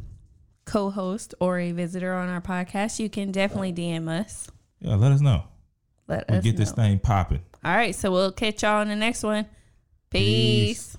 co 0.66 0.90
host 0.92 1.34
or 1.40 1.60
a 1.60 1.72
visitor 1.72 2.14
on 2.14 2.30
our 2.30 2.42
podcast, 2.42 3.00
you 3.00 3.10
can 3.10 3.32
definitely 3.32 3.74
DM 3.74 4.08
us. 4.10 4.50
yeah, 4.82 4.96
let 4.96 5.12
us 5.14 5.22
know. 5.22 5.44
Let 6.08 6.30
We 6.30 6.38
us 6.38 6.44
get 6.44 6.58
this 6.58 6.72
thing 6.74 7.00
popping. 7.00 7.42
All 7.64 7.74
right, 7.74 7.96
so 7.96 8.12
we'll 8.12 8.34
catch 8.34 8.64
y'all 8.64 8.82
on 8.82 8.90
the 8.90 8.96
next 8.96 9.24
one. 9.24 9.46
Peace. 10.10 10.90
Peace. 10.92 10.98